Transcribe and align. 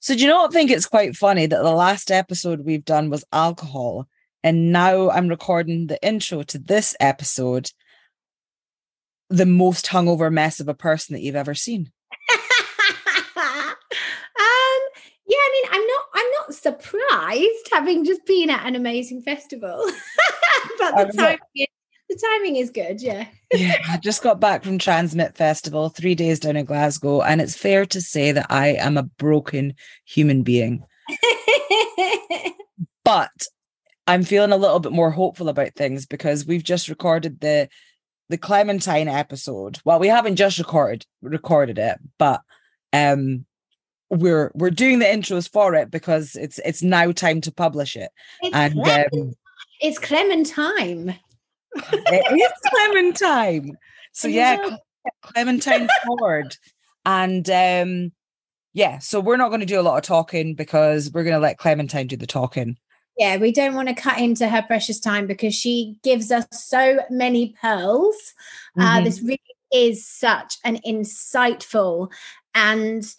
So 0.00 0.14
do 0.14 0.20
you 0.22 0.28
not 0.28 0.52
think 0.52 0.70
it's 0.70 0.86
quite 0.86 1.16
funny 1.16 1.46
that 1.46 1.62
the 1.62 1.72
last 1.72 2.10
episode 2.10 2.60
we've 2.60 2.84
done 2.84 3.10
was 3.10 3.24
alcohol, 3.32 4.06
and 4.44 4.72
now 4.72 5.10
I'm 5.10 5.28
recording 5.28 5.86
the 5.86 6.00
intro 6.06 6.42
to 6.44 6.58
this 6.58 6.94
episode, 7.00 7.72
the 9.28 9.46
most 9.46 9.86
hungover 9.86 10.32
mess 10.32 10.60
of 10.60 10.68
a 10.68 10.74
person 10.74 11.14
that 11.14 11.22
you've 11.22 11.34
ever 11.34 11.54
seen. 11.54 11.90
um, 12.30 13.74
yeah, 15.26 15.36
I 15.36 15.50
mean, 15.52 15.70
I'm 15.72 15.86
not 15.86 16.04
I'm 16.14 16.30
not 16.30 16.54
surprised 16.54 17.68
having 17.72 18.04
just 18.04 18.24
been 18.24 18.50
at 18.50 18.66
an 18.66 18.76
amazing 18.76 19.22
festival. 19.22 19.84
but 20.78 21.12
the 21.12 21.38
is, 21.56 21.66
the 22.08 22.38
timing 22.38 22.56
is 22.56 22.70
good, 22.70 23.02
yeah. 23.02 23.26
yeah, 23.52 23.76
I 23.88 23.98
just 23.98 24.22
got 24.22 24.40
back 24.40 24.64
from 24.64 24.78
TRNSMT 24.78 25.36
Festival, 25.36 25.88
three 25.88 26.14
days 26.14 26.40
down 26.40 26.56
in 26.56 26.64
Glasgow, 26.64 27.22
and 27.22 27.40
it's 27.40 27.56
fair 27.56 27.84
to 27.86 28.00
say 28.00 28.32
that 28.32 28.46
I 28.50 28.68
am 28.68 28.96
a 28.96 29.02
broken 29.02 29.74
human 30.04 30.42
being. 30.42 30.84
but 33.04 33.46
I'm 34.06 34.22
feeling 34.22 34.52
a 34.52 34.56
little 34.56 34.80
bit 34.80 34.92
more 34.92 35.10
hopeful 35.10 35.48
about 35.48 35.74
things 35.74 36.06
because 36.06 36.46
we've 36.46 36.64
just 36.64 36.88
recorded 36.88 37.40
the 37.40 37.68
the 38.30 38.38
Clementine 38.38 39.08
episode. 39.08 39.78
Well, 39.84 39.98
we 39.98 40.08
haven't 40.08 40.36
just 40.36 40.58
recorded 40.58 41.06
recorded 41.22 41.78
it, 41.78 41.98
but 42.18 42.42
um 42.92 43.44
we're 44.10 44.50
we're 44.54 44.70
doing 44.70 44.98
the 44.98 45.04
intros 45.04 45.50
for 45.50 45.74
it 45.74 45.90
because 45.90 46.34
it's 46.36 46.58
it's 46.64 46.82
now 46.82 47.12
time 47.12 47.40
to 47.42 47.52
publish 47.52 47.96
it. 47.96 48.10
It's 48.40 48.54
and 48.54 48.78
um, 48.80 49.34
it's 49.80 49.98
Clementine. 49.98 51.18
It 51.74 52.40
is 52.40 52.70
Clementine. 52.70 53.76
So 54.12 54.28
yeah, 54.28 54.76
Clementine 55.22 55.88
Ford. 56.06 56.56
And 57.04 57.48
um 57.50 58.12
yeah, 58.74 58.98
so 58.98 59.18
we're 59.20 59.36
not 59.36 59.48
going 59.48 59.60
to 59.60 59.66
do 59.66 59.80
a 59.80 59.82
lot 59.82 59.96
of 59.96 60.04
talking 60.04 60.54
because 60.54 61.10
we're 61.10 61.24
going 61.24 61.34
to 61.34 61.40
let 61.40 61.58
Clementine 61.58 62.06
do 62.06 62.16
the 62.16 62.26
talking. 62.26 62.76
Yeah, 63.16 63.36
we 63.38 63.50
don't 63.50 63.74
want 63.74 63.88
to 63.88 63.94
cut 63.94 64.18
into 64.18 64.48
her 64.48 64.62
precious 64.62 65.00
time 65.00 65.26
because 65.26 65.54
she 65.54 65.98
gives 66.04 66.30
us 66.30 66.46
so 66.52 67.00
many 67.10 67.54
pearls. 67.60 68.16
Uh, 68.78 68.82
mm-hmm. 68.82 68.98
Uh, 68.98 69.00
this 69.00 69.20
really 69.20 69.40
is 69.72 70.06
such 70.06 70.58
an 70.64 70.78
insightful 70.86 72.12
and 72.54 73.12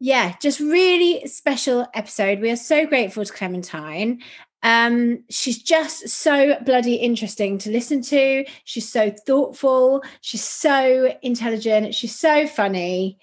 yeah, 0.00 0.34
just 0.42 0.60
really 0.60 1.26
special 1.26 1.86
episode. 1.94 2.40
We 2.40 2.50
are 2.50 2.56
so 2.56 2.86
grateful 2.86 3.24
to 3.24 3.32
Clementine. 3.32 4.20
Um, 4.64 5.22
she's 5.28 5.62
just 5.62 6.08
so 6.08 6.56
bloody 6.64 6.94
interesting 6.94 7.58
to 7.58 7.70
listen 7.70 8.00
to. 8.02 8.46
She's 8.64 8.90
so 8.90 9.10
thoughtful. 9.10 10.02
She's 10.22 10.42
so 10.42 11.14
intelligent. 11.20 11.94
She's 11.94 12.16
so 12.16 12.46
funny. 12.46 13.18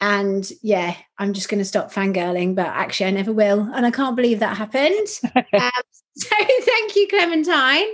And 0.00 0.50
yeah, 0.62 0.96
I'm 1.18 1.34
just 1.34 1.50
going 1.50 1.58
to 1.58 1.64
stop 1.64 1.92
fangirling, 1.92 2.54
but 2.54 2.66
actually, 2.66 3.06
I 3.06 3.10
never 3.10 3.32
will. 3.32 3.68
And 3.74 3.84
I 3.84 3.90
can't 3.90 4.16
believe 4.16 4.40
that 4.40 4.56
happened. 4.56 5.08
um, 5.52 5.70
so 6.16 6.36
thank 6.60 6.96
you, 6.96 7.06
Clementine. 7.08 7.88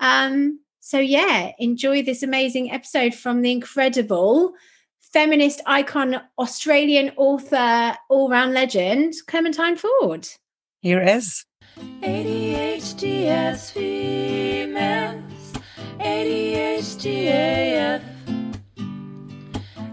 Um, 0.00 0.60
so 0.80 0.98
yeah, 0.98 1.52
enjoy 1.58 2.02
this 2.02 2.22
amazing 2.22 2.72
episode 2.72 3.14
from 3.14 3.42
the 3.42 3.52
incredible 3.52 4.54
feminist 5.12 5.60
icon, 5.66 6.22
Australian 6.38 7.12
author, 7.16 7.96
all 8.08 8.30
round 8.30 8.54
legend, 8.54 9.12
Clementine 9.26 9.76
Ford. 9.76 10.26
Here 10.80 11.02
it 11.02 11.08
is. 11.08 11.44
ADHD 12.02 13.56
females, 13.72 15.52
ADHD 15.98 17.26
AF. 17.28 18.02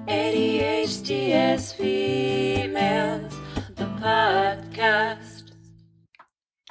ADHD 0.08 1.76
females, 1.76 3.34
the 3.76 3.86
podcast. 4.02 5.52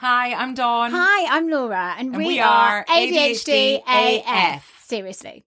Hi, 0.01 0.35
I'm 0.35 0.55
Dawn. 0.55 0.91
Hi, 0.93 1.37
I'm 1.37 1.49
Laura, 1.49 1.95
and, 1.99 2.09
and 2.09 2.17
we, 2.17 2.27
we, 2.27 2.41
are 2.41 2.85
ADHD, 2.85 3.83
ADHD 3.83 4.23
AF. 4.27 4.57
AF. 4.57 4.83
Seriously. 4.85 5.45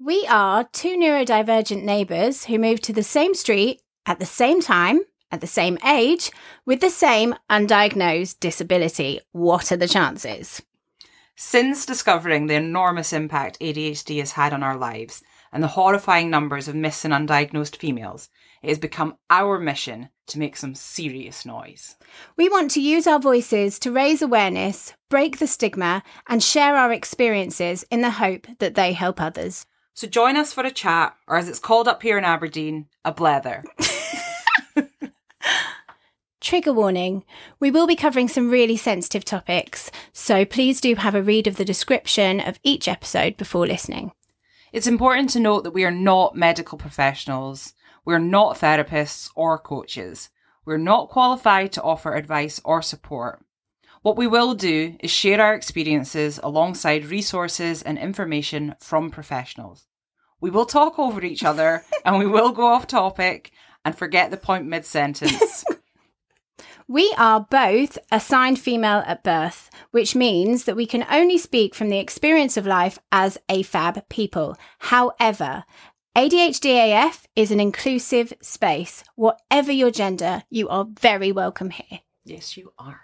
We 0.00 0.26
are 0.28 0.68
two 0.72 0.96
neurodivergent 0.96 1.84
neighbours 1.84 2.46
who 2.46 2.58
moved 2.58 2.82
to 2.84 2.92
the 2.92 3.04
same 3.04 3.34
street 3.34 3.80
at 4.04 4.18
the 4.18 4.26
same 4.26 4.60
time, 4.60 5.02
at 5.30 5.40
the 5.40 5.46
same 5.46 5.78
age, 5.84 6.30
with 6.64 6.80
the 6.80 6.90
same 6.90 7.34
undiagnosed 7.50 8.40
disability. 8.40 9.20
What 9.32 9.72
are 9.72 9.76
the 9.76 9.88
chances? 9.88 10.62
Since 11.34 11.84
discovering 11.84 12.46
the 12.46 12.54
enormous 12.54 13.12
impact 13.12 13.60
ADHD 13.60 14.18
has 14.20 14.32
had 14.32 14.52
on 14.54 14.62
our 14.62 14.76
lives 14.76 15.22
and 15.52 15.62
the 15.62 15.68
horrifying 15.68 16.30
numbers 16.30 16.66
of 16.66 16.74
missing 16.74 17.10
undiagnosed 17.10 17.76
females, 17.76 18.30
it 18.62 18.70
has 18.70 18.78
become 18.78 19.16
our 19.28 19.58
mission 19.58 20.08
to 20.28 20.38
make 20.38 20.56
some 20.56 20.74
serious 20.74 21.44
noise. 21.44 21.96
We 22.36 22.48
want 22.48 22.70
to 22.72 22.80
use 22.80 23.06
our 23.06 23.20
voices 23.20 23.78
to 23.80 23.92
raise 23.92 24.22
awareness, 24.22 24.94
break 25.08 25.38
the 25.38 25.46
stigma, 25.46 26.02
and 26.26 26.42
share 26.42 26.76
our 26.76 26.92
experiences 26.92 27.84
in 27.90 28.00
the 28.00 28.10
hope 28.12 28.46
that 28.58 28.74
they 28.74 28.92
help 28.92 29.20
others. 29.20 29.66
So 29.94 30.06
join 30.06 30.36
us 30.36 30.52
for 30.52 30.64
a 30.64 30.70
chat, 30.70 31.16
or 31.26 31.36
as 31.36 31.48
it's 31.48 31.58
called 31.58 31.86
up 31.86 32.02
here 32.02 32.18
in 32.18 32.24
Aberdeen, 32.24 32.86
a 33.04 33.12
blether. 33.12 33.62
Trigger 36.46 36.72
warning 36.72 37.24
we 37.58 37.72
will 37.72 37.88
be 37.88 37.96
covering 37.96 38.28
some 38.28 38.50
really 38.50 38.76
sensitive 38.76 39.24
topics, 39.24 39.90
so 40.12 40.44
please 40.44 40.80
do 40.80 40.94
have 40.94 41.16
a 41.16 41.20
read 41.20 41.48
of 41.48 41.56
the 41.56 41.64
description 41.64 42.38
of 42.38 42.60
each 42.62 42.86
episode 42.86 43.36
before 43.36 43.66
listening. 43.66 44.12
It's 44.72 44.86
important 44.86 45.30
to 45.30 45.40
note 45.40 45.64
that 45.64 45.74
we 45.74 45.84
are 45.84 45.90
not 45.90 46.36
medical 46.36 46.78
professionals, 46.78 47.74
we're 48.04 48.20
not 48.20 48.58
therapists 48.58 49.28
or 49.34 49.58
coaches, 49.58 50.30
we're 50.64 50.76
not 50.76 51.08
qualified 51.08 51.72
to 51.72 51.82
offer 51.82 52.14
advice 52.14 52.60
or 52.64 52.80
support. 52.80 53.44
What 54.02 54.16
we 54.16 54.28
will 54.28 54.54
do 54.54 54.94
is 55.00 55.10
share 55.10 55.40
our 55.40 55.52
experiences 55.52 56.38
alongside 56.44 57.06
resources 57.06 57.82
and 57.82 57.98
information 57.98 58.76
from 58.78 59.10
professionals. 59.10 59.88
We 60.40 60.50
will 60.50 60.66
talk 60.66 60.96
over 60.96 61.24
each 61.24 61.42
other 61.42 61.82
and 62.04 62.20
we 62.20 62.26
will 62.28 62.52
go 62.52 62.66
off 62.66 62.86
topic 62.86 63.50
and 63.84 63.98
forget 63.98 64.30
the 64.30 64.36
point 64.36 64.64
mid 64.64 64.86
sentence. 64.86 65.64
We 66.88 67.12
are 67.18 67.40
both 67.40 67.98
assigned 68.12 68.60
female 68.60 69.02
at 69.06 69.24
birth, 69.24 69.70
which 69.90 70.14
means 70.14 70.64
that 70.64 70.76
we 70.76 70.86
can 70.86 71.04
only 71.10 71.36
speak 71.36 71.74
from 71.74 71.88
the 71.88 71.98
experience 71.98 72.56
of 72.56 72.64
life 72.64 72.96
as 73.10 73.38
AFAB 73.48 74.08
people. 74.08 74.56
However, 74.78 75.64
ADHDAF 76.16 77.24
is 77.34 77.50
an 77.50 77.58
inclusive 77.58 78.32
space. 78.40 79.02
Whatever 79.16 79.72
your 79.72 79.90
gender, 79.90 80.44
you 80.48 80.68
are 80.68 80.86
very 81.00 81.32
welcome 81.32 81.70
here. 81.70 82.02
Yes, 82.24 82.56
you 82.56 82.72
are. 82.78 83.00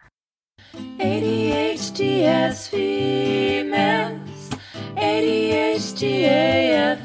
ADHD 1.00 2.54
females, 2.69 4.50
ADHD 4.94 6.28
AF. 6.28 7.00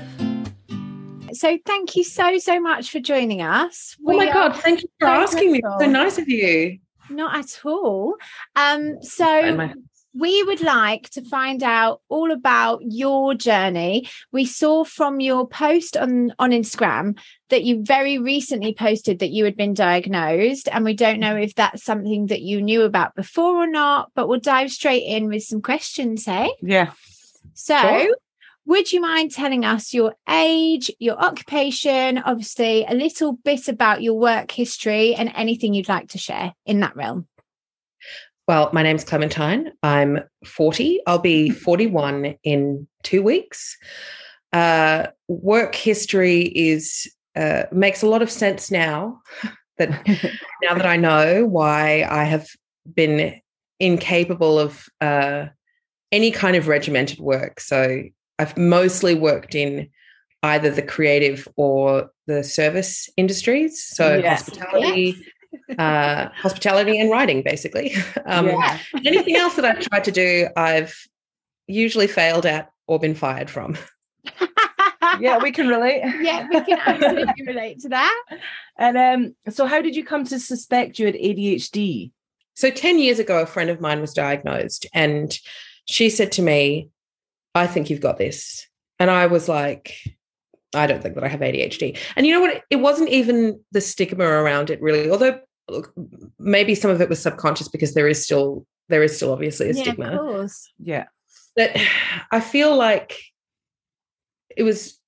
So 1.33 1.57
thank 1.65 1.95
you 1.95 2.03
so 2.03 2.37
so 2.37 2.59
much 2.59 2.91
for 2.91 2.99
joining 2.99 3.41
us. 3.41 3.95
We 4.01 4.15
oh 4.15 4.17
my 4.17 4.31
god, 4.31 4.55
thank 4.55 4.81
you 4.81 4.89
for 4.99 5.07
so 5.07 5.11
asking 5.11 5.51
me. 5.51 5.61
So 5.79 5.85
nice 5.85 6.17
of 6.17 6.27
you. 6.27 6.79
Not 7.09 7.35
at 7.35 7.65
all. 7.65 8.15
Um, 8.55 9.01
so 9.01 9.73
we 10.17 10.41
would 10.43 10.61
like 10.61 11.09
to 11.11 11.21
find 11.21 11.61
out 11.61 12.01
all 12.09 12.31
about 12.31 12.81
your 12.83 13.35
journey. 13.35 14.09
We 14.31 14.45
saw 14.45 14.83
from 14.83 15.19
your 15.19 15.47
post 15.47 15.95
on, 15.95 16.33
on 16.39 16.51
Instagram 16.51 17.19
that 17.49 17.63
you 17.63 17.83
very 17.83 18.17
recently 18.17 18.73
posted 18.73 19.19
that 19.19 19.29
you 19.29 19.45
had 19.45 19.55
been 19.55 19.73
diagnosed. 19.73 20.69
And 20.71 20.83
we 20.83 20.95
don't 20.95 21.19
know 21.19 21.35
if 21.35 21.53
that's 21.55 21.83
something 21.83 22.27
that 22.27 22.41
you 22.41 22.61
knew 22.61 22.81
about 22.81 23.15
before 23.15 23.55
or 23.57 23.67
not, 23.67 24.11
but 24.15 24.27
we'll 24.27 24.39
dive 24.39 24.71
straight 24.71 25.03
in 25.03 25.27
with 25.27 25.43
some 25.43 25.61
questions, 25.61 26.25
hey? 26.25 26.51
Yeah. 26.61 26.91
So, 27.53 27.79
sure. 27.79 28.15
Would 28.67 28.91
you 28.91 28.99
mind 28.99 29.31
telling 29.31 29.63
us 29.63 29.93
your 29.93 30.13
age, 30.29 30.91
your 30.99 31.17
occupation, 31.17 32.17
obviously 32.17 32.85
a 32.85 32.93
little 32.93 33.33
bit 33.33 33.69
about 33.69 34.03
your 34.03 34.15
work 34.19 34.51
history 34.51 35.15
and 35.15 35.31
anything 35.35 35.73
you'd 35.73 35.87
like 35.87 36.09
to 36.09 36.17
share 36.17 36.53
in 36.65 36.81
that 36.81 36.93
realm? 36.95 37.27
Well, 38.45 38.69
my 38.73 38.83
name's 38.83 39.05
Clementine. 39.05 39.71
I'm 39.83 40.19
40. 40.45 40.99
I'll 41.07 41.17
be 41.17 41.49
41 41.49 42.35
in 42.43 42.87
two 43.03 43.23
weeks. 43.23 43.77
Uh, 44.51 45.07
work 45.29 45.73
history 45.73 46.41
is 46.41 47.09
uh, 47.37 47.63
makes 47.71 48.01
a 48.01 48.07
lot 48.07 48.21
of 48.21 48.29
sense 48.29 48.69
now 48.69 49.21
that 49.77 49.89
now 50.61 50.73
that 50.73 50.85
I 50.85 50.97
know 50.97 51.45
why 51.45 52.05
I 52.09 52.25
have 52.25 52.47
been 52.93 53.39
incapable 53.79 54.59
of 54.59 54.89
uh, 54.99 55.45
any 56.11 56.31
kind 56.31 56.57
of 56.57 56.67
regimented 56.67 57.19
work. 57.19 57.59
So 57.59 58.03
I've 58.39 58.57
mostly 58.57 59.15
worked 59.15 59.55
in 59.55 59.89
either 60.43 60.69
the 60.69 60.81
creative 60.81 61.47
or 61.55 62.11
the 62.27 62.43
service 62.43 63.09
industries. 63.17 63.83
So 63.83 64.17
yes. 64.17 64.45
hospitality, 64.45 65.15
yes 65.17 65.27
uh, 65.77 66.29
hospitality 66.35 66.99
and 66.99 67.11
writing, 67.11 67.41
basically. 67.43 67.95
Um, 68.25 68.47
yeah. 68.47 68.79
anything 69.05 69.37
else 69.37 69.55
that 69.55 69.63
I've 69.63 69.79
tried 69.79 70.03
to 70.03 70.11
do, 70.11 70.49
I've 70.57 70.93
usually 71.65 72.07
failed 72.07 72.45
at 72.45 72.69
or 72.85 72.99
been 72.99 73.15
fired 73.15 73.49
from. 73.49 73.77
yeah, 75.19 75.37
we 75.37 75.51
can 75.53 75.69
relate. 75.69 76.01
yeah, 76.21 76.45
we 76.49 76.59
can 76.61 76.77
absolutely 76.85 77.45
relate 77.45 77.79
to 77.81 77.89
that. 77.89 78.23
And 78.77 78.97
um, 78.97 79.35
so 79.53 79.65
how 79.65 79.81
did 79.81 79.95
you 79.95 80.03
come 80.03 80.25
to 80.25 80.39
suspect 80.39 80.99
you 80.99 81.05
had 81.05 81.15
ADHD? 81.15 82.11
So 82.55 82.69
10 82.69 82.99
years 82.99 83.17
ago, 83.17 83.41
a 83.41 83.45
friend 83.45 83.69
of 83.69 83.79
mine 83.79 84.01
was 84.01 84.13
diagnosed 84.13 84.85
and 84.93 85.37
she 85.85 86.09
said 86.09 86.33
to 86.33 86.41
me, 86.41 86.89
I 87.57 87.67
think 87.67 87.89
you've 87.89 88.01
got 88.01 88.17
this. 88.17 88.67
And 88.99 89.11
I 89.11 89.27
was 89.27 89.47
like, 89.47 89.93
I 90.73 90.87
don't 90.87 91.01
think 91.01 91.15
that 91.15 91.23
I 91.23 91.27
have 91.27 91.39
ADHD. 91.39 91.97
And 92.15 92.25
you 92.25 92.33
know 92.33 92.41
what? 92.41 92.63
It 92.69 92.77
wasn't 92.77 93.09
even 93.09 93.59
the 93.71 93.81
stigma 93.81 94.25
around 94.25 94.69
it 94.69 94.81
really, 94.81 95.09
although 95.09 95.39
look, 95.69 95.93
maybe 96.39 96.75
some 96.75 96.91
of 96.91 97.01
it 97.01 97.09
was 97.09 97.21
subconscious 97.21 97.67
because 97.67 97.93
there 97.93 98.07
is 98.07 98.23
still 98.23 98.65
there 98.89 99.03
is 99.03 99.15
still 99.15 99.33
obviously 99.33 99.69
a 99.69 99.73
yeah, 99.73 99.83
stigma. 99.83 100.11
of 100.11 100.19
course. 100.19 100.71
Yeah. 100.79 101.05
But 101.55 101.75
I 102.31 102.39
feel 102.39 102.75
like 102.75 103.19
it 104.55 104.63
was 104.63 104.99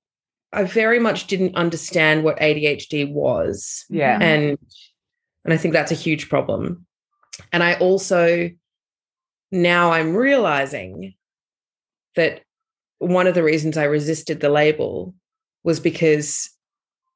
I 0.51 0.63
very 0.63 0.99
much 0.99 1.27
didn't 1.27 1.55
understand 1.55 2.23
what 2.23 2.39
ADHD 2.39 3.11
was. 3.11 3.85
Yeah. 3.89 4.13
Mm-hmm. 4.13 4.23
And 4.23 4.57
and 5.45 5.53
I 5.53 5.57
think 5.57 5.73
that's 5.73 5.91
a 5.91 5.95
huge 5.95 6.29
problem. 6.29 6.85
And 7.51 7.63
I 7.63 7.75
also 7.75 8.49
now 9.51 9.91
I'm 9.91 10.15
realizing 10.15 11.13
that 12.15 12.41
one 12.99 13.27
of 13.27 13.35
the 13.35 13.43
reasons 13.43 13.77
I 13.77 13.85
resisted 13.85 14.39
the 14.39 14.49
label 14.49 15.13
was 15.63 15.79
because 15.79 16.49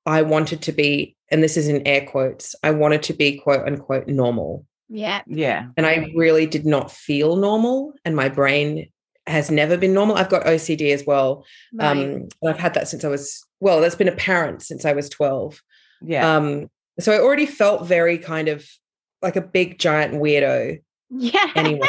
I 0.06 0.22
wanted 0.22 0.62
to 0.64 0.72
be, 0.72 1.16
and 1.32 1.44
this 1.44 1.58
is 1.58 1.68
in 1.68 1.86
air 1.88 2.06
quotes, 2.06 2.56
I 2.64 2.72
wanted 2.72 3.04
to 3.04 3.14
be 3.14 3.38
quote 3.38 3.66
unquote 3.66 4.08
normal. 4.08 4.66
Yeah. 4.90 5.22
Yeah. 5.28 5.68
And 5.78 5.86
I 5.86 6.12
really 6.16 6.46
did 6.46 6.66
not 6.66 6.92
feel 6.92 7.36
normal. 7.36 7.94
And 8.06 8.16
my 8.16 8.30
brain 8.30 8.90
has 9.26 9.50
never 9.50 9.78
been 9.78 9.94
normal. 9.94 10.18
I've 10.18 10.30
got 10.30 10.46
OCD 10.46 10.94
as 10.94 11.06
well. 11.06 11.46
Right. 11.74 11.92
Um, 11.92 12.00
and 12.00 12.34
I've 12.46 12.60
had 12.60 12.74
that 12.74 12.88
since 12.88 13.04
I 13.04 13.08
was, 13.08 13.44
well, 13.60 13.82
that's 13.82 13.96
been 13.96 14.10
apparent 14.10 14.62
since 14.62 14.86
I 14.86 14.94
was 14.94 15.10
12. 15.10 15.62
Yeah. 16.02 16.36
Um, 16.36 16.70
so 17.00 17.12
I 17.12 17.20
already 17.20 17.46
felt 17.46 17.88
very 17.88 18.18
kind 18.18 18.50
of 18.50 18.68
like 19.22 19.36
a 19.36 19.42
big 19.42 19.80
giant 19.80 20.16
weirdo 20.16 20.80
yeah. 21.10 21.52
anyway. 21.56 21.88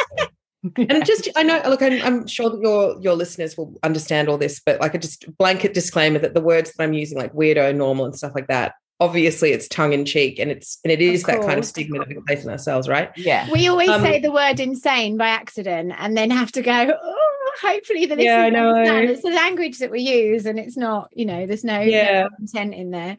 And 0.77 1.05
just 1.05 1.29
I 1.35 1.43
know, 1.43 1.61
look, 1.67 1.81
I'm, 1.81 2.01
I'm 2.01 2.27
sure 2.27 2.49
that 2.49 2.59
your 2.61 2.99
your 3.01 3.13
listeners 3.15 3.57
will 3.57 3.75
understand 3.83 4.29
all 4.29 4.37
this, 4.37 4.59
but 4.65 4.79
like 4.81 4.93
a 4.95 4.97
just 4.99 5.25
blanket 5.37 5.73
disclaimer 5.73 6.19
that 6.19 6.33
the 6.33 6.41
words 6.41 6.71
that 6.73 6.83
I'm 6.83 6.93
using, 6.93 7.17
like 7.17 7.33
weirdo, 7.33 7.75
normal, 7.75 8.05
and 8.05 8.15
stuff 8.15 8.31
like 8.35 8.47
that, 8.47 8.73
obviously 8.99 9.51
it's 9.51 9.67
tongue 9.67 9.93
in 9.93 10.05
cheek, 10.05 10.39
and 10.39 10.51
it's 10.51 10.79
and 10.83 10.91
it 10.91 11.01
is 11.01 11.23
that 11.23 11.41
kind 11.41 11.59
of 11.59 11.65
stigma 11.65 11.99
that 11.99 12.07
we 12.07 12.15
place 12.27 12.45
on 12.45 12.51
ourselves, 12.51 12.87
right? 12.87 13.11
yeah. 13.17 13.49
We 13.51 13.67
always 13.67 13.89
Um, 13.89 14.01
say 14.01 14.19
the 14.19 14.31
word 14.31 14.59
insane 14.59 15.17
by 15.17 15.27
accident 15.29 15.93
and 15.97 16.17
then 16.17 16.29
have 16.31 16.51
to 16.53 16.61
go, 16.61 16.91
oh, 17.03 17.51
hopefully 17.61 18.05
the 18.05 18.15
Yeah, 18.15 18.39
I 18.41 18.49
listeners 18.49 18.53
know. 18.53 18.69
understand. 18.69 19.09
It's 19.09 19.21
the 19.21 19.29
language 19.29 19.77
that 19.79 19.91
we 19.91 20.01
use 20.01 20.45
and 20.45 20.59
it's 20.59 20.77
not, 20.77 21.09
you 21.13 21.25
know, 21.25 21.45
there's 21.45 21.63
no, 21.63 21.77
no 21.79 21.85
Yeah. 21.85 22.27
content 22.37 22.73
in 22.73 22.91
there. 22.91 23.17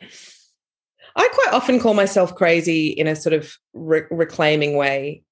I 1.15 1.29
quite 1.33 1.55
often 1.55 1.81
call 1.81 1.95
myself 1.95 2.35
crazy 2.35 2.89
in 2.89 3.07
a 3.07 3.17
sort 3.17 3.33
of 3.33 3.55
re- 3.73 4.03
reclaiming 4.11 4.77
way, 4.77 5.23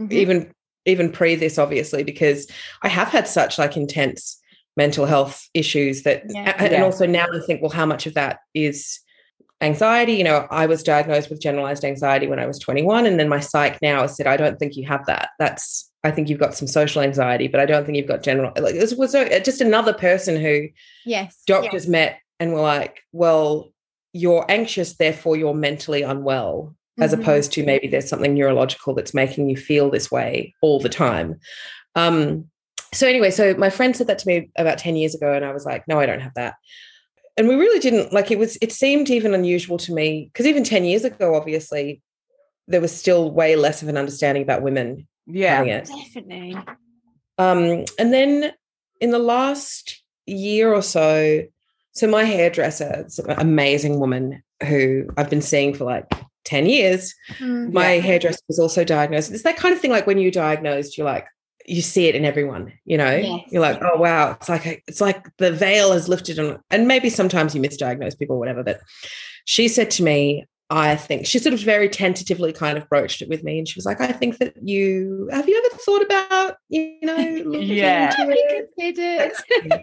Mhm. 0.00 0.12
even 0.12 0.52
even 0.86 1.10
pre 1.10 1.34
this, 1.34 1.58
obviously, 1.58 2.02
because 2.02 2.48
I 2.82 2.88
have 2.88 3.08
had 3.08 3.28
such 3.28 3.58
like 3.58 3.76
intense 3.76 4.40
mental 4.76 5.06
health 5.06 5.48
issues 5.54 6.02
that, 6.02 6.22
Yeah. 6.28 6.54
and 6.58 6.72
Yeah. 6.72 6.84
also 6.84 7.06
now 7.06 7.26
I 7.32 7.40
think, 7.46 7.62
well, 7.62 7.70
how 7.70 7.86
much 7.86 8.06
of 8.06 8.14
that 8.14 8.38
is 8.54 9.00
anxiety? 9.60 10.12
You 10.14 10.24
know, 10.24 10.46
I 10.50 10.66
was 10.66 10.82
diagnosed 10.82 11.30
with 11.30 11.40
generalized 11.40 11.84
anxiety 11.84 12.26
when 12.26 12.38
I 12.38 12.46
was 12.46 12.58
21, 12.58 13.06
and 13.06 13.18
then 13.18 13.28
my 13.28 13.40
psych 13.40 13.80
now 13.82 14.02
has 14.02 14.16
said, 14.16 14.26
I 14.26 14.36
don't 14.36 14.58
think 14.58 14.76
you 14.76 14.86
have 14.86 15.04
that. 15.06 15.30
That's 15.38 15.90
I 16.04 16.12
think 16.12 16.28
you've 16.28 16.38
got 16.38 16.54
some 16.54 16.68
social 16.68 17.02
anxiety, 17.02 17.48
but 17.48 17.58
I 17.58 17.66
don't 17.66 17.84
think 17.84 17.96
you've 17.96 18.06
got 18.06 18.22
general. 18.22 18.52
Like 18.56 18.74
this 18.74 18.94
was 18.94 19.12
a, 19.14 19.40
just 19.40 19.60
another 19.60 19.92
person 19.92 20.40
who 20.40 20.68
Yes. 21.04 21.42
doctors 21.46 21.88
met 21.88 22.18
and 22.38 22.52
were 22.52 22.60
like, 22.60 23.00
well, 23.12 23.72
you're 24.12 24.44
anxious, 24.48 24.96
therefore 24.96 25.36
you're 25.36 25.54
mentally 25.54 26.02
unwell, 26.02 26.76
as 27.00 27.12
Mhm. 27.14 27.20
opposed 27.20 27.52
to 27.52 27.64
maybe 27.64 27.88
there's 27.88 28.08
something 28.08 28.34
neurological 28.34 28.94
that's 28.94 29.14
making 29.14 29.48
you 29.48 29.56
feel 29.56 29.90
this 29.90 30.10
way 30.10 30.54
all 30.62 30.80
the 30.80 30.88
time. 30.88 31.38
Um, 31.94 32.50
so 32.94 33.06
anyway, 33.06 33.30
so 33.30 33.54
my 33.54 33.68
friend 33.70 33.94
said 33.96 34.06
that 34.06 34.18
to 34.20 34.28
me 34.28 34.50
about 34.56 34.78
10 34.78 34.96
years 34.96 35.14
ago, 35.14 35.32
and 35.32 35.44
I 35.44 35.52
was 35.52 35.66
like, 35.66 35.86
no, 35.88 35.98
I 36.00 36.06
don't 36.06 36.20
have 36.20 36.34
that. 36.34 36.54
And 37.36 37.48
we 37.48 37.54
really 37.54 37.80
didn't 37.80 38.12
like 38.12 38.30
it 38.30 38.38
was, 38.38 38.56
it 38.62 38.72
seemed 38.72 39.10
even 39.10 39.34
unusual 39.34 39.76
to 39.78 39.92
me 39.92 40.30
because 40.32 40.46
even 40.46 40.64
10 40.64 40.84
years 40.84 41.04
ago, 41.04 41.34
obviously, 41.34 42.00
there 42.68 42.80
was 42.80 42.96
still 42.96 43.30
way 43.30 43.56
less 43.56 43.82
of 43.82 43.88
an 43.88 43.96
understanding 43.96 44.42
about 44.42 44.62
women 44.62 45.06
Yeah. 45.26 45.62
Definitely. 45.64 46.56
Um, 47.38 47.84
and 47.98 48.12
then 48.14 48.52
in 49.00 49.10
the 49.10 49.18
last 49.18 50.02
year 50.24 50.72
or 50.72 50.82
so, 50.82 51.42
so 51.92 52.06
my 52.08 52.24
hairdresser, 52.24 53.02
it's 53.06 53.18
an 53.18 53.30
amazing 53.38 53.98
woman 54.00 54.42
who 54.66 55.06
I've 55.16 55.28
been 55.30 55.42
seeing 55.42 55.74
for 55.74 55.84
like 55.84 56.06
10 56.46 56.64
years. 56.66 57.14
Mm. 57.38 57.72
My 57.72 57.94
Yeah. 57.94 58.00
hairdresser 58.00 58.40
was 58.48 58.58
also 58.58 58.82
diagnosed. 58.84 59.30
It's 59.32 59.42
that 59.42 59.56
kind 59.58 59.74
of 59.74 59.80
thing 59.80 59.90
like 59.90 60.06
when 60.06 60.16
you're 60.18 60.30
diagnosed, 60.30 60.96
you're 60.96 61.04
like, 61.06 61.26
you 61.66 61.82
see 61.82 62.06
it 62.06 62.14
in 62.14 62.24
everyone, 62.24 62.72
you 62.84 62.96
know? 62.96 63.14
Yes. 63.16 63.40
You're 63.50 63.60
like, 63.62 63.80
oh 63.82 63.98
wow, 63.98 64.30
it's 64.40 64.48
like 64.48 64.64
a, 64.66 64.80
it's 64.86 65.00
like 65.00 65.26
the 65.38 65.50
veil 65.52 65.92
is 65.92 66.08
lifted 66.08 66.38
and 66.38 66.58
and 66.70 66.86
maybe 66.88 67.10
sometimes 67.10 67.54
you 67.54 67.60
misdiagnose 67.60 68.18
people 68.18 68.36
or 68.36 68.38
whatever. 68.38 68.62
But 68.62 68.80
she 69.44 69.68
said 69.68 69.90
to 69.92 70.02
me, 70.04 70.46
I 70.70 70.96
think 70.96 71.26
she 71.26 71.38
sort 71.38 71.52
of 71.54 71.60
very 71.60 71.88
tentatively 71.88 72.52
kind 72.52 72.76
of 72.78 72.88
broached 72.88 73.22
it 73.22 73.28
with 73.28 73.44
me, 73.44 73.56
and 73.58 73.68
she 73.68 73.78
was 73.78 73.84
like, 73.86 74.00
"I 74.00 74.10
think 74.10 74.38
that 74.38 74.54
you 74.60 75.28
have 75.30 75.48
you 75.48 75.56
ever 75.64 75.76
thought 75.80 76.02
about 76.02 76.56
you 76.68 76.98
know 77.02 77.16
looking 77.44 77.68
Yeah. 77.68 78.12
into 78.20 78.32
it?" 78.36 78.68
Considered. 78.76 79.82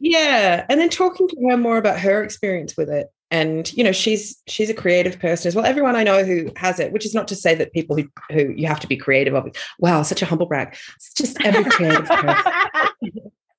yeah 0.00 0.66
and 0.68 0.80
then 0.80 0.88
talking 0.88 1.26
to 1.28 1.36
her 1.48 1.56
more 1.56 1.78
about 1.78 1.98
her 1.98 2.22
experience 2.22 2.76
with 2.76 2.90
it 2.90 3.08
and 3.32 3.72
you 3.72 3.82
know 3.82 3.90
she's 3.90 4.40
she's 4.46 4.70
a 4.70 4.74
creative 4.74 5.18
person 5.18 5.48
as 5.48 5.56
well. 5.56 5.64
Everyone 5.64 5.96
i 5.96 6.04
know 6.04 6.22
who 6.22 6.52
has 6.56 6.78
it 6.78 6.92
which 6.92 7.06
is 7.06 7.14
not 7.14 7.26
to 7.28 7.34
say 7.34 7.54
that 7.54 7.72
people 7.72 7.96
who, 7.96 8.04
who 8.30 8.52
you 8.54 8.68
have 8.68 8.78
to 8.80 8.86
be 8.86 8.96
creative 8.96 9.34
of 9.34 9.50
wow 9.80 10.02
such 10.02 10.22
a 10.22 10.26
humble 10.26 10.46
brag. 10.46 10.76
It's 10.96 11.14
just 11.14 11.40
every 11.44 11.64
creative 11.64 12.06
person. 12.06 12.52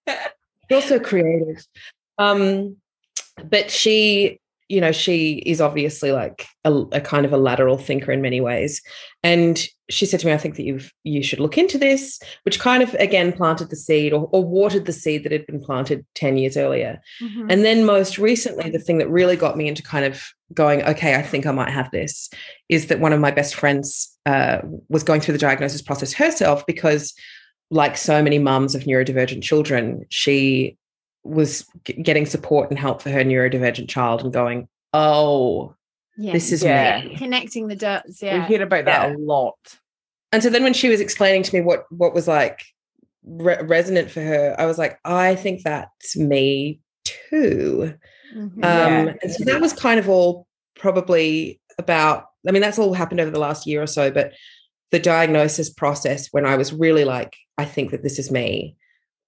You're 0.69 0.79
also 0.79 0.99
creative. 0.99 1.65
Um 2.17 2.77
but 3.43 3.71
she 3.71 4.39
you 4.73 4.81
know 4.81 4.91
she 4.91 5.17
is 5.53 5.61
obviously 5.61 6.11
like 6.11 6.47
a, 6.65 6.71
a 6.91 7.01
kind 7.01 7.25
of 7.25 7.33
a 7.33 7.37
lateral 7.47 7.77
thinker 7.77 8.11
in 8.11 8.21
many 8.21 8.41
ways 8.41 8.81
and 9.21 9.67
she 9.89 10.05
said 10.05 10.19
to 10.19 10.25
me 10.25 10.33
i 10.33 10.37
think 10.37 10.55
that 10.55 10.63
you've 10.63 10.91
you 11.03 11.21
should 11.21 11.39
look 11.39 11.57
into 11.57 11.77
this 11.77 12.19
which 12.43 12.59
kind 12.59 12.81
of 12.81 12.93
again 12.95 13.31
planted 13.31 13.69
the 13.69 13.75
seed 13.75 14.11
or, 14.13 14.27
or 14.31 14.43
watered 14.43 14.85
the 14.85 14.91
seed 15.03 15.23
that 15.23 15.31
had 15.31 15.45
been 15.45 15.61
planted 15.61 16.05
10 16.15 16.37
years 16.37 16.57
earlier 16.57 16.99
Mhm. 17.21 17.45
and 17.51 17.63
then 17.63 17.85
most 17.85 18.17
recently 18.17 18.69
the 18.71 18.79
thing 18.85 18.97
that 18.97 19.09
really 19.19 19.35
got 19.35 19.55
me 19.57 19.67
into 19.67 19.83
kind 19.83 20.05
of 20.05 20.15
going 20.53 20.81
okay 20.83 21.15
i 21.15 21.21
think 21.21 21.45
i 21.45 21.51
might 21.51 21.69
have 21.79 21.89
this 21.91 22.29
is 22.69 22.87
that 22.87 22.99
one 22.99 23.13
of 23.13 23.19
my 23.19 23.31
best 23.31 23.53
friends 23.55 24.09
uh, 24.25 24.59
was 24.89 25.03
going 25.03 25.21
through 25.21 25.33
the 25.37 25.45
diagnosis 25.47 25.81
process 25.81 26.13
herself 26.13 26.65
because 26.65 27.13
like 27.69 27.95
so 27.97 28.23
many 28.23 28.39
mums 28.39 28.73
of 28.75 28.83
neurodivergent 28.83 29.43
children 29.43 30.05
she 30.09 30.77
was 31.23 31.65
g- 31.85 31.93
getting 31.93 32.25
support 32.25 32.69
and 32.69 32.77
help 32.79 33.01
for 33.01 33.09
her 33.09 33.23
neurodivergent 33.23 33.87
child 33.89 34.21
and 34.23 34.33
going 34.33 34.67
oh 34.93 35.73
Yeah. 36.17 36.33
this 36.33 36.51
is 36.51 36.63
Yeah. 36.63 37.01
me 37.03 37.15
connecting 37.15 37.67
the 37.67 37.75
dots. 37.75 38.21
Yeah. 38.21 38.39
We 38.41 38.45
hear 38.55 38.63
about 38.63 38.85
that 38.85 39.09
Yeah. 39.09 39.15
a 39.15 39.17
lot. 39.17 39.55
and 40.31 40.41
so 40.43 40.49
then 40.49 40.63
when 40.63 40.73
she 40.73 40.89
was 40.89 40.99
explaining 40.99 41.43
to 41.43 41.55
me 41.55 41.61
what 41.61 41.85
what 41.91 42.13
was 42.13 42.27
like 42.27 42.63
re- 43.25 43.61
resonant 43.63 44.09
for 44.11 44.21
her 44.21 44.55
i 44.59 44.65
was 44.65 44.77
like 44.77 44.99
i 45.05 45.33
think 45.35 45.61
that's 45.63 46.17
me 46.17 46.79
too 47.05 47.93
Mhm. 48.35 48.51
Yeah. 48.57 48.87
um 49.09 49.15
and 49.21 49.31
so 49.31 49.43
that 49.45 49.61
was 49.61 49.73
kind 49.73 49.99
of 49.99 50.09
all 50.09 50.47
probably 50.75 51.61
about 51.77 52.25
i 52.47 52.51
mean 52.51 52.61
that's 52.61 52.79
all 52.79 52.93
happened 52.93 53.21
over 53.21 53.31
the 53.31 53.39
last 53.39 53.65
year 53.67 53.81
or 53.81 53.87
so 53.87 54.11
but 54.11 54.33
the 54.91 54.99
diagnosis 54.99 55.69
process 55.69 56.27
when 56.31 56.45
i 56.45 56.55
was 56.57 56.73
really 56.73 57.05
like 57.05 57.35
i 57.57 57.65
think 57.65 57.91
that 57.91 58.03
this 58.03 58.19
is 58.19 58.29
me 58.31 58.75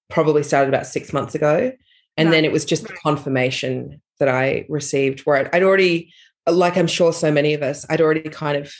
probably 0.09 0.43
started 0.43 0.67
about 0.69 0.85
six 0.87 1.13
months 1.13 1.33
ago 1.35 1.71
and 2.17 2.31
then 2.31 2.45
it 2.45 2.51
was 2.51 2.65
just 2.65 2.87
the 2.87 2.93
confirmation 3.03 4.01
that 4.19 4.29
i 4.29 4.65
received 4.69 5.21
where 5.21 5.37
I'd, 5.37 5.49
I'd 5.55 5.63
already 5.63 6.13
like 6.49 6.77
i'm 6.77 6.87
sure 6.87 7.11
so 7.13 7.31
many 7.31 7.53
of 7.53 7.61
us 7.61 7.85
i'd 7.89 8.01
already 8.01 8.21
kind 8.29 8.57
of 8.57 8.73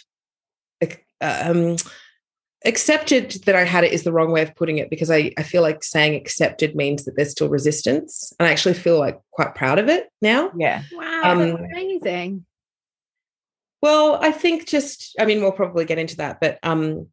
um 1.22 1.76
accepted 2.66 3.32
that 3.46 3.56
i 3.56 3.64
had 3.64 3.84
it 3.84 3.94
is 3.94 4.04
the 4.04 4.12
wrong 4.12 4.32
way 4.32 4.42
of 4.42 4.56
putting 4.56 4.78
it 4.80 4.90
because 4.90 5.12
i, 5.12 5.32
I 5.38 5.44
feel 5.44 5.62
like 5.62 5.84
saying 5.84 6.16
accepted 6.16 6.76
means 6.76 7.06
that 7.06 7.16
there's 7.16 7.32
still 7.32 7.50
resistance 7.50 8.34
and 8.40 8.48
i 8.48 8.52
actually 8.52 8.74
feel 8.76 9.00
like 9.00 9.20
quite 9.32 9.54
proud 9.56 9.80
of 9.80 9.88
it 9.90 10.10
now 10.22 10.52
Yeah. 10.58 10.84
wow. 10.94 11.22
um, 11.32 11.42
amazing. 11.56 12.46
Well, 13.82 14.18
I 14.20 14.32
think 14.32 14.66
just 14.66 15.16
I 15.20 15.26
mean 15.26 15.42
we'll 15.42 15.52
probably 15.52 15.86
get 15.86 16.00
into 16.00 16.18
that, 16.18 16.40
but 16.42 16.58
um 16.64 17.08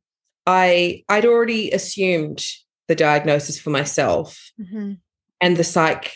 I 0.46 1.04
I'd 1.08 1.26
already 1.26 1.70
assumed 1.70 2.42
the 2.88 2.94
diagnosis 2.94 3.60
for 3.60 3.68
myself 3.70 4.52
Mhm. 4.58 4.98
And 5.42 5.56
the 5.58 5.64
psych 5.64 6.14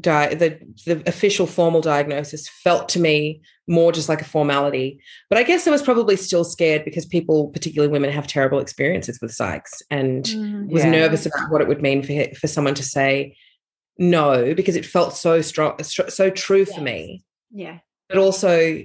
di- 0.00 0.34
the 0.34 0.58
the 0.84 1.02
official 1.06 1.46
formal 1.46 1.80
diagnosis 1.80 2.48
felt 2.62 2.88
to 2.90 2.98
me 3.00 3.40
more 3.66 3.92
just 3.92 4.08
like 4.10 4.20
a 4.20 4.24
formality. 4.26 5.00
But 5.30 5.38
I 5.38 5.42
guess 5.44 5.66
I 5.66 5.70
was 5.70 5.80
probably 5.82 6.16
still 6.16 6.44
scared 6.44 6.84
because 6.84 7.06
people, 7.06 7.48
particularly 7.48 7.90
women, 7.90 8.10
have 8.10 8.26
terrible 8.26 8.58
experiences 8.58 9.18
with 9.22 9.30
psychs 9.30 9.80
and 9.90 10.24
Mhm. 10.24 10.68
was 10.70 10.84
Yeah. 10.84 10.90
nervous 10.90 11.24
about 11.24 11.50
what 11.50 11.62
it 11.62 11.68
would 11.68 11.80
mean 11.80 12.02
for 12.02 12.12
for 12.34 12.46
someone 12.48 12.74
to 12.74 12.82
say 12.82 13.36
no 13.96 14.52
because 14.54 14.76
it 14.76 14.84
felt 14.84 15.16
so 15.16 15.40
strong 15.40 15.80
so 15.82 16.28
true 16.28 16.64
for 16.64 16.80
me 16.80 17.22
Yeah. 17.52 17.78
but 18.08 18.18
also 18.18 18.82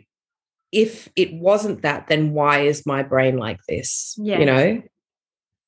if 0.72 1.10
it 1.16 1.34
wasn't 1.34 1.82
that 1.82 2.06
then 2.08 2.32
why 2.34 2.60
is 2.62 2.86
my 2.86 3.02
brain 3.02 3.36
like 3.38 3.60
this 3.68 4.16
Yes. 4.22 4.40
you 4.40 4.46
know 4.46 4.82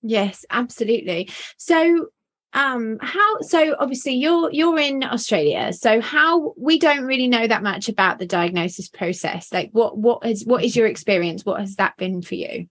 Yes, 0.03 0.45
absolutely. 0.49 1.29
So 1.57 2.07
um 2.53 2.97
how 3.01 3.39
so 3.41 3.75
obviously 3.79 4.13
you're 4.13 4.51
you're 4.51 4.77
in 4.79 5.03
Australia. 5.03 5.71
So 5.73 6.01
how 6.01 6.53
we 6.57 6.79
don't 6.79 7.03
really 7.05 7.27
know 7.27 7.47
that 7.47 7.63
much 7.63 7.87
about 7.89 8.19
the 8.19 8.25
diagnosis 8.25 8.89
process. 8.89 9.51
Like 9.53 9.69
what 9.71 9.97
what 9.97 10.25
is 10.25 10.45
what 10.45 10.63
is 10.63 10.75
your 10.75 10.87
experience? 10.87 11.45
What 11.45 11.59
has 11.61 11.75
that 11.77 11.95
been 11.97 12.21
for 12.21 12.35
you? 12.35 12.67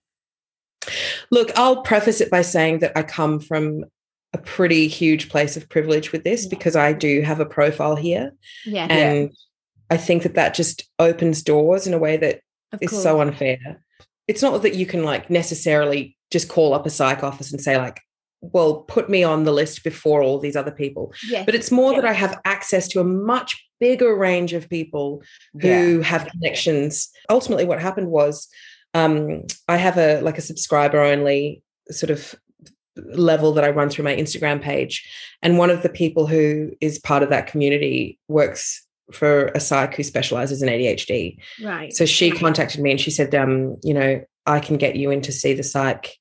look 1.29 1.51
i'll 1.57 1.83
preface 1.83 2.21
it 2.21 2.31
by 2.31 2.41
saying 2.41 2.79
that 2.79 2.91
i 2.97 3.03
come 3.03 3.39
from 3.39 3.85
a 4.33 4.37
pretty 4.39 4.87
huge 4.87 5.29
place 5.29 5.55
of 5.55 5.69
privilege 5.69 6.11
with 6.11 6.23
this 6.23 6.43
Yeah. 6.43 6.49
because 6.49 6.75
i 6.75 6.91
do 6.91 7.21
have 7.21 7.39
a 7.39 7.45
profile 7.45 7.95
here 7.95 8.31
Yeah. 8.65 8.87
and 8.89 9.31
i 9.91 9.97
think 9.97 10.23
that 10.23 10.33
that 10.33 10.55
just 10.55 10.89
opens 10.97 11.43
doors 11.43 11.85
in 11.85 11.93
a 11.93 11.99
way 11.99 12.17
that 12.17 12.41
of 12.71 12.81
is 12.81 12.89
course. 12.89 13.03
so 13.03 13.21
unfair 13.21 13.83
it's 14.27 14.41
not 14.41 14.63
that 14.63 14.73
you 14.73 14.87
can 14.87 15.03
like 15.03 15.29
necessarily 15.29 16.17
just 16.31 16.49
call 16.49 16.73
up 16.73 16.87
a 16.87 16.89
psych 16.89 17.23
office 17.23 17.51
and 17.51 17.61
say 17.61 17.77
like 17.77 18.01
well 18.41 18.81
put 18.81 19.09
me 19.09 19.23
on 19.23 19.43
the 19.43 19.51
list 19.51 19.83
before 19.83 20.21
all 20.21 20.39
these 20.39 20.55
other 20.55 20.71
people. 20.71 21.13
Yes. 21.27 21.45
but 21.45 21.55
it's 21.55 21.71
more 21.71 21.93
that 21.95 22.05
i 22.05 22.13
have 22.13 22.39
access 22.45 22.87
to 22.89 22.99
a 22.99 23.03
much 23.03 23.63
bigger 23.79 24.15
range 24.15 24.53
of 24.53 24.69
people 24.69 25.23
who 25.59 26.01
have 26.01 26.27
connections. 26.27 27.09
Ultimately 27.29 27.65
what 27.65 27.81
happened 27.81 28.07
was 28.07 28.47
um, 28.93 29.43
i 29.67 29.77
have 29.77 29.97
a 29.97 30.21
like 30.21 30.37
a 30.37 30.41
subscriber 30.41 30.99
only 30.99 31.63
sort 31.89 32.09
of 32.09 32.35
level 32.95 33.53
that 33.53 33.63
i 33.63 33.69
run 33.69 33.89
through 33.89 34.05
my 34.05 34.15
instagram 34.15 34.61
page. 34.61 35.07
And 35.41 35.57
one 35.57 35.69
of 35.69 35.83
the 35.83 35.89
people 35.89 36.27
who 36.27 36.71
is 36.81 36.99
part 36.99 37.23
of 37.23 37.29
that 37.29 37.47
community 37.47 38.19
works 38.27 38.85
for 39.11 39.47
a 39.47 39.59
psych 39.59 39.95
who 39.95 40.03
specializes 40.03 40.61
in 40.61 40.69
adhd 40.69 41.37
right. 41.61 41.91
so 41.91 42.05
she 42.05 42.31
contacted 42.31 42.79
me 42.79 42.91
and 42.91 43.01
she 43.01 43.11
said 43.11 43.35
um, 43.35 43.75
you 43.83 43.93
know 43.93 44.23
i 44.45 44.57
can 44.57 44.77
get 44.77 44.95
you 44.95 45.11
in 45.11 45.21
to 45.21 45.31
see 45.31 45.53
the 45.53 45.63
psych. 45.63 46.17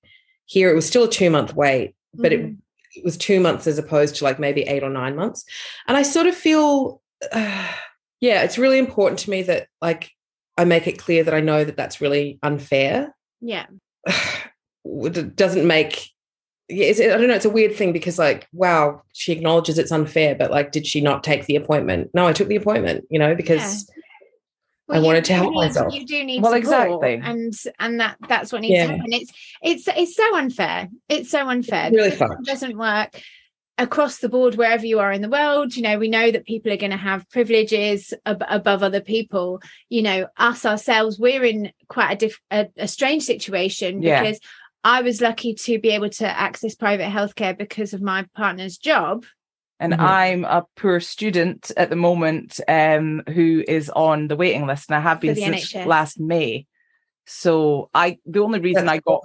Here 0.47 0.69
it 0.69 0.75
was 0.75 0.87
still 0.87 1.05
a 1.05 1.09
two 1.09 1.31
month 1.31 1.55
wait 1.55 1.95
but 2.15 2.33
it 2.33 2.41
Mhm. 2.41 2.57
it 2.97 3.05
was 3.05 3.17
two 3.17 3.39
months 3.41 3.67
as 3.67 3.79
opposed 3.79 4.17
to 4.17 4.25
like 4.25 4.39
maybe 4.41 4.63
eight 4.63 4.83
or 4.83 4.91
nine 4.91 5.15
months. 5.15 5.45
And 5.87 5.97
I 5.97 6.03
sort 6.03 6.27
of 6.27 6.35
feel, 6.35 7.01
uh, 7.31 7.69
yeah, 8.21 8.43
it's 8.43 8.59
really 8.59 8.79
important 8.79 9.21
to 9.21 9.31
me 9.31 9.43
that 9.43 9.69
like 9.81 10.11
I 10.59 10.65
make 10.65 10.87
it 10.89 10.99
clear 10.99 11.23
that 11.25 11.33
I 11.35 11.41
know 11.41 11.65
that 11.65 11.77
that's 11.77 12.01
really 12.01 12.39
unfair. 12.43 13.15
yeah. 13.41 13.67
it 14.85 15.37
doesn't 15.37 15.67
make, 15.67 16.09
yeah, 16.69 16.89
I 16.89 17.17
don't 17.19 17.29
know, 17.29 17.35
it's 17.35 17.45
a 17.45 17.51
weird 17.51 17.77
thing 17.77 17.93
because 17.93 18.19
like, 18.19 18.49
wow, 18.53 19.03
she 19.13 19.33
acknowledges 19.33 19.79
it's 19.79 19.93
unfair, 19.93 20.35
but 20.35 20.51
like, 20.51 20.73
did 20.73 20.87
she 20.87 21.01
not 21.01 21.23
take 21.23 21.47
the 21.47 21.57
appointment? 21.57 22.11
No, 22.15 22.27
I 22.27 22.33
took 22.33 22.49
the 22.49 22.57
appointment, 22.57 23.05
you 23.11 23.19
know, 23.19 23.35
because 23.35 23.89
I 24.93 24.99
you 24.99 25.05
wanted 25.05 25.25
to 25.25 25.33
do 25.33 25.35
help 25.37 25.51
need- 25.51 25.57
myself. 25.57 25.95
You 25.95 26.07
do 26.07 26.25
need 26.25 26.43
Well, 26.43 26.53
support, 26.53 26.59
exactly. 27.05 27.21
and 27.23 27.53
and 27.79 28.01
that 28.01 28.17
that's 28.29 28.53
what 28.53 28.63
needs 28.63 28.75
Yeah. 28.79 28.87
to 28.87 28.93
happen. 28.97 29.13
It's 29.13 29.33
it's 29.63 29.89
it's 29.89 30.17
so 30.17 30.37
unfair. 30.37 30.89
It's 31.09 31.31
so 31.31 31.49
unfair. 31.49 31.87
It's 31.87 31.97
really 31.97 32.11
The 32.11 32.17
system 32.17 32.29
fucked. 32.29 32.47
doesn't 32.47 32.79
work 32.79 33.23
across 33.79 34.19
the 34.19 34.29
board 34.29 34.57
wherever 34.57 34.85
you 34.85 34.99
are 34.99 35.11
in 35.11 35.23
the 35.23 35.29
world. 35.29 35.75
You 35.75 35.83
know, 35.83 35.99
we 35.99 36.09
know 36.09 36.31
that 36.31 36.45
people 36.45 36.71
are 36.71 36.77
going 36.77 36.91
to 36.91 36.97
have 36.99 37.29
privileges 37.31 38.13
ab- 38.27 38.45
above 38.49 38.83
other 38.83 39.01
people. 39.01 39.61
You 39.89 40.03
know, 40.03 40.27
us 40.37 40.67
ourselves, 40.67 41.19
we're 41.19 41.45
in 41.45 41.73
quite 41.89 42.13
a 42.13 42.17
diff- 42.17 42.41
a, 42.51 42.67
a 42.77 42.89
strange 42.89 43.23
situation 43.25 44.03
Yeah. 44.03 44.23
because. 44.23 44.41
I 44.83 45.03
was 45.03 45.21
lucky 45.21 45.53
to 45.67 45.79
be 45.79 45.91
able 45.91 46.09
to 46.09 46.27
access 46.27 46.75
private 46.75 47.11
healthcare 47.11 47.55
because 47.55 47.93
of 47.93 48.01
my 48.01 48.25
partner's 48.35 48.79
job. 48.79 49.27
And 49.81 49.95
Mhm. 49.95 49.99
I'm 50.01 50.45
a 50.45 50.67
poor 50.77 51.01
student 51.01 51.73
at 51.77 51.89
the 51.91 51.97
moment 51.97 52.61
um, 52.69 53.23
who 53.35 53.65
is 53.67 53.91
on 53.91 54.29
the 54.29 54.37
waiting 54.37 54.67
list, 54.67 54.91
and 54.91 54.97
I 54.97 55.01
have 55.01 55.21
been 55.21 55.35
since 55.35 55.73
NHS. 55.73 55.87
last 55.87 56.21
May. 56.21 56.67
So 57.27 57.89
I, 57.95 58.19
the 58.27 58.41
only 58.41 58.61
reason 58.61 58.89
I 58.89 58.99
got 58.99 59.25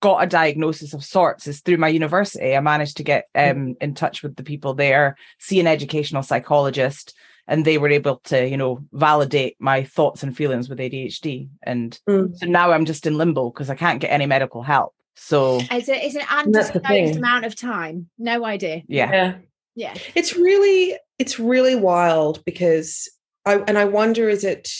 got 0.00 0.22
a 0.22 0.26
diagnosis 0.26 0.92
of 0.92 1.02
sorts 1.02 1.46
is 1.46 1.60
through 1.60 1.78
my 1.78 1.88
university. 1.88 2.54
I 2.54 2.60
managed 2.60 2.98
to 2.98 3.02
get 3.02 3.24
um, 3.34 3.74
in 3.80 3.94
touch 3.94 4.22
with 4.22 4.36
the 4.36 4.42
people 4.42 4.74
there, 4.74 5.16
see 5.38 5.58
an 5.60 5.66
educational 5.66 6.22
psychologist, 6.22 7.14
and 7.48 7.64
they 7.64 7.78
were 7.78 7.88
able 7.88 8.20
to, 8.24 8.46
you 8.46 8.58
know, 8.58 8.80
validate 8.92 9.56
my 9.58 9.82
thoughts 9.82 10.22
and 10.22 10.36
feelings 10.36 10.68
with 10.68 10.78
ADHD. 10.78 11.48
And 11.62 11.98
Mm. 12.06 12.36
so 12.36 12.46
now 12.46 12.70
I'm 12.72 12.84
just 12.84 13.06
in 13.06 13.16
limbo 13.16 13.48
because 13.50 13.70
I 13.70 13.74
can't 13.76 13.98
get 14.00 14.12
any 14.12 14.26
medical 14.26 14.62
help. 14.62 14.94
So 15.16 15.58
It's, 15.70 15.88
a, 15.88 16.04
it's 16.04 16.16
an 16.16 16.22
that's 16.46 16.70
undisclosed 16.70 17.16
amount 17.16 17.46
of 17.46 17.56
time. 17.56 18.10
No 18.18 18.44
idea. 18.44 18.82
yeah, 18.86 19.10
yeah. 19.10 19.34
Yeah. 19.74 19.94
It's 20.14 20.36
really 20.36 20.96
it's 21.18 21.38
really 21.38 21.76
wild 21.76 22.44
because 22.44 23.08
I 23.44 23.56
and 23.66 23.78
I 23.78 23.84
wonder 23.84 24.28
is 24.28 24.44
it 24.44 24.70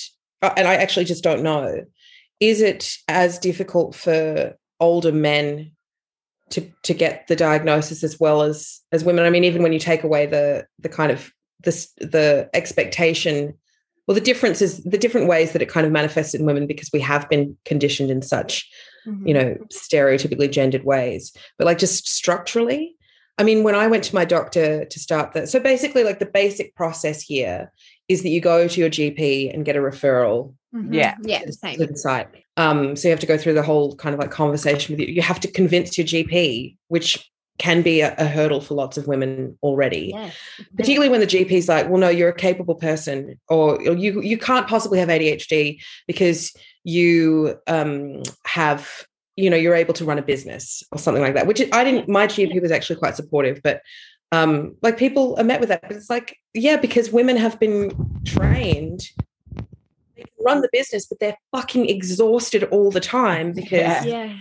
uh, 0.42 0.52
and 0.56 0.66
I 0.68 0.74
actually 0.76 1.04
just 1.04 1.24
don't 1.24 1.42
know 1.42 1.84
is 2.40 2.60
it 2.60 2.96
as 3.08 3.38
difficult 3.38 3.94
for 3.94 4.54
older 4.80 5.12
men 5.12 5.72
to 6.50 6.68
to 6.82 6.94
get 6.94 7.26
the 7.26 7.36
diagnosis 7.36 8.04
as 8.04 8.20
well 8.20 8.42
as 8.42 8.80
as 8.92 9.04
women 9.04 9.24
I 9.24 9.30
mean 9.30 9.44
even 9.44 9.62
when 9.62 9.72
you 9.72 9.78
take 9.78 10.04
away 10.04 10.26
the 10.26 10.66
the 10.78 10.88
kind 10.88 11.10
of 11.10 11.32
this 11.62 11.90
the 11.98 12.50
expectation 12.52 13.54
well 14.06 14.14
the 14.14 14.20
difference 14.20 14.60
is 14.60 14.82
the 14.84 14.98
different 14.98 15.28
ways 15.28 15.52
that 15.52 15.62
it 15.62 15.68
kind 15.68 15.86
of 15.86 15.92
manifests 15.92 16.34
in 16.34 16.44
women 16.44 16.66
because 16.66 16.90
we 16.92 17.00
have 17.00 17.28
been 17.28 17.56
conditioned 17.64 18.10
in 18.10 18.22
such 18.22 18.68
Mhm. 19.06 19.28
you 19.28 19.34
know, 19.34 19.56
stereotypically 19.70 20.50
gendered 20.50 20.84
ways, 20.84 21.32
but 21.58 21.66
like 21.66 21.78
just 21.78 22.08
structurally. 22.08 22.96
I 23.38 23.42
mean, 23.42 23.62
when 23.64 23.74
I 23.74 23.86
went 23.88 24.04
to 24.04 24.14
my 24.14 24.24
doctor 24.24 24.84
to 24.84 24.98
start 25.00 25.32
that, 25.32 25.48
so 25.48 25.58
basically, 25.58 26.04
like 26.04 26.18
the 26.20 26.26
basic 26.26 26.74
process 26.76 27.20
here 27.22 27.72
is 28.08 28.22
that 28.22 28.28
you 28.28 28.40
go 28.40 28.68
to 28.68 28.80
your 28.80 28.90
GP 28.90 29.52
and 29.52 29.64
get 29.64 29.76
a 29.76 29.80
referral 29.80 30.54
Mhm. 30.74 30.92
Yeah. 30.94 31.14
Yeah. 31.22 31.44
to, 31.44 31.52
Same. 31.52 31.78
to 31.78 31.86
the 31.86 31.96
site. 31.96 32.28
Um, 32.56 32.96
so 32.96 33.08
you 33.08 33.10
have 33.12 33.20
to 33.20 33.26
go 33.26 33.38
through 33.38 33.54
the 33.54 33.62
whole 33.62 33.94
kind 33.96 34.12
of 34.14 34.20
like 34.20 34.30
conversation 34.30 34.92
with 34.92 35.00
you. 35.00 35.12
You 35.14 35.22
have 35.22 35.40
to 35.40 35.50
convince 35.50 35.96
your 35.96 36.06
GP, 36.06 36.76
which 36.88 37.30
can 37.58 37.82
be 37.82 38.00
a, 38.00 38.12
a 38.18 38.24
hurdle 38.26 38.60
for 38.60 38.74
lots 38.74 38.96
of 38.98 39.06
women 39.06 39.56
already 39.62 40.10
Yes. 40.12 40.34
particularly 40.76 41.08
when 41.08 41.20
the 41.20 41.26
GP's 41.26 41.68
like, 41.68 41.88
well, 41.88 42.00
no, 42.00 42.08
you're 42.08 42.30
a 42.30 42.34
capable 42.34 42.74
person, 42.74 43.38
or 43.48 43.80
you 43.80 44.20
you 44.22 44.36
can't 44.36 44.66
possibly 44.66 44.98
have 44.98 45.08
ADHD 45.08 45.80
because 46.08 46.52
you 46.82 47.56
um, 47.68 48.22
have, 48.44 49.06
you 49.36 49.50
know, 49.50 49.56
you're 49.56 49.74
able 49.74 49.94
to 49.94 50.04
run 50.04 50.18
a 50.18 50.22
business 50.22 50.82
or 50.92 50.98
something 50.98 51.22
like 51.22 51.34
that. 51.34 51.46
Which 51.46 51.60
I 51.72 51.84
didn't. 51.84 52.08
My 52.08 52.26
GP 52.26 52.60
was 52.62 52.70
actually 52.70 52.96
quite 52.96 53.16
supportive, 53.16 53.60
but 53.62 53.82
um, 54.32 54.76
like 54.82 54.96
people 54.96 55.36
are 55.38 55.44
met 55.44 55.60
with 55.60 55.68
that. 55.68 55.82
But 55.82 55.92
it's 55.92 56.10
like, 56.10 56.36
yeah, 56.52 56.76
because 56.76 57.10
women 57.10 57.36
have 57.36 57.58
been 57.58 57.92
trained. 58.24 59.10
They 60.16 60.22
can 60.22 60.44
run 60.44 60.60
the 60.60 60.68
business, 60.72 61.06
but 61.06 61.18
they're 61.20 61.36
fucking 61.52 61.88
exhausted 61.88 62.64
all 62.64 62.90
the 62.90 63.00
time 63.00 63.52
because 63.52 64.04
Yeah. 64.06 64.36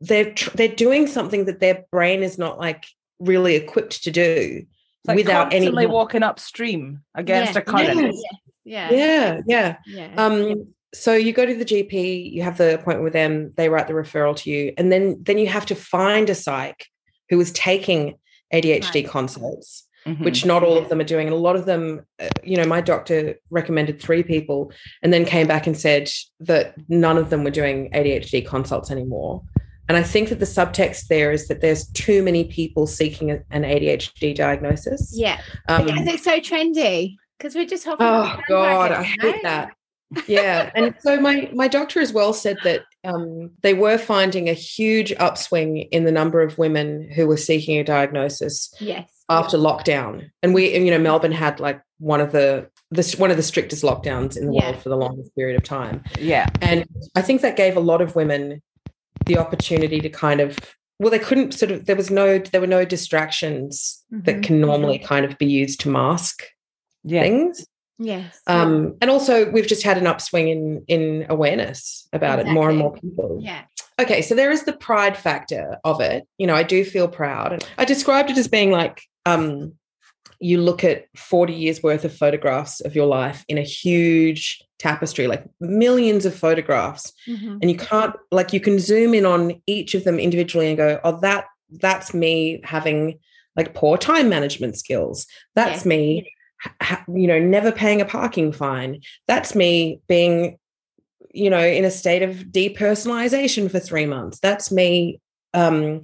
They're 0.00 0.32
tr- 0.32 0.50
they're 0.54 0.68
doing 0.68 1.08
something 1.08 1.46
that 1.46 1.58
their 1.58 1.84
brain 1.90 2.22
is 2.22 2.38
not 2.38 2.56
like 2.56 2.84
really 3.18 3.56
equipped 3.56 4.04
to 4.04 4.12
do 4.12 4.64
like 5.08 5.16
without 5.16 5.52
any 5.52 5.86
walking 5.86 6.22
upstream 6.22 7.02
against 7.16 7.54
yeah. 7.54 7.58
a 7.58 7.62
current. 7.62 8.14
Yeah. 8.64 8.90
Yeah. 8.90 8.90
yeah 8.92 9.40
yeah 9.46 9.76
Yeah. 9.86 10.10
um 10.16 10.68
so 10.94 11.12
you 11.14 11.32
go 11.32 11.44
to 11.44 11.54
the 11.54 11.64
gp 11.64 12.30
you 12.32 12.42
have 12.42 12.56
the 12.58 12.74
appointment 12.74 13.02
with 13.02 13.12
them 13.12 13.52
they 13.56 13.68
write 13.68 13.86
the 13.88 13.92
referral 13.94 14.34
to 14.36 14.50
you 14.50 14.72
and 14.78 14.90
then 14.92 15.16
then 15.22 15.38
you 15.38 15.46
have 15.46 15.66
to 15.66 15.74
find 15.74 16.30
a 16.30 16.34
psych 16.34 16.86
who 17.28 17.38
is 17.40 17.52
taking 17.52 18.14
adhd 18.54 18.94
Right. 18.94 19.08
consults 19.08 19.84
Mhm. 20.06 20.24
which 20.24 20.46
not 20.46 20.62
all 20.62 20.78
of 20.78 20.88
them 20.88 21.00
are 21.00 21.04
doing 21.04 21.26
and 21.26 21.34
a 21.34 21.38
lot 21.38 21.56
of 21.56 21.66
them 21.66 22.02
uh, 22.20 22.28
you 22.44 22.56
know 22.56 22.64
my 22.64 22.80
doctor 22.80 23.34
recommended 23.50 24.00
three 24.00 24.22
people 24.22 24.72
and 25.02 25.12
then 25.12 25.24
came 25.24 25.46
back 25.48 25.66
and 25.66 25.76
said 25.76 26.08
that 26.40 26.74
none 26.88 27.18
of 27.18 27.30
them 27.30 27.42
were 27.44 27.50
doing 27.50 27.90
adhd 27.92 28.46
consults 28.46 28.90
anymore 28.92 29.42
and 29.88 29.98
i 29.98 30.02
think 30.02 30.28
that 30.28 30.38
the 30.38 30.46
subtext 30.46 31.08
there 31.08 31.32
is 31.32 31.48
that 31.48 31.60
there's 31.60 31.88
too 31.88 32.22
many 32.22 32.44
people 32.44 32.86
seeking 32.86 33.30
an 33.32 33.62
adhd 33.64 34.34
diagnosis 34.36 35.12
Yeah. 35.14 35.40
um, 35.68 35.84
because 35.84 36.06
it's 36.06 36.24
so 36.24 36.38
trendy. 36.40 37.16
Because 37.36 37.54
we're 37.54 37.66
just 37.66 37.84
hopping. 37.84 38.04
Oh 38.04 38.22
on 38.22 38.42
God, 38.48 38.90
I 38.90 39.02
hate 39.04 39.20
no? 39.22 39.38
that. 39.44 39.70
Yeah, 40.26 40.70
and 40.74 40.94
so 41.00 41.20
my 41.20 41.50
my 41.52 41.68
doctor 41.68 42.00
as 42.00 42.12
well 42.12 42.32
said 42.32 42.56
that 42.64 42.82
um, 43.04 43.50
they 43.62 43.74
were 43.74 43.98
finding 43.98 44.48
a 44.48 44.54
huge 44.54 45.12
upswing 45.18 45.78
in 45.92 46.04
the 46.04 46.12
number 46.12 46.40
of 46.40 46.56
women 46.56 47.10
who 47.14 47.26
were 47.26 47.36
seeking 47.36 47.78
a 47.78 47.84
diagnosis 47.84 48.72
Yes. 48.80 49.10
after 49.28 49.58
lockdown, 49.58 50.30
and 50.42 50.54
we, 50.54 50.74
you 50.78 50.90
know, 50.90 50.98
Melbourne 50.98 51.32
had 51.32 51.60
like 51.60 51.80
one 51.98 52.20
of 52.22 52.32
the 52.32 52.68
the 52.90 53.14
one 53.18 53.30
of 53.30 53.36
the 53.36 53.42
strictest 53.42 53.82
lockdowns 53.84 54.34
in 54.36 54.46
the 54.46 54.54
Yeah. 54.54 54.70
world 54.70 54.82
for 54.82 54.88
the 54.88 54.96
longest 54.96 55.34
period 55.36 55.56
of 55.56 55.62
time, 55.64 56.02
yeah, 56.18 56.46
and 56.62 56.86
I 57.14 57.20
think 57.20 57.42
that 57.42 57.56
gave 57.56 57.76
a 57.76 57.80
lot 57.80 58.00
of 58.00 58.16
women 58.16 58.62
the 59.26 59.36
opportunity 59.36 60.00
to 60.00 60.08
kind 60.08 60.40
of 60.40 60.58
well, 61.00 61.10
they 61.10 61.18
couldn't 61.18 61.52
sort 61.52 61.70
of 61.70 61.84
there 61.84 61.96
was 61.96 62.10
no 62.10 62.38
there 62.38 62.60
were 62.62 62.66
no 62.66 62.84
distractions 62.86 64.02
that 64.10 64.36
Mhm. 64.36 64.42
can 64.42 64.60
normally 64.60 64.98
kind 64.98 65.26
of 65.26 65.36
be 65.36 65.46
used 65.46 65.80
to 65.80 65.90
mask 65.90 66.44
yeah. 67.04 67.22
things. 67.22 67.66
Yes. 67.98 68.40
Um, 68.46 68.96
and 69.00 69.10
also 69.10 69.50
we've 69.50 69.66
just 69.66 69.82
had 69.82 69.98
an 69.98 70.06
upswing 70.06 70.48
in 70.48 70.84
in 70.86 71.26
awareness 71.28 72.08
about 72.12 72.38
it 72.38 72.46
more 72.46 72.68
and 72.70 72.78
more 72.78 72.92
people 72.92 73.38
yeah. 73.42 73.62
okay 74.00 74.22
so 74.22 74.34
there 74.36 74.50
is 74.52 74.62
the 74.64 74.72
pride 74.72 75.16
factor 75.16 75.78
of 75.84 76.00
it 76.00 76.26
you 76.38 76.46
know 76.46 76.54
i 76.54 76.62
do 76.62 76.84
feel 76.84 77.08
proud 77.08 77.64
i 77.76 77.84
described 77.84 78.30
it 78.30 78.38
as 78.38 78.46
being 78.46 78.70
like 78.70 79.02
um 79.26 79.72
you 80.40 80.60
look 80.60 80.84
at 80.84 81.06
40 81.16 81.52
years 81.52 81.82
worth 81.82 82.04
of 82.04 82.16
photographs 82.16 82.80
of 82.80 82.94
your 82.94 83.06
life 83.06 83.44
in 83.48 83.58
a 83.58 83.62
huge 83.62 84.62
tapestry, 84.78 85.26
like 85.26 85.44
millions 85.58 86.24
of 86.24 86.32
photographs, 86.32 87.12
Mhm. 87.26 87.58
and 87.60 87.68
you 87.68 87.76
can't 87.76 88.14
like 88.30 88.52
you 88.52 88.60
can 88.60 88.78
zoom 88.78 89.14
in 89.14 89.26
on 89.26 89.60
each 89.66 89.94
of 89.96 90.04
them 90.04 90.20
individually 90.20 90.68
and 90.68 90.76
go, 90.76 91.00
oh, 91.02 91.18
that 91.22 91.46
that's 91.80 92.14
me 92.14 92.60
having 92.62 93.18
like 93.56 93.74
poor 93.74 93.98
time 93.98 94.28
management 94.28 94.78
skills. 94.78 95.26
That's 95.56 95.84
Yeah. 95.84 95.88
me, 95.88 96.32
you 97.08 97.26
know, 97.26 97.38
never 97.38 97.72
paying 97.72 98.00
a 98.00 98.04
parking 98.04 98.52
fine. 98.52 99.00
That's 99.26 99.54
me 99.54 100.00
being, 100.08 100.58
you 101.32 101.50
know, 101.50 101.64
in 101.64 101.84
a 101.84 101.90
state 101.90 102.22
of 102.22 102.36
depersonalization 102.36 103.70
for 103.70 103.78
three 103.78 104.06
months. 104.06 104.38
That's 104.40 104.70
me 104.72 105.20
um 105.54 106.00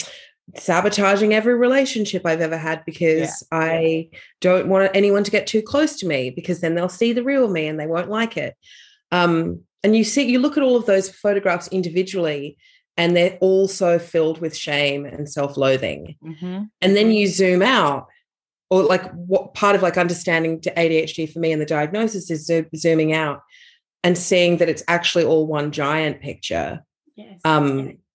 sabotaging 0.56 1.32
every 1.32 1.54
relationship 1.54 2.26
I've 2.26 2.40
ever 2.40 2.58
had 2.58 2.84
because 2.84 3.46
I 3.50 4.10
don't 4.40 4.68
want 4.68 4.90
anyone 4.94 5.24
to 5.24 5.30
get 5.30 5.46
too 5.46 5.62
close 5.62 5.96
to 5.96 6.06
me 6.06 6.30
because 6.30 6.60
then 6.60 6.74
they'll 6.74 6.88
see 6.88 7.12
the 7.12 7.24
real 7.24 7.48
me 7.48 7.66
and 7.66 7.80
they 7.80 7.86
won't 7.86 8.10
like 8.10 8.36
it. 8.36 8.54
Um, 9.10 9.62
and 9.82 9.96
you 9.96 10.04
see, 10.04 10.24
you 10.24 10.38
look 10.38 10.56
at 10.56 10.62
all 10.62 10.76
of 10.76 10.86
those 10.86 11.08
photographs 11.08 11.68
individually, 11.68 12.56
and 12.96 13.16
they're 13.16 13.38
all 13.40 13.68
so 13.68 13.98
filled 13.98 14.40
with 14.40 14.56
shame 14.56 15.04
and 15.04 15.28
self-loathing. 15.28 16.16
Mhm. 16.22 16.68
And 16.80 16.96
then 16.96 17.10
you 17.10 17.26
zoom 17.26 17.62
out, 17.62 18.06
or 18.74 18.82
like 18.82 19.10
what 19.12 19.54
part 19.54 19.76
of 19.76 19.82
like 19.82 19.96
understanding 19.96 20.60
to 20.62 20.70
ADHD 20.74 21.32
for 21.32 21.38
me 21.38 21.52
and 21.52 21.60
the 21.62 21.66
diagnosis 21.66 22.30
is 22.30 22.46
zo- 22.46 22.64
zooming 22.74 23.12
out 23.12 23.40
and 24.02 24.18
seeing 24.18 24.56
that 24.58 24.68
it's 24.68 24.82
actually 24.88 25.24
all 25.24 25.46
one 25.46 25.70
giant 25.70 26.20
picture 26.20 26.82
Yes. 27.16 27.40
um 27.44 27.68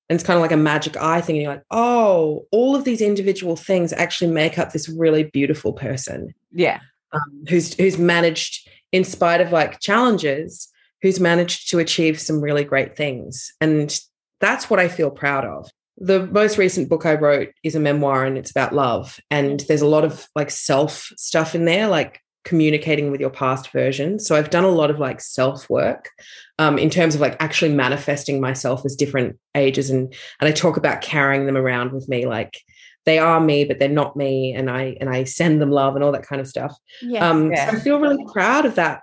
and 0.10 0.16
it's 0.18 0.24
kind 0.24 0.36
of 0.38 0.42
like 0.42 0.52
a 0.52 0.58
magic 0.58 0.98
eye 0.98 1.22
thing 1.22 1.36
and 1.38 1.44
you're 1.44 1.54
like 1.54 1.64
oh 1.72 2.46
all 2.52 2.76
of 2.76 2.84
these 2.84 3.00
individual 3.02 3.56
things 3.56 3.94
actually 3.94 4.30
make 4.32 4.58
up 4.60 4.72
this 4.74 4.90
really 4.90 5.24
beautiful 5.24 5.72
person 5.72 6.34
Yeah. 6.52 6.80
um, 7.14 7.46
who's 7.48 7.74
who's 7.76 7.98
managed 7.98 8.68
in 8.92 9.04
spite 9.06 9.40
of 9.40 9.52
like 9.54 9.80
challenges 9.80 10.68
who's 11.02 11.20
managed 11.20 11.70
to 11.70 11.80
achieve 11.80 12.20
some 12.20 12.42
really 12.42 12.66
great 12.66 12.98
things 12.98 13.54
and 13.62 13.98
that's 14.42 14.70
what 14.70 14.80
i 14.82 14.88
feel 14.90 15.10
proud 15.12 15.46
of 15.46 15.70
the 16.00 16.26
most 16.28 16.58
recent 16.58 16.90
book 16.90 17.06
i 17.06 17.14
wrote 17.14 17.50
is 17.64 17.76
a 17.76 17.80
memoir 17.80 18.26
and 18.26 18.38
it's 18.38 18.52
about 18.52 18.74
love 18.74 19.20
and 19.30 19.62
there's 19.62 19.82
a 19.82 19.88
lot 19.88 20.06
of 20.06 20.28
like 20.36 20.50
self 20.50 21.12
stuff 21.18 21.54
in 21.54 21.66
there 21.66 21.88
like 21.88 22.22
communicating 22.46 23.12
with 23.12 23.20
your 23.20 23.30
past 23.30 23.70
versions 23.72 24.26
so 24.26 24.36
i've 24.36 24.50
done 24.50 24.64
a 24.64 24.70
lot 24.70 24.90
of 24.90 24.98
like 24.98 25.20
self 25.20 25.70
work 25.70 26.10
um, 26.58 26.78
in 26.78 26.90
terms 26.90 27.16
of 27.16 27.22
like 27.22 27.36
actually 27.40 27.74
manifesting 27.74 28.40
myself 28.42 28.86
as 28.86 28.96
different 28.96 29.38
ages 29.56 29.90
and 29.90 30.14
and 30.40 30.48
i 30.48 30.52
talk 30.52 30.78
about 30.78 31.02
carrying 31.02 31.46
them 31.46 31.58
around 31.58 31.92
with 31.92 32.08
me 32.08 32.26
like 32.26 32.58
they 33.06 33.20
are 33.20 33.42
me 33.42 33.66
but 33.66 33.78
they're 33.78 33.90
not 33.90 34.16
me 34.16 34.54
and 34.54 34.70
i 34.70 34.96
and 35.02 35.10
i 35.10 35.26
send 35.26 35.62
them 35.62 35.70
love 35.70 35.96
and 35.96 36.04
all 36.04 36.14
that 36.14 36.26
kind 36.26 36.40
of 36.40 36.48
stuff 36.48 36.76
yes. 37.02 37.22
um 37.22 37.52
Yeah. 37.52 37.70
so 37.70 37.78
i 37.78 37.80
feel 37.80 38.00
really 38.00 38.26
proud 38.32 38.66
of 38.66 38.76
that 38.76 39.02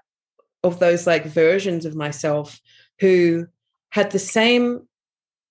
of 0.65 0.79
those 0.79 1.07
like 1.07 1.27
versions 1.27 1.85
of 1.85 1.95
myself 1.95 2.59
who 3.01 3.47
had 3.91 4.11
the 4.11 4.19
same 4.19 4.87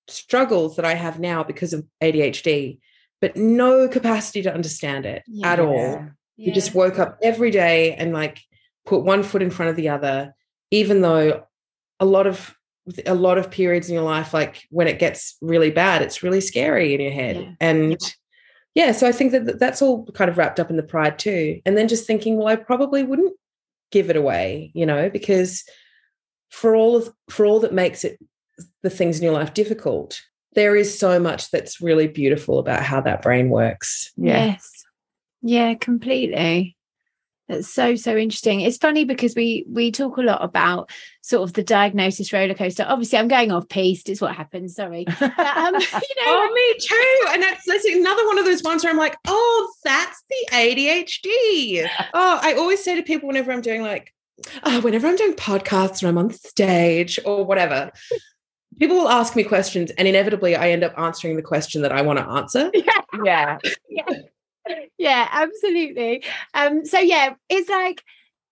struggles 0.07 0.75
that 0.75 0.85
i 0.85 0.93
have 0.93 1.19
now 1.19 1.43
because 1.43 1.73
of 1.73 1.85
adhd 2.01 2.77
but 3.21 3.35
no 3.35 3.87
capacity 3.87 4.41
to 4.43 4.53
understand 4.53 5.05
it 5.05 5.23
at 5.43 5.59
all. 5.59 5.73
Yeah. 5.73 6.09
you 6.35 6.53
just 6.53 6.75
woke 6.75 6.99
up 6.99 7.17
every 7.23 7.49
day 7.49 7.95
and 7.95 8.13
like 8.13 8.41
put 8.85 9.03
one 9.03 9.23
foot 9.23 9.41
in 9.41 9.49
front 9.49 9.69
of 9.69 9.75
the 9.75 9.89
other 9.89 10.35
even 10.71 11.01
though 11.01 11.45
a 11.99 12.05
lot 12.05 12.27
of 12.27 12.55
a 13.07 13.15
lot 13.15 13.39
of 13.39 13.49
periods 13.49 13.89
in 13.89 13.95
your 13.95 14.03
life 14.03 14.33
like 14.33 14.67
when 14.69 14.87
it 14.87 14.99
gets 14.99 15.37
really 15.41 15.71
bad 15.71 16.01
it's 16.01 16.21
really 16.21 16.41
scary 16.41 16.93
in 16.93 17.01
your 17.01 17.11
head. 17.11 17.37
Yeah. 17.37 17.51
and 17.59 18.15
yeah. 18.75 18.91
so 18.91 19.07
i 19.07 19.11
think 19.11 19.31
that 19.31 19.59
that's 19.59 19.81
all 19.81 20.05
kind 20.07 20.29
of 20.29 20.37
wrapped 20.37 20.59
up 20.59 20.69
in 20.69 20.77
the 20.77 20.83
pride 20.83 21.17
too. 21.17 21.61
And 21.65 21.77
then 21.77 21.87
just 21.87 22.05
thinking 22.05 22.37
well 22.37 22.47
i 22.47 22.55
probably 22.55 23.03
wouldn't 23.03 23.33
give 23.91 24.09
it 24.09 24.15
away 24.15 24.71
you 24.75 24.85
know 24.85 25.09
because 25.09 25.63
for 26.49 26.75
all 26.75 26.95
of 26.97 27.11
for 27.29 27.45
all 27.45 27.61
that 27.61 27.73
makes 27.73 28.03
it 28.03 28.19
the 28.83 28.89
things 28.89 29.17
in 29.17 29.23
your 29.23 29.33
life 29.33 29.53
difficult 29.53 30.21
there 30.53 30.75
is 30.75 30.97
so 30.97 31.19
much 31.19 31.51
that's 31.51 31.81
really 31.81 32.07
beautiful 32.07 32.59
about 32.59 32.81
how 32.81 33.01
that 33.01 33.21
brain 33.21 33.49
works 33.49 34.11
Yeah. 34.15 34.45
Yes. 34.45 34.85
Yeah, 35.47 35.75
completely. 35.75 36.75
That's 37.47 37.67
so 37.67 37.95
so 37.95 38.17
interesting. 38.17 38.61
It's 38.61 38.77
funny 38.77 39.05
because 39.05 39.35
we 39.35 39.63
we 39.69 39.91
talk 39.91 40.17
a 40.17 40.21
lot 40.21 40.43
about 40.43 40.89
sort 41.21 41.47
of 41.47 41.53
the 41.53 41.61
diagnosis 41.61 42.33
roller 42.33 42.55
coaster. 42.55 42.83
Obviously, 42.87 43.19
I'm 43.19 43.27
going 43.27 43.51
off 43.51 43.69
piste. 43.69 44.09
It's 44.09 44.19
what 44.21 44.35
happens. 44.35 44.73
Sorry. 44.75 45.05
But, 45.19 45.37
um, 45.39 45.75
you 45.79 45.79
know, 45.79 46.25
Oh, 46.25 46.51
me 46.51 46.79
too. 46.79 47.27
And 47.33 47.43
that's, 47.43 47.63
that's 47.67 47.85
another 47.85 48.25
one 48.25 48.39
of 48.39 48.45
those 48.45 48.63
ones 48.63 48.83
where 48.83 48.91
I'm 48.91 48.97
like, 48.97 49.15
oh, 49.27 49.71
that's 49.83 50.23
the 50.27 50.47
ADHD. 50.51 51.87
Oh, 52.15 52.39
I 52.41 52.55
always 52.55 52.83
say 52.83 52.95
to 52.95 53.03
people 53.03 53.27
whenever 53.27 53.51
I'm 53.51 53.61
doing 53.61 53.83
like, 53.83 54.11
oh, 54.63 54.81
whenever 54.81 55.05
I'm 55.07 55.15
doing 55.15 55.33
podcasts 55.33 56.03
or 56.03 56.07
I'm 56.07 56.17
on 56.17 56.31
stage 56.31 57.19
or 57.25 57.45
whatever, 57.45 57.91
people 58.79 58.97
will 58.97 59.09
ask 59.09 59.35
me 59.35 59.43
questions 59.43 59.91
and 59.91 60.07
inevitably 60.07 60.55
I 60.55 60.69
end 60.69 60.83
up 60.83 60.97
answering 60.97 61.35
the 61.35 61.41
question 61.41 61.81
that 61.81 61.91
I 61.91 62.01
want 62.01 62.19
to 62.19 62.25
answer. 62.25 62.71
Yeah. 63.23 63.59
yeah, 63.89 64.09
yeah, 64.97 65.29
absolutely. 65.31 66.21
Um, 66.53 66.83
so 66.83 66.99
yeah, 66.99 67.35
it's 67.47 67.69
like 67.69 68.03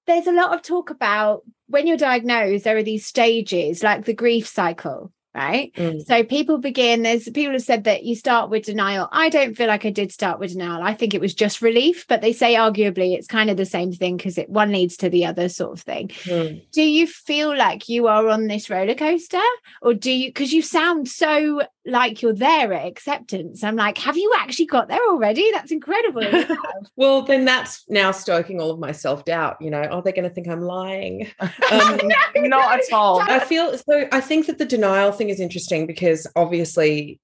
there's 0.07 0.25
a 0.25 0.31
lot 0.31 0.53
of 0.53 0.61
talk 0.61 0.89
about 0.89 1.43
when 1.67 1.85
you're 1.85 1.97
diagnosed, 1.97 2.63
there 2.63 2.77
are 2.77 2.83
these 2.83 3.05
stages, 3.05 3.83
like 3.83 4.05
the 4.05 4.13
grief 4.13 4.47
cycle, 4.47 5.11
right? 5.33 5.73
Mm. 5.75 6.05
So 6.05 6.23
people 6.23 6.57
begin, 6.57 7.03
there's 7.03 7.29
people 7.29 7.53
have 7.53 7.63
said 7.63 7.85
that 7.85 8.03
you 8.03 8.15
start 8.15 8.49
with 8.49 8.65
denial. 8.65 9.09
I 9.11 9.29
don't 9.29 9.55
feel 9.55 9.67
like 9.67 9.85
I 9.85 9.89
did 9.89 10.11
start 10.11 10.39
with 10.39 10.51
denial. 10.51 10.83
I 10.83 10.93
think 10.93 11.13
it 11.13 11.21
was 11.21 11.33
just 11.33 11.61
relief, 11.61 12.05
but 12.07 12.21
they 12.21 12.33
say 12.33 12.55
arguably 12.55 13.15
it's 13.15 13.27
kind 13.27 13.49
of 13.49 13.57
the 13.57 13.65
same 13.65 13.91
thing 13.91 14.17
because 14.17 14.37
it 14.37 14.49
one 14.49 14.71
leads 14.71 14.97
to 14.97 15.09
the 15.09 15.25
other 15.25 15.49
sort 15.49 15.73
of 15.73 15.81
thing. 15.81 16.09
Mm. 16.09 16.63
Do 16.71 16.83
you 16.83 17.07
feel 17.07 17.55
like 17.55 17.89
you 17.89 18.07
are 18.07 18.27
on 18.27 18.47
this 18.47 18.69
roller 18.69 18.95
coaster? 18.95 19.41
Or 19.81 19.93
do 19.93 20.11
you 20.11 20.29
because 20.29 20.53
you 20.53 20.61
sound 20.61 21.07
so 21.07 21.61
like 21.85 22.21
you're 22.21 22.33
there 22.33 22.73
at 22.73 22.85
acceptance? 22.85 23.63
I'm 23.63 23.75
like, 23.75 23.97
have 23.97 24.17
you 24.17 24.33
actually 24.37 24.67
got 24.67 24.87
there 24.87 25.01
already? 25.09 25.51
That's 25.51 25.71
incredible. 25.71 26.23
Well, 26.95 27.23
then 27.23 27.45
that's 27.45 27.85
now 27.89 28.11
stoking 28.11 28.61
all 28.61 28.69
of 28.69 28.77
my 28.77 28.91
self 28.91 29.25
doubt. 29.25 29.57
You 29.59 29.71
know, 29.71 29.87
oh, 29.89 30.01
they're 30.01 30.13
going 30.13 30.27
to 30.27 30.29
think 30.29 30.47
I'm 30.47 30.61
lying. 30.61 31.31
Um, 31.39 31.99
Not 32.35 32.79
at 32.79 32.93
all. 32.93 33.19
I 33.21 33.39
feel 33.39 33.75
so. 33.77 34.07
I 34.11 34.21
think 34.21 34.45
that 34.47 34.57
the 34.59 34.65
denial 34.65 35.11
thing 35.11 35.29
is 35.29 35.39
interesting 35.39 35.87
because 35.87 36.27
obviously, 36.35 37.19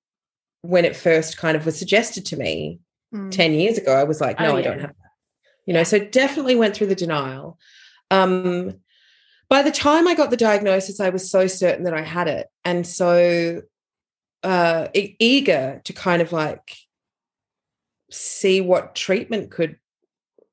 when 0.62 0.86
it 0.86 0.96
first 0.96 1.38
kind 1.38 1.56
of 1.56 1.66
was 1.66 1.78
suggested 1.78 2.26
to 2.28 2.38
me 2.38 2.80
Mm. 3.14 3.32
10 3.32 3.54
years 3.54 3.78
ago, 3.78 3.96
I 3.96 4.04
was 4.04 4.22
like, 4.22 4.40
no, 4.40 4.52
Oh, 4.52 4.58
I 4.58 4.62
don't 4.62 4.80
have 4.80 4.90
that. 4.90 5.12
You 5.66 5.74
know, 5.74 5.84
so 5.84 6.00
definitely 6.00 6.56
went 6.56 6.76
through 6.76 6.88
the 6.88 6.96
denial. 6.96 7.58
Um, 8.12 8.76
by 9.50 9.64
the 9.64 9.72
time 9.72 10.08
I 10.08 10.14
got 10.14 10.30
the 10.30 10.38
diagnosis, 10.38 11.00
I 11.00 11.10
was 11.10 11.30
so 11.30 11.48
certain 11.48 11.86
that 11.86 11.94
I 11.94 12.02
had 12.02 12.28
it. 12.28 12.48
And 12.64 12.86
so 12.86 13.62
uh, 14.44 14.88
eager 14.94 15.82
to 15.84 15.94
kind 15.94 16.22
of 16.22 16.32
like 16.32 16.76
see 18.12 18.62
what 18.62 18.96
treatment 18.96 19.52
could. 19.52 19.78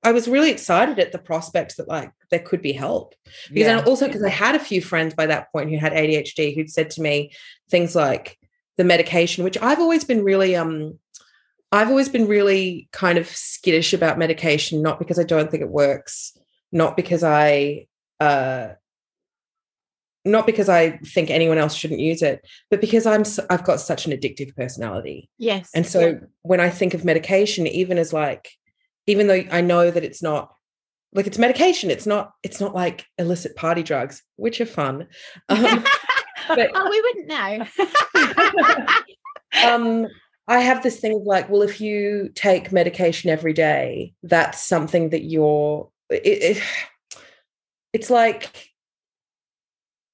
I 0.02 0.12
was 0.12 0.28
really 0.28 0.50
excited 0.50 0.98
at 0.98 1.12
the 1.12 1.18
prospect 1.18 1.76
that 1.76 1.88
like 1.88 2.12
there 2.30 2.40
could 2.40 2.62
be 2.62 2.72
help 2.72 3.14
because 3.48 3.66
Yeah. 3.66 3.78
I 3.78 3.84
also 3.84 4.06
because 4.06 4.22
I 4.22 4.28
had 4.28 4.54
a 4.54 4.60
few 4.60 4.80
friends 4.80 5.14
by 5.14 5.26
that 5.26 5.50
point 5.52 5.70
who 5.70 5.78
had 5.78 5.92
ADHD 5.92 6.54
who'd 6.54 6.70
said 6.70 6.90
to 6.90 7.02
me 7.02 7.32
things 7.70 7.96
like 7.96 8.38
the 8.76 8.84
medication, 8.84 9.42
which 9.42 9.58
I've 9.60 9.80
always 9.80 10.04
been 10.04 10.22
really 10.22 10.54
um 10.54 10.98
I've 11.72 11.88
always 11.88 12.08
been 12.08 12.28
really 12.28 12.88
kind 12.92 13.18
of 13.18 13.28
skittish 13.28 13.92
about 13.92 14.18
medication, 14.18 14.82
not 14.82 14.98
because 14.98 15.18
I 15.18 15.24
don't 15.24 15.50
think 15.50 15.62
it 15.62 15.68
works, 15.68 16.36
not 16.72 16.96
because 16.96 17.24
I 17.24 17.86
uh 18.20 18.68
not 20.26 20.44
because 20.44 20.68
I 20.68 20.98
think 20.98 21.30
anyone 21.30 21.56
else 21.56 21.74
shouldn't 21.74 22.00
use 22.00 22.20
it, 22.20 22.46
but 22.70 22.80
because 22.80 23.06
I'm 23.06 23.22
I've 23.48 23.64
got 23.64 23.80
such 23.80 24.06
an 24.06 24.12
addictive 24.12 24.54
personality. 24.56 25.30
Yes. 25.38 25.70
And 25.74 25.86
so 25.86 26.20
when 26.42 26.60
I 26.60 26.68
think 26.68 26.94
of 26.94 27.04
medication, 27.04 27.66
even 27.66 27.96
as 27.96 28.12
like, 28.12 28.50
even 29.06 29.28
though 29.28 29.44
I 29.50 29.60
know 29.60 29.90
that 29.90 30.04
it's 30.04 30.22
not 30.22 30.52
like 31.12 31.26
it's 31.26 31.38
medication, 31.38 31.90
it's 31.90 32.06
not 32.06 32.32
it's 32.42 32.60
not 32.60 32.74
like 32.74 33.06
illicit 33.18 33.56
party 33.56 33.82
drugs, 33.82 34.22
which 34.36 34.60
are 34.60 34.66
fun. 34.66 35.06
Um, 35.48 35.84
but- 36.48 36.70
oh, 36.74 36.90
we 36.90 37.00
wouldn't 37.00 37.26
know. 37.26 37.66
um, 39.74 40.06
I 40.48 40.60
have 40.60 40.82
this 40.82 41.00
thing 41.00 41.16
of 41.16 41.22
like, 41.22 41.48
well, 41.48 41.62
if 41.62 41.80
you 41.80 42.30
take 42.34 42.70
medication 42.70 43.30
every 43.30 43.52
day, 43.52 44.12
that's 44.22 44.62
something 44.62 45.10
that 45.10 45.24
you're. 45.24 45.88
It, 46.10 46.58
it, 46.58 46.62
it's 47.92 48.10
like 48.10 48.70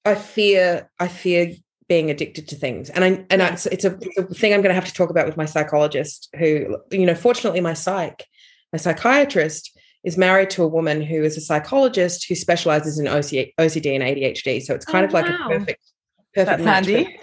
I 0.05 0.15
fear. 0.15 0.89
I 0.99 1.07
fear 1.07 1.53
being 1.89 2.09
addicted 2.09 2.47
to 2.49 2.55
things, 2.55 2.89
and 2.89 3.03
I 3.03 3.25
and 3.29 3.41
I, 3.41 3.49
it's, 3.49 3.65
it's 3.67 3.85
a, 3.85 3.97
it's 4.01 4.17
a 4.17 4.23
thing 4.33 4.53
I'm 4.53 4.61
going 4.61 4.69
to 4.69 4.75
have 4.75 4.85
to 4.85 4.93
talk 4.93 5.09
about 5.09 5.25
with 5.25 5.37
my 5.37 5.45
psychologist. 5.45 6.29
Who, 6.37 6.77
you 6.91 7.05
know, 7.05 7.15
fortunately, 7.15 7.61
my 7.61 7.73
psych, 7.73 8.25
my 8.71 8.77
psychiatrist 8.77 9.77
is 10.03 10.17
married 10.17 10.49
to 10.51 10.63
a 10.63 10.67
woman 10.67 11.01
who 11.01 11.23
is 11.23 11.37
a 11.37 11.41
psychologist 11.41 12.25
who 12.27 12.35
specializes 12.35 12.99
in 12.99 13.07
OC, 13.07 13.53
OCD 13.57 13.95
and 13.95 14.03
ADHD. 14.03 14.61
So 14.61 14.75
it's 14.75 14.83
kind 14.85 15.05
Oh, 15.05 15.07
of 15.07 15.13
like 15.13 15.25
wow. 15.25 15.45
a 15.45 15.59
perfect, 15.59 15.81
perfect 16.33 16.63
That's 16.63 16.87
handy. 16.87 17.17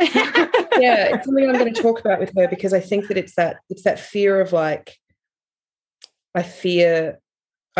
yeah, 0.80 1.14
it's 1.14 1.26
something 1.26 1.46
I'm 1.46 1.58
going 1.58 1.74
to 1.74 1.82
talk 1.82 2.00
about 2.00 2.20
with 2.20 2.32
her 2.36 2.48
because 2.48 2.72
I 2.72 2.80
think 2.80 3.08
that 3.08 3.18
it's 3.18 3.34
that 3.34 3.58
it's 3.68 3.82
that 3.82 4.00
fear 4.00 4.40
of 4.40 4.52
like 4.54 4.96
I 6.34 6.42
fear 6.42 7.18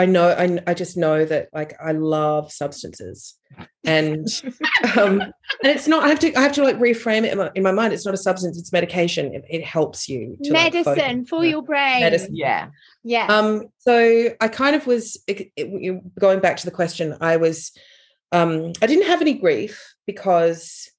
I 0.01 0.07
know 0.07 0.29
I, 0.31 0.59
I 0.67 0.73
just 0.73 0.97
know 0.97 1.27
that 1.27 1.51
like 1.53 1.75
I 1.79 1.93
love 1.93 2.51
substances 2.51 3.35
and 3.85 4.27
um 4.97 5.21
and 5.21 5.33
it's 5.75 5.87
not 5.87 6.05
I 6.05 6.09
have 6.09 6.21
to 6.21 6.35
I 6.35 6.41
have 6.41 6.55
to 6.55 6.65
like 6.65 6.79
reframe 6.79 7.25
it 7.27 7.33
in 7.33 7.39
my, 7.39 7.51
in 7.55 7.63
my 7.63 7.73
mind 7.73 7.93
it's 7.93 8.07
not 8.07 8.15
a 8.15 8.25
substance 8.29 8.59
it's 8.59 8.73
medication 8.73 9.35
it, 9.35 9.45
it 9.51 9.63
helps 9.63 10.09
you 10.09 10.39
to, 10.45 10.53
like. 10.55 10.73
Medicine 10.73 11.27
for 11.27 11.45
your 11.45 11.63
brain. 11.63 12.01
Medicine. 12.01 12.35
Yeah. 12.35 12.69
Yeah. 13.05 13.27
um 13.27 13.67
so 13.79 14.31
I 14.41 14.49
kind 14.49 14.75
of 14.75 14.87
was 14.87 15.23
it- 15.27 15.53
it- 15.57 16.19
going 16.19 16.41
back 16.41 16.57
to 16.59 16.65
the 16.65 16.77
question 16.81 17.17
I 17.21 17.37
was 17.37 17.73
um 18.33 18.73
I 18.81 18.87
didn't 18.87 19.07
have 19.07 19.21
any 19.21 19.35
grief 19.35 19.95
because 20.07 20.91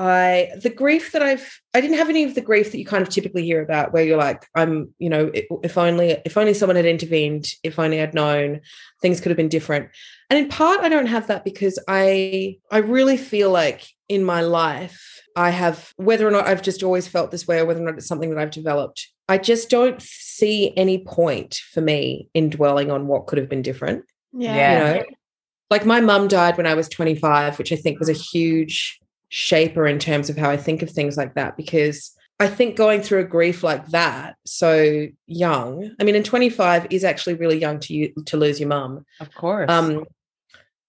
I 0.00 0.52
the 0.56 0.70
grief 0.70 1.12
that 1.12 1.22
I've 1.22 1.60
I 1.74 1.82
didn't 1.82 1.98
have 1.98 2.08
any 2.08 2.24
of 2.24 2.34
the 2.34 2.40
grief 2.40 2.72
that 2.72 2.78
you 2.78 2.86
kind 2.86 3.02
of 3.02 3.10
typically 3.10 3.44
hear 3.44 3.60
about 3.60 3.92
where 3.92 4.02
you're 4.02 4.16
like 4.16 4.48
I'm 4.54 4.94
you 4.98 5.10
know 5.10 5.30
if 5.62 5.76
only 5.76 6.16
if 6.24 6.38
only 6.38 6.54
someone 6.54 6.76
had 6.76 6.86
intervened 6.86 7.48
if 7.62 7.78
only 7.78 8.00
I'd 8.00 8.14
known 8.14 8.62
things 9.02 9.20
could 9.20 9.28
have 9.28 9.36
been 9.36 9.50
different 9.50 9.90
and 10.30 10.38
in 10.38 10.48
part 10.48 10.80
I 10.80 10.88
don't 10.88 11.06
have 11.06 11.26
that 11.26 11.44
because 11.44 11.78
I 11.86 12.56
I 12.70 12.78
really 12.78 13.18
feel 13.18 13.50
like 13.50 13.86
in 14.08 14.24
my 14.24 14.40
life 14.40 15.20
I 15.36 15.50
have 15.50 15.92
whether 15.96 16.26
or 16.26 16.30
not 16.30 16.46
I've 16.46 16.62
just 16.62 16.82
always 16.82 17.06
felt 17.06 17.30
this 17.30 17.46
way 17.46 17.58
or 17.58 17.66
whether 17.66 17.82
or 17.82 17.84
not 17.84 17.98
it's 17.98 18.08
something 18.08 18.30
that 18.30 18.38
I've 18.38 18.50
developed 18.50 19.06
I 19.28 19.36
just 19.36 19.68
don't 19.68 20.00
see 20.00 20.72
any 20.78 21.04
point 21.04 21.56
for 21.72 21.82
me 21.82 22.30
in 22.32 22.48
dwelling 22.48 22.90
on 22.90 23.06
what 23.06 23.26
could 23.26 23.36
have 23.36 23.50
been 23.50 23.62
different 23.62 24.06
yeah. 24.32 24.56
Yeah. 24.56 24.72
you 24.72 24.98
know 25.00 25.04
like 25.68 25.84
my 25.84 26.00
mum 26.00 26.26
died 26.26 26.56
when 26.56 26.66
i 26.66 26.74
was 26.74 26.88
25 26.88 27.58
which 27.58 27.72
i 27.72 27.76
think 27.76 27.98
was 27.98 28.08
a 28.08 28.12
huge 28.12 28.99
shaper 29.30 29.86
in 29.86 29.98
terms 29.98 30.28
of 30.28 30.36
how 30.36 30.50
i 30.50 30.56
think 30.56 30.82
of 30.82 30.90
things 30.90 31.16
like 31.16 31.34
that 31.34 31.56
because 31.56 32.12
i 32.40 32.46
think 32.48 32.76
going 32.76 33.00
through 33.00 33.20
a 33.20 33.24
grief 33.24 33.62
like 33.62 33.86
that 33.88 34.34
so 34.44 35.06
young 35.26 35.90
i 36.00 36.04
mean 36.04 36.16
in 36.16 36.22
25 36.24 36.88
is 36.90 37.04
actually 37.04 37.34
really 37.34 37.58
young 37.58 37.78
to 37.80 37.94
you 37.94 38.12
to 38.26 38.36
lose 38.36 38.60
your 38.60 38.68
mum 38.68 39.04
Of 39.20 39.32
course. 39.34 39.70
um 39.70 40.04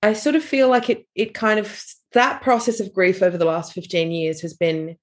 i 0.01 0.13
sort 0.13 0.35
of 0.35 0.43
feel 0.43 0.67
like 0.69 0.89
it 0.89 1.07
it 1.15 1.33
kind 1.33 1.59
of 1.59 1.83
that 2.13 2.41
process 2.41 2.79
of 2.81 2.93
grief 2.93 3.21
over 3.21 3.37
the 3.37 3.45
last 3.45 3.73
15 3.73 4.11
years 4.11 4.41
has 4.41 4.53
been 4.53 4.97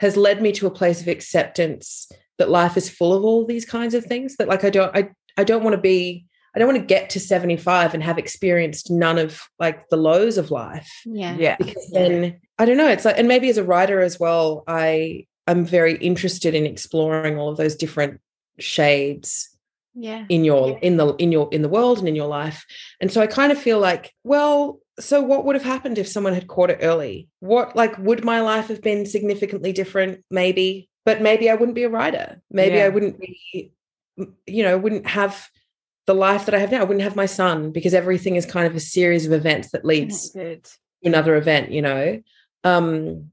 has 0.00 0.16
led 0.16 0.42
me 0.42 0.52
to 0.52 0.66
a 0.66 0.70
place 0.70 1.00
of 1.00 1.08
acceptance 1.08 2.10
that 2.38 2.50
life 2.50 2.76
is 2.76 2.90
full 2.90 3.14
of 3.14 3.24
all 3.24 3.46
these 3.46 3.64
kinds 3.64 3.94
of 3.94 4.04
things 4.04 4.36
that 4.36 4.48
like 4.48 4.64
i 4.64 4.70
don't 4.70 4.94
i 4.96 5.08
i 5.36 5.44
don't 5.44 5.62
want 5.62 5.74
to 5.76 5.80
be 5.80 6.26
i 6.54 6.58
don't 6.58 6.68
want 6.68 6.78
to 6.80 6.84
get 6.86 7.10
to 7.10 7.20
75 7.20 7.94
and 7.94 8.02
have 8.02 8.18
experienced 8.18 8.90
none 8.90 9.16
of 9.18 9.40
like 9.60 9.88
the 9.90 9.96
lows 9.96 10.38
of 10.38 10.50
life 10.50 10.90
Yeah. 11.06 11.36
yeah. 11.38 11.56
because 11.56 11.88
then 11.92 12.40
i 12.58 12.64
don't 12.64 12.76
know 12.76 12.88
it's 12.88 13.04
like 13.04 13.18
and 13.18 13.28
maybe 13.28 13.48
as 13.48 13.56
a 13.58 13.64
writer 13.64 14.00
as 14.00 14.18
well 14.20 14.64
i 14.66 15.24
i'm 15.46 15.64
very 15.64 15.94
interested 15.96 16.54
in 16.54 16.66
exploring 16.66 17.38
all 17.38 17.48
of 17.50 17.56
those 17.56 17.76
different 17.76 18.20
shades 18.58 19.50
Yeah. 19.94 20.24
in 20.28 20.44
your 20.44 20.78
in 20.80 20.96
the 20.96 21.14
in 21.16 21.32
your 21.32 21.48
in 21.52 21.62
the 21.62 21.68
world 21.68 21.98
and 21.98 22.08
in 22.08 22.14
your 22.16 22.28
life. 22.28 22.64
And 23.00 23.10
so 23.12 23.20
i 23.20 23.26
kind 23.26 23.50
of 23.52 23.58
feel 23.58 23.78
like 23.80 24.12
well 24.24 24.80
so 25.00 25.20
what 25.22 25.44
would 25.44 25.54
have 25.54 25.64
happened 25.64 25.96
if 25.98 26.08
someone 26.08 26.34
had 26.34 26.48
caught 26.48 26.70
it 26.70 26.80
early? 26.82 27.28
What 27.38 27.76
like 27.76 27.96
would 27.98 28.24
my 28.24 28.40
life 28.40 28.66
have 28.68 28.82
been 28.82 29.06
significantly 29.06 29.72
different? 29.72 30.24
Maybe 30.30 30.88
but 31.04 31.22
maybe 31.22 31.48
i 31.50 31.54
wouldn't 31.54 31.76
be 31.76 31.84
a 31.84 31.88
writer. 31.96 32.40
Maybe 32.50 32.76
Yeah. 32.76 32.86
i 32.86 32.88
wouldn't 32.88 33.18
be 33.20 33.72
you 34.46 34.62
know 34.64 34.76
wouldn't 34.76 35.06
have 35.06 35.48
the 36.06 36.14
life 36.14 36.44
that 36.46 36.54
i 36.54 36.58
have 36.58 36.72
now. 36.72 36.80
I 36.80 36.84
wouldn't 36.84 37.04
have 37.08 37.16
my 37.16 37.26
son 37.26 37.70
because 37.70 37.94
everything 37.94 38.34
is 38.36 38.44
kind 38.46 38.66
of 38.66 38.74
a 38.76 38.80
series 38.80 39.24
of 39.26 39.32
events 39.32 39.70
that 39.72 39.84
leads 39.84 40.30
to 40.30 40.60
another 41.04 41.36
event 41.36 41.70
you 41.70 41.82
know 41.82 42.20
um 42.64 43.30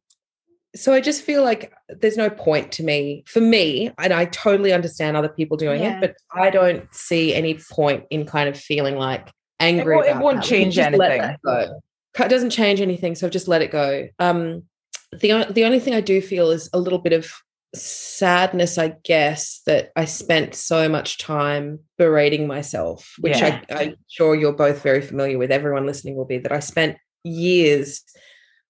so 0.75 0.93
i 0.93 0.99
just 0.99 1.21
feel 1.23 1.43
like 1.43 1.73
there's 1.89 2.17
no 2.17 2.29
point 2.29 2.71
to 2.71 2.83
me 2.83 3.23
for 3.27 3.39
me 3.41 3.91
and 3.99 4.13
i 4.13 4.25
totally 4.25 4.73
understand 4.73 5.15
other 5.15 5.29
people 5.29 5.57
doing 5.57 5.81
Yeah. 5.81 5.99
it 5.99 6.01
but 6.01 6.15
i 6.41 6.49
don't 6.49 6.93
see 6.93 7.33
any 7.33 7.59
point 7.71 8.05
in 8.09 8.25
kind 8.25 8.49
of 8.49 8.57
feeling 8.59 8.95
like 8.97 9.31
angry 9.59 9.95
won't- 9.95 10.07
it 10.07 10.17
won't 10.17 10.43
change 10.43 10.77
anything. 10.77 11.21
it 11.21 12.29
doesn't 12.29 12.49
change 12.49 12.81
anything 12.81 13.15
so 13.15 13.25
I've 13.27 13.33
just 13.33 13.47
let 13.47 13.61
it 13.61 13.71
go 13.71 14.07
um 14.19 14.63
the, 15.11 15.47
the 15.49 15.63
only 15.63 15.79
thing 15.79 15.93
i 15.93 16.01
do 16.01 16.21
feel 16.21 16.51
is 16.51 16.69
a 16.73 16.79
little 16.79 16.99
bit 16.99 17.13
of 17.13 17.31
sadness 17.73 18.77
i 18.77 18.89
guess 19.03 19.61
that 19.65 19.91
i 19.95 20.05
spent 20.05 20.55
so 20.55 20.88
much 20.89 21.17
time 21.17 21.79
berating 21.97 22.47
myself 22.47 23.13
which 23.19 23.38
Yeah. 23.38 23.61
I, 23.69 23.75
i'm 23.83 23.95
sure 24.07 24.35
you're 24.35 24.53
both 24.53 24.81
very 24.81 25.01
familiar 25.01 25.38
with 25.38 25.51
everyone 25.51 25.85
listening 25.85 26.15
will 26.15 26.25
be 26.25 26.38
that 26.39 26.51
i 26.51 26.59
spent 26.59 26.97
years 27.23 28.01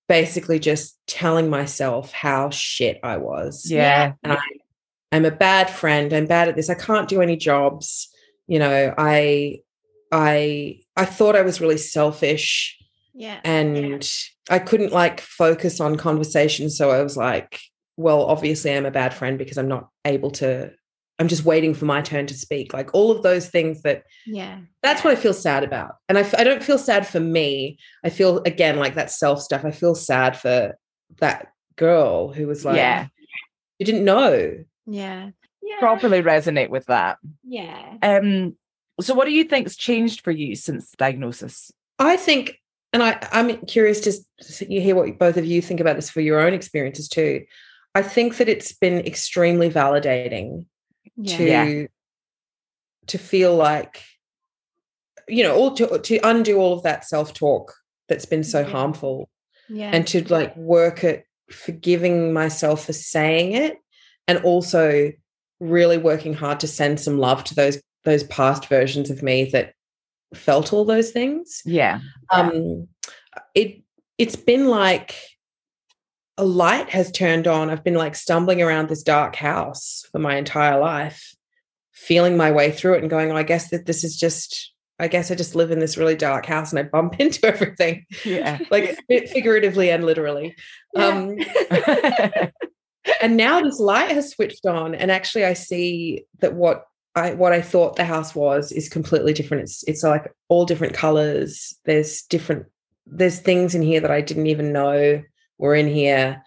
basically 0.07 0.59
just 0.59 0.97
telling 1.07 1.49
myself 1.49 2.11
how 2.11 2.49
shit 2.49 2.99
I 3.03 3.17
was. 3.17 3.69
Yeah. 3.69 4.13
And 4.23 4.33
I, 4.33 4.39
I'm 5.11 5.25
a 5.25 5.31
bad 5.31 5.69
friend. 5.69 6.13
I'm 6.13 6.25
bad 6.27 6.47
at 6.49 6.55
this. 6.55 6.69
I 6.69 6.75
can't 6.75 7.07
do 7.09 7.21
any 7.21 7.37
jobs. 7.37 8.09
You 8.47 8.59
know, 8.59 8.93
I 8.97 9.61
I 10.11 10.79
I 10.95 11.05
thought 11.05 11.35
I 11.35 11.41
was 11.41 11.59
really 11.61 11.77
selfish 11.77 12.77
Yeah. 13.13 13.39
and 13.43 14.07
I 14.49 14.59
couldn't 14.59 14.93
like 14.93 15.21
focus 15.21 15.79
on 15.79 15.97
conversations. 15.97 16.77
So 16.77 16.91
I 16.91 17.01
was 17.01 17.17
like, 17.17 17.59
well, 17.97 18.23
obviously 18.25 18.71
I'm 18.75 18.85
a 18.85 18.91
bad 18.91 19.13
friend 19.13 19.37
because 19.37 19.57
I'm 19.57 19.67
not 19.67 19.89
able 20.03 20.31
to, 20.31 20.71
I'm 21.17 21.27
just 21.29 21.45
waiting 21.45 21.73
for 21.73 21.85
my 21.85 22.01
turn 22.01 22.27
to 22.27 22.33
speak. 22.33 22.73
Like 22.73 22.89
all 22.93 23.09
of 23.11 23.23
those 23.23 23.47
things 23.49 23.81
that 23.83 24.03
Yeah. 24.25 24.59
that's 24.83 25.03
what 25.03 25.17
I 25.17 25.19
feel 25.19 25.33
sad 25.33 25.63
about. 25.63 25.95
And 26.09 26.17
I, 26.17 26.21
f- 26.21 26.35
I 26.37 26.43
don't 26.43 26.63
feel 26.63 26.77
sad 26.77 27.07
for 27.07 27.19
me. 27.21 27.77
I 28.03 28.09
feel 28.09 28.39
again 28.43 28.77
like 28.77 28.95
that 28.95 29.11
self 29.11 29.41
stuff. 29.41 29.63
I 29.63 29.71
feel 29.71 29.95
sad 29.95 30.37
for 30.37 30.77
that 31.19 31.47
girl 31.77 32.33
who 32.33 32.47
was 32.47 32.65
like, 32.65 32.75
Yeah. 32.77 33.07
you 33.79 33.85
didn't 33.85 34.03
know. 34.03 34.63
Yeah. 34.85 35.29
Yeah. 35.61 35.79
Properly 35.79 36.21
resonate 36.21 36.69
with 36.69 36.85
that. 36.87 37.17
Yeah. 37.43 37.95
Um, 38.01 38.55
so 39.01 39.13
what 39.13 39.25
do 39.25 39.31
you 39.31 39.45
think's 39.45 39.75
changed 39.75 40.21
for 40.21 40.31
you 40.31 40.55
since 40.55 40.91
the 40.91 40.97
diagnosis? 40.97 41.71
I 41.97 42.17
think, 42.17 42.59
and 42.93 43.01
I, 43.01 43.17
I'm 43.31 43.57
curious 43.65 44.01
to 44.01 44.65
you 44.73 44.81
hear 44.81 44.95
what 44.95 45.17
both 45.17 45.37
of 45.37 45.45
you 45.45 45.61
think 45.61 45.79
about 45.79 45.95
this 45.95 46.09
for 46.09 46.21
your 46.21 46.39
own 46.41 46.53
experiences 46.53 47.07
too. 47.07 47.45
I 47.95 48.01
think 48.01 48.37
that 48.37 48.49
it's 48.49 48.73
been 48.73 48.99
extremely 49.05 49.69
validating 49.69 50.65
Yeah. 51.15 51.37
to 51.37 51.43
Yeah. 51.47 51.87
to 53.07 53.17
feel 53.17 53.55
like 53.55 54.01
you 55.27 55.43
know 55.43 55.55
all 55.55 55.71
to, 55.75 55.99
to 55.99 56.19
undo 56.23 56.57
all 56.57 56.73
of 56.73 56.83
that 56.83 57.05
self-talk 57.05 57.73
that's 58.07 58.25
been 58.25 58.43
so 58.43 58.59
Yeah. 58.61 58.67
harmful 58.69 59.29
Yeah. 59.69 59.91
and 59.93 60.05
to 60.07 60.23
like 60.31 60.55
work 60.57 61.03
at 61.03 61.23
forgiving 61.49 62.33
myself 62.33 62.85
for 62.85 62.93
saying 62.93 63.53
it 63.53 63.77
and 64.27 64.39
also 64.39 65.11
really 65.59 65.97
working 65.97 66.33
hard 66.33 66.59
to 66.59 66.67
send 66.67 66.99
some 66.99 67.17
love 67.19 67.43
to 67.45 67.55
those 67.55 67.81
those 68.03 68.23
past 68.25 68.67
versions 68.67 69.09
of 69.09 69.23
me 69.23 69.45
that 69.45 69.73
felt 70.33 70.73
all 70.73 70.85
those 70.85 71.11
things 71.11 71.61
Yeah. 71.65 71.99
um 72.31 72.87
it 73.55 73.81
it's 74.17 74.35
been 74.35 74.67
like 74.67 75.15
a 76.37 76.45
light 76.45 76.89
has 76.89 77.11
turned 77.11 77.47
on. 77.47 77.69
I've 77.69 77.83
been 77.83 77.95
like 77.95 78.15
stumbling 78.15 78.61
around 78.61 78.89
this 78.89 79.03
dark 79.03 79.35
house 79.35 80.05
for 80.11 80.19
my 80.19 80.35
entire 80.35 80.79
life 80.79 81.35
feeling 81.95 82.35
my 82.35 82.51
way 82.51 82.71
through 82.71 82.93
it 82.93 83.01
and 83.01 83.09
going 83.09 83.31
oh, 83.31 83.37
i 83.37 83.41
guess 83.41 83.69
that 83.69 83.85
this 83.85 84.03
is 84.03 84.17
just 84.17 84.73
i 84.99 85.07
guess 85.07 85.31
i 85.31 85.35
just 85.35 85.55
live 85.55 85.71
in 85.71 85.79
this 85.79 85.97
really 85.97 86.15
dark 86.15 86.45
house 86.45 86.71
and 86.71 86.79
i 86.79 86.83
bump 86.83 87.15
into 87.19 87.45
everything. 87.45 88.05
Yeah. 88.23 88.59
like 88.69 88.99
figuratively 89.09 89.89
and 89.89 90.05
literally. 90.05 90.55
Um 90.95 91.37
and 93.21 93.35
now 93.35 93.59
this 93.59 93.81
light 93.81 94.11
has 94.11 94.31
switched 94.31 94.65
on 94.65 94.95
and 94.95 95.11
actually 95.11 95.43
i 95.43 95.51
see 95.51 96.25
that 96.39 96.53
what 96.53 96.85
i 97.15 97.33
what 97.33 97.51
i 97.51 97.61
thought 97.61 97.97
the 97.97 98.05
house 98.05 98.33
was 98.33 98.71
is 98.71 98.87
completely 98.87 99.33
different. 99.33 99.63
It's 99.63 99.83
it's 99.87 100.03
like 100.03 100.31
all 100.47 100.65
different 100.65 100.93
colors. 100.93 101.75
There's 101.83 102.21
different 102.23 102.67
there's 103.05 103.39
things 103.39 103.75
in 103.75 103.81
here 103.81 103.99
that 103.99 104.09
i 104.09 104.21
didn't 104.21 104.47
even 104.47 104.71
know 104.71 105.21
were 105.57 105.75
in 105.75 105.87
here 105.87 106.43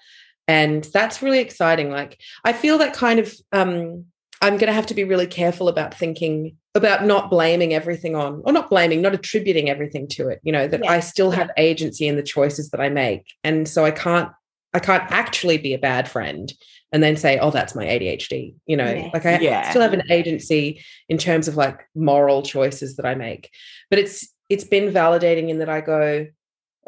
and 0.47 0.85
that's 0.93 1.23
really 1.23 1.39
exciting 1.39 1.91
like 1.91 2.21
i 2.45 2.53
feel 2.53 2.79
that 2.79 2.93
kind 2.95 3.19
of 3.21 3.35
um 3.53 4.05
i'm 4.41 4.55
going 4.57 4.67
to 4.67 4.73
have 4.73 4.87
to 4.87 4.95
be 4.95 5.05
really 5.05 5.27
careful 5.27 5.69
about 5.69 5.95
thinking 5.95 6.57
about 6.75 7.05
not 7.05 7.31
blaming 7.31 7.75
everything 7.75 8.15
on 8.15 8.41
or 8.45 8.53
not 8.53 8.71
blaming 8.71 9.01
not 9.03 9.15
attributing 9.15 9.69
everything 9.71 10.07
to 10.09 10.29
it 10.29 10.41
you 10.43 10.53
know 10.53 10.67
that 10.69 10.83
Yeah. 10.85 10.91
i 10.93 11.01
still 11.01 11.31
have 11.31 11.51
agency 11.57 12.07
in 12.09 12.17
the 12.17 12.23
choices 12.23 12.71
that 12.71 12.81
i 12.81 12.89
make 12.89 13.27
and 13.45 13.69
so 13.69 13.85
i 13.85 13.91
can't 13.91 14.31
i 14.75 14.79
can't 14.79 15.05
actually 15.11 15.59
be 15.59 15.75
a 15.75 15.79
bad 15.79 16.09
friend 16.09 16.53
and 16.93 17.03
then 17.03 17.17
say 17.17 17.39
oh 17.39 17.51
that's 17.51 17.75
my 17.75 17.85
adhd 17.85 18.55
you 18.67 18.77
know 18.77 18.85
Yes. 18.95 19.11
like 19.13 19.27
i 19.27 19.39
Yeah. 19.41 19.71
still 19.71 19.83
have 19.83 19.93
an 19.93 20.11
agency 20.11 20.83
in 21.09 21.19
terms 21.19 21.49
of 21.49 21.57
like 21.57 21.81
moral 21.95 22.43
choices 22.43 22.97
that 22.97 23.05
i 23.07 23.15
make 23.15 23.51
but 23.91 23.99
it's 23.99 24.29
it's 24.49 24.65
been 24.65 24.91
validating 24.93 25.49
in 25.51 25.59
that 25.59 25.69
i 25.69 25.81
go 25.83 26.27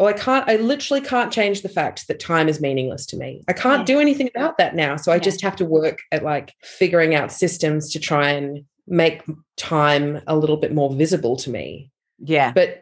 oh 0.00 0.06
i 0.06 0.12
can't 0.12 0.48
i 0.48 0.56
literally 0.56 1.00
can't 1.00 1.32
change 1.32 1.62
the 1.62 1.68
fact 1.68 2.08
that 2.08 2.18
time 2.18 2.48
is 2.48 2.60
meaningless 2.60 3.06
to 3.06 3.16
me 3.16 3.44
i 3.48 3.52
can't 3.52 3.80
Yeah. 3.80 3.94
do 3.94 4.00
anything 4.00 4.28
about 4.34 4.58
that 4.58 4.74
now 4.74 4.96
so 4.96 5.12
i 5.12 5.16
Yeah. 5.16 5.20
just 5.20 5.40
have 5.42 5.54
to 5.56 5.64
work 5.64 5.98
at 6.10 6.24
like 6.24 6.52
figuring 6.62 7.14
out 7.14 7.30
systems 7.30 7.92
to 7.92 8.00
try 8.00 8.30
and 8.30 8.64
make 8.88 9.22
time 9.56 10.20
a 10.26 10.36
little 10.36 10.56
bit 10.56 10.74
more 10.74 10.92
visible 10.92 11.36
to 11.36 11.50
me 11.50 11.90
yeah. 12.18 12.50
but 12.52 12.80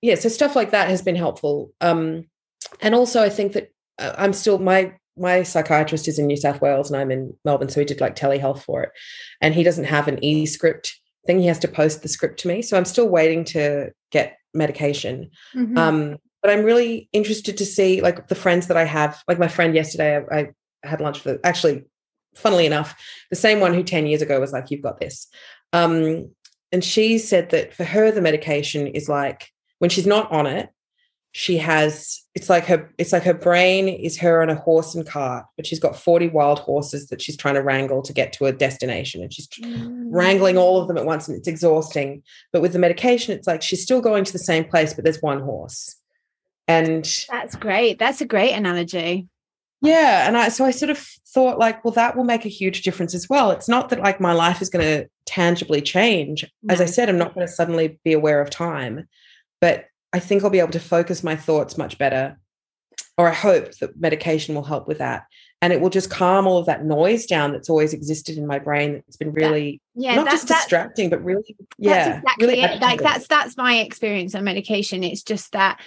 yeah 0.00 0.14
so 0.14 0.28
stuff 0.30 0.56
like 0.56 0.70
that 0.70 0.88
has 0.88 1.02
been 1.02 1.16
helpful 1.16 1.72
um 1.82 2.24
and 2.80 2.94
also 2.94 3.22
i 3.22 3.28
think 3.28 3.52
that 3.52 3.70
uh, 3.98 4.14
i'm 4.16 4.32
still 4.32 4.58
my 4.58 4.92
my 5.18 5.42
psychiatrist 5.42 6.08
is 6.08 6.18
in 6.18 6.26
new 6.26 6.36
south 6.38 6.62
wales 6.62 6.90
and 6.90 6.98
i'm 6.98 7.10
in 7.10 7.34
melbourne 7.44 7.68
so 7.68 7.80
he 7.80 7.84
did 7.84 8.00
like 8.00 8.16
telehealth 8.16 8.62
for 8.62 8.82
it 8.84 8.90
and 9.42 9.52
he 9.54 9.62
doesn't 9.62 9.84
have 9.84 10.08
an 10.08 10.22
e-script 10.24 10.98
thing. 11.26 11.38
He 11.38 11.46
has 11.46 11.58
to 11.60 11.68
post 11.68 12.02
the 12.02 12.08
script 12.08 12.40
to 12.40 12.48
me. 12.48 12.62
So 12.62 12.76
I'm 12.76 12.84
still 12.84 13.08
waiting 13.08 13.44
to 13.44 13.92
get 14.10 14.38
medication. 14.54 15.30
Mhm. 15.54 15.78
Um, 15.78 16.16
but 16.42 16.50
I'm 16.50 16.64
really 16.64 17.08
interested 17.12 17.56
to 17.58 17.64
see 17.64 18.00
like 18.00 18.28
the 18.28 18.34
friends 18.34 18.66
that 18.66 18.76
I 18.76 18.84
have. 18.84 19.22
Like 19.28 19.38
my 19.38 19.48
friend 19.48 19.74
yesterday, 19.74 20.16
I, 20.30 20.38
I 20.38 20.48
had 20.82 21.00
lunch 21.00 21.24
with 21.24 21.40
actually, 21.44 21.84
funnily 22.34 22.66
enough, 22.66 22.94
the 23.30 23.36
same 23.36 23.60
one 23.60 23.72
who 23.74 23.82
10 23.82 24.06
years 24.06 24.22
ago 24.22 24.40
was 24.40 24.52
like, 24.52 24.70
You've 24.70 24.82
got 24.82 25.00
this. 25.00 25.28
Um, 25.72 26.30
and 26.72 26.82
she 26.84 27.18
said 27.18 27.50
that 27.50 27.72
for 27.74 27.84
her, 27.84 28.10
the 28.10 28.20
medication 28.20 28.86
is 28.88 29.08
like 29.08 29.48
when 29.78 29.90
she's 29.90 30.06
not 30.06 30.30
on 30.32 30.46
it, 30.46 30.70
she 31.34 31.56
has 31.58 32.20
it's 32.34 32.50
like 32.50 32.66
her 32.66 32.92
it's 32.98 33.12
like 33.12 33.22
her 33.22 33.32
brain 33.34 33.88
is 33.88 34.18
her 34.18 34.42
on 34.42 34.50
a 34.50 34.54
horse 34.54 34.94
and 34.94 35.06
cart, 35.06 35.46
but 35.56 35.66
she's 35.66 35.80
got 35.80 35.96
40 35.96 36.28
wild 36.28 36.58
horses 36.58 37.06
that 37.08 37.22
she's 37.22 37.36
trying 37.38 37.54
to 37.54 37.62
wrangle 37.62 38.02
to 38.02 38.12
get 38.12 38.32
to 38.34 38.46
a 38.46 38.52
destination. 38.52 39.22
And 39.22 39.32
she's 39.32 39.48
Mm. 39.48 40.08
wrangling 40.10 40.58
all 40.58 40.80
of 40.80 40.88
them 40.88 40.98
at 40.98 41.06
once 41.06 41.28
and 41.28 41.36
it's 41.38 41.48
exhausting. 41.48 42.22
But 42.52 42.60
with 42.60 42.72
the 42.74 42.78
medication, 42.78 43.34
it's 43.36 43.46
like 43.46 43.62
she's 43.62 43.82
still 43.82 44.00
going 44.02 44.24
to 44.24 44.32
the 44.32 44.38
same 44.38 44.64
place, 44.64 44.92
but 44.92 45.04
there's 45.04 45.22
one 45.22 45.40
horse. 45.40 45.96
And 46.68 47.04
That's 47.30 47.56
great. 47.56 47.98
That's 47.98 48.20
a 48.20 48.26
great 48.26 48.52
analogy. 48.52 49.28
yeah, 49.80 50.26
and 50.28 50.36
I 50.36 50.48
so 50.48 50.64
I 50.64 50.70
sort 50.70 50.90
of 50.90 50.98
thought 51.34 51.58
like, 51.58 51.84
well, 51.84 51.92
that 51.94 52.16
will 52.16 52.24
make 52.24 52.44
a 52.44 52.48
huge 52.50 52.82
difference 52.82 53.14
as 53.14 53.28
well. 53.28 53.50
It's 53.50 53.68
not 53.68 53.88
that 53.88 54.00
like 54.00 54.20
my 54.20 54.32
life 54.32 54.62
is 54.62 54.70
going 54.70 54.84
to 54.84 55.08
tangibly 55.26 55.80
change. 55.80 56.44
As 56.68 56.80
I 56.80 56.84
said, 56.86 57.08
I'm 57.08 57.18
not 57.18 57.34
going 57.34 57.46
to 57.46 57.52
suddenly 57.52 57.98
be 58.04 58.12
aware 58.12 58.40
of 58.40 58.50
time, 58.50 59.08
but 59.60 59.86
I 60.12 60.18
think 60.20 60.44
I'll 60.44 60.50
be 60.50 60.60
able 60.60 60.72
to 60.72 60.80
focus 60.80 61.24
my 61.24 61.34
thoughts 61.36 61.78
much 61.78 61.98
better. 61.98 62.38
Or 63.18 63.28
I 63.28 63.34
hope 63.34 63.72
that 63.78 63.98
medication 64.00 64.54
will 64.54 64.62
help 64.62 64.86
with 64.88 64.98
that. 64.98 65.24
And 65.60 65.72
it 65.72 65.80
will 65.80 65.90
just 65.90 66.10
calm 66.10 66.46
all 66.46 66.58
of 66.58 66.66
that 66.66 66.84
noise 66.84 67.24
down 67.26 67.52
that's 67.52 67.68
always 67.70 67.92
existed 67.92 68.36
in 68.36 68.46
my 68.46 68.58
brain 68.58 68.94
that's 68.94 69.16
been 69.16 69.32
really 69.32 69.80
Yeah, 69.94 70.14
not 70.16 70.24
that- 70.26 70.32
just 70.32 70.48
distracting, 70.48 71.08
but 71.10 71.22
really, 71.24 71.56
yeah, 71.78 72.18
exactly 72.18 72.46
really. 72.48 72.78
Like 72.78 73.00
that's 73.00 73.26
that's 73.26 73.56
my 73.56 73.78
experience 73.78 74.34
on 74.34 74.44
medication. 74.44 75.04
It's 75.04 75.22
just 75.22 75.52
that 75.52 75.80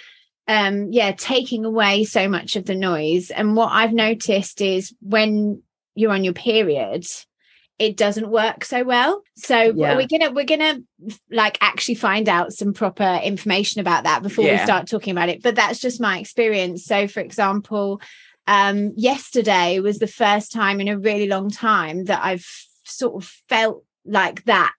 um 0.48 0.88
yeah, 0.92 1.12
taking 1.12 1.64
away 1.64 2.04
so 2.04 2.28
much 2.28 2.56
of 2.56 2.64
the 2.66 2.74
noise. 2.74 3.30
And 3.30 3.56
what 3.56 3.72
I've 3.72 3.92
noticed 3.92 4.60
is 4.60 4.94
when 5.00 5.62
you're 5.94 6.12
on 6.12 6.24
your 6.24 6.34
period, 6.34 7.04
it 7.78 7.96
doesn't 7.96 8.30
work 8.30 8.64
so 8.64 8.84
well. 8.84 9.22
So 9.36 9.60
Yeah. 9.74 9.96
we're 9.96 10.06
gonna 10.06 10.30
we're 10.30 10.44
gonna 10.44 10.80
like 11.30 11.58
actually 11.60 11.96
find 11.96 12.28
out 12.28 12.52
some 12.52 12.72
proper 12.72 13.20
information 13.22 13.80
about 13.80 14.04
that 14.04 14.22
before 14.22 14.44
we 14.44 14.58
start 14.58 14.86
talking 14.88 15.10
about 15.12 15.28
it. 15.28 15.42
But 15.42 15.56
that's 15.56 15.78
just 15.80 16.00
my 16.00 16.18
experience. 16.18 16.84
So 16.84 17.08
for 17.08 17.20
example, 17.20 18.00
um 18.46 18.92
yesterday 18.96 19.80
was 19.80 19.98
the 19.98 20.06
first 20.06 20.52
time 20.52 20.80
in 20.80 20.88
a 20.88 20.98
really 20.98 21.26
long 21.26 21.50
time 21.50 22.04
that 22.04 22.20
I've 22.22 22.46
sort 22.84 23.22
of 23.22 23.28
felt 23.48 23.84
like 24.04 24.44
that 24.44 24.72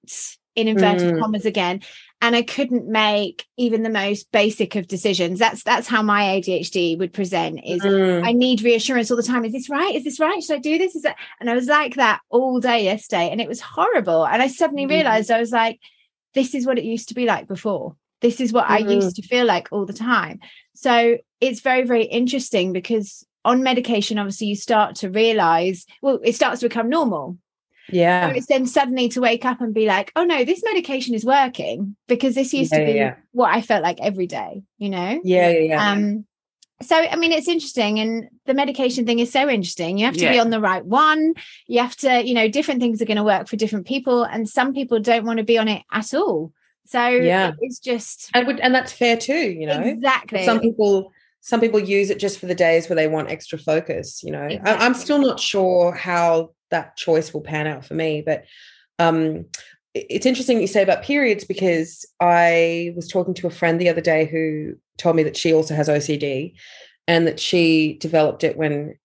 in 0.58 0.68
inverted 0.68 1.14
Mm. 1.14 1.20
commas 1.22 1.46
again 1.46 1.82
and 2.22 2.36
i 2.36 2.42
couldn't 2.42 2.88
make 2.88 3.46
even 3.58 3.84
the 3.84 3.90
most 3.92 4.32
basic 4.32 4.76
of 4.76 4.88
decisions. 4.88 5.38
That's 5.40 5.62
that's 5.64 5.88
how 5.88 6.02
my 6.02 6.24
adhd 6.24 6.98
would 7.00 7.14
present 7.14 7.62
is 7.66 7.84
Mm. 7.84 8.26
i 8.26 8.32
need 8.34 8.64
reassurance 8.64 9.10
all 9.12 9.18
the 9.18 9.32
time. 9.32 9.46
Is 9.46 9.54
this 9.54 9.70
right? 9.70 9.94
Is 9.96 10.04
this 10.04 10.20
right? 10.20 10.42
Should 10.44 10.56
i 10.58 10.60
do 10.60 10.78
this? 10.80 10.96
Is 10.96 11.04
that 11.04 11.16
and 11.40 11.50
i 11.50 11.54
was 11.54 11.68
like 11.68 11.96
that 11.96 12.20
all 12.30 12.60
day 12.60 12.84
yesterday 12.84 13.30
and 13.32 13.40
it 13.40 13.48
was 13.48 13.62
horrible. 13.62 14.26
And 14.26 14.42
i 14.42 14.48
suddenly 14.48 14.86
Mm. 14.88 14.90
realized 14.98 15.30
i 15.32 15.40
was 15.40 15.52
like 15.52 15.80
this 16.34 16.54
is 16.56 16.66
what 16.66 16.78
it 16.80 16.84
used 16.96 17.08
to 17.10 17.16
be 17.16 17.26
like 17.26 17.48
before. 17.48 17.96
This 18.22 18.42
is 18.42 18.52
what 18.52 18.68
i 18.68 18.82
Mm. 18.82 18.96
used 18.96 19.16
to 19.18 19.22
feel 19.32 19.46
like 19.46 19.68
all 19.72 19.86
the 19.86 19.94
time. 20.14 20.40
So 20.74 21.18
it's 21.40 21.62
very 21.70 21.84
very 21.94 22.06
interesting 22.20 22.74
because 22.74 23.24
on 23.46 23.62
medication 23.64 24.18
obviously 24.18 24.48
you 24.48 24.56
start 24.56 24.96
to 25.02 25.08
realize 25.10 25.86
well 26.02 26.20
it 26.24 26.34
starts 26.36 26.60
to 26.62 26.68
become 26.70 26.90
normal 26.90 27.38
yeah. 27.90 28.30
so 28.30 28.36
it's 28.36 28.48
then 28.48 28.66
suddenly 28.66 29.10
to 29.10 29.22
wake 29.22 29.46
up 29.46 29.62
and 29.62 29.74
be 29.74 29.86
like, 29.86 30.12
oh 30.16 30.24
no, 30.24 30.44
this 30.44 30.64
medication 30.64 31.14
is 31.16 31.26
working 31.26 31.96
because 32.08 32.36
this 32.36 32.54
used 32.54 32.72
Yeah, 32.72 32.80
to 32.80 32.86
be 32.86 32.92
yeah. 32.94 33.16
what 33.32 33.54
I 33.54 33.62
felt 33.62 33.84
like 33.84 34.00
every 34.02 34.28
day, 34.28 34.64
you 34.78 34.90
know? 34.90 35.20
Yeah, 35.24 35.50
yeah, 35.50 35.60
yeah. 35.60 35.92
Um, 35.92 36.26
so 36.82 36.96
I 36.96 37.16
mean, 37.16 37.32
it's 37.32 37.48
interesting, 37.48 38.00
and 38.00 38.30
the 38.46 38.54
medication 38.54 39.06
thing 39.08 39.18
is 39.18 39.32
so 39.32 39.50
interesting. 39.50 39.98
You 39.98 40.06
have 40.06 40.18
to 40.18 40.30
be 40.30 40.38
on 40.38 40.52
the 40.52 40.62
right 40.62 40.86
one. 40.86 41.34
You 41.66 41.80
have 41.82 41.96
to, 41.98 42.24
you 42.24 42.36
know, 42.36 42.48
different 42.48 42.82
things 42.82 43.02
are 43.02 43.06
going 43.06 43.18
to 43.18 43.24
work 43.24 43.48
for 43.48 43.56
different 43.56 43.88
people, 43.88 44.24
and 44.24 44.48
some 44.48 44.74
people 44.74 45.00
don't 45.00 45.26
want 45.26 45.38
to 45.40 45.44
be 45.44 45.58
on 45.58 45.68
it 45.68 45.82
at 45.92 46.14
all. 46.14 46.52
So 46.86 47.06
Yeah. 47.08 47.52
it's 47.62 47.80
just 47.80 48.30
and 48.34 48.46
would, 48.46 48.60
and 48.60 48.76
that's 48.76 48.92
fair 48.94 49.18
too, 49.18 49.34
you 49.34 49.66
know. 49.66 49.82
exactly 49.82 50.46
Some 50.46 50.60
people 50.60 51.12
some 51.42 51.60
people 51.62 51.80
use 51.80 52.10
it 52.10 52.20
just 52.20 52.40
for 52.40 52.46
the 52.46 52.56
days 52.56 52.88
where 52.90 52.96
they 52.96 53.08
want 53.08 53.30
extra 53.30 53.58
focus, 53.58 54.22
you 54.24 54.32
know. 54.32 54.48
I, 54.48 54.76
I'm 54.76 54.94
still 54.94 55.20
not 55.20 55.40
sure 55.40 55.94
how 55.94 56.52
that 56.72 56.98
choice 56.98 57.34
will 57.34 57.42
pan 57.42 57.68
out 57.68 57.86
for 57.86 57.94
me, 57.94 58.22
but 58.26 58.46
um 59.00 59.46
it's 59.94 60.26
interesting 60.26 60.62
you 60.62 60.68
say 60.68 60.84
about 60.84 61.02
periods 61.04 61.44
because 61.44 62.06
I 62.20 62.94
was 62.96 63.08
talking 63.08 63.34
to 63.36 63.48
a 63.48 63.52
friend 63.52 63.82
the 63.82 63.90
other 63.90 64.02
day 64.02 64.26
who 64.26 64.76
told 64.98 65.16
me 65.16 65.24
that 65.24 65.38
she 65.38 65.54
also 65.54 65.74
has 65.74 65.90
OCD 65.90 66.54
and 67.08 67.26
that 67.26 67.40
she 67.40 67.98
developed 68.00 68.44
it 68.44 68.58
when 68.58 68.96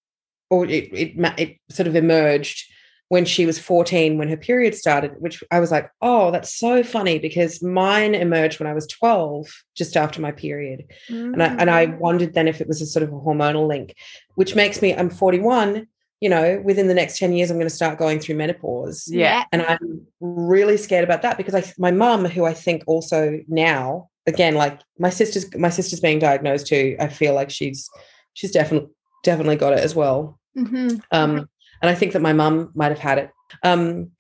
or 0.51 0.67
it 0.67 0.93
it, 0.93 1.13
it 1.39 1.57
sort 1.71 1.87
of 1.87 1.97
emerged 1.97 2.65
when 3.09 3.25
she 3.27 3.45
was 3.45 3.59
14 3.59 4.17
when 4.17 4.29
her 4.29 4.37
period 4.39 4.75
started 4.75 5.13
which 5.19 5.43
i 5.51 5.61
was 5.61 5.71
like 5.71 5.91
oh 6.01 6.31
that's 6.31 6.59
so 6.59 6.83
funny 6.83 7.19
because 7.19 7.63
mine 7.63 8.15
emerged 8.15 8.59
when 8.59 8.67
i 8.67 8.73
was 8.73 8.87
12 8.87 9.47
just 9.77 9.97
after 9.99 10.21
my 10.21 10.33
period 10.33 10.85
and 11.09 11.43
I, 11.43 11.47
and 11.59 11.71
I 11.71 11.87
Mm. 11.87 11.99
wondered 11.99 12.33
then 12.33 12.49
if 12.49 12.61
it 12.61 12.69
was 12.69 12.81
a 12.81 12.87
sort 12.87 13.03
of 13.03 13.11
a 13.11 13.21
hormonal 13.21 13.69
link 13.69 13.95
which 14.35 14.55
makes 14.55 14.81
me 14.81 14.95
i'm 14.95 15.11
41 15.11 15.87
you 16.23 16.29
know 16.29 16.61
within 16.65 16.87
the 16.89 16.95
next 16.95 17.19
10 17.19 17.33
years 17.33 17.51
i'm 17.51 17.57
going 17.59 17.69
to 17.69 17.75
start 17.75 17.99
going 17.99 18.19
through 18.21 18.37
menopause 18.37 19.09
Yeah. 19.11 19.45
and 19.53 19.61
i'm 19.63 20.07
really 20.21 20.77
scared 20.77 21.05
about 21.05 21.23
that 21.23 21.37
because 21.37 21.55
i 21.55 21.63
my 21.79 21.91
mum 21.91 22.25
who 22.25 22.45
i 22.45 22.55
think 22.55 22.85
also 22.87 23.41
now 23.49 24.09
again 24.27 24.55
like 24.55 24.81
my 24.99 25.11
sister's 25.11 25.45
my 25.57 25.69
sister's 25.71 26.01
being 26.01 26.21
diagnosed 26.21 26.67
too 26.69 26.97
i 27.01 27.09
feel 27.09 27.35
like 27.35 27.51
she's 27.51 27.91
she's 28.35 28.53
definitely 28.53 28.89
definitely 29.25 29.57
got 29.57 29.73
it 29.73 29.81
as 29.81 29.95
well 29.95 30.39
Mhm. 30.57 31.01
um, 31.11 31.49
and 31.81 31.91
I 31.91 31.95
think 31.95 32.13
that 32.13 32.23
my 32.29 32.35
mum 32.35 32.71
might 32.75 32.91
have 32.91 32.99
had 32.99 33.19
it. 33.19 33.31
Um, 33.63 34.11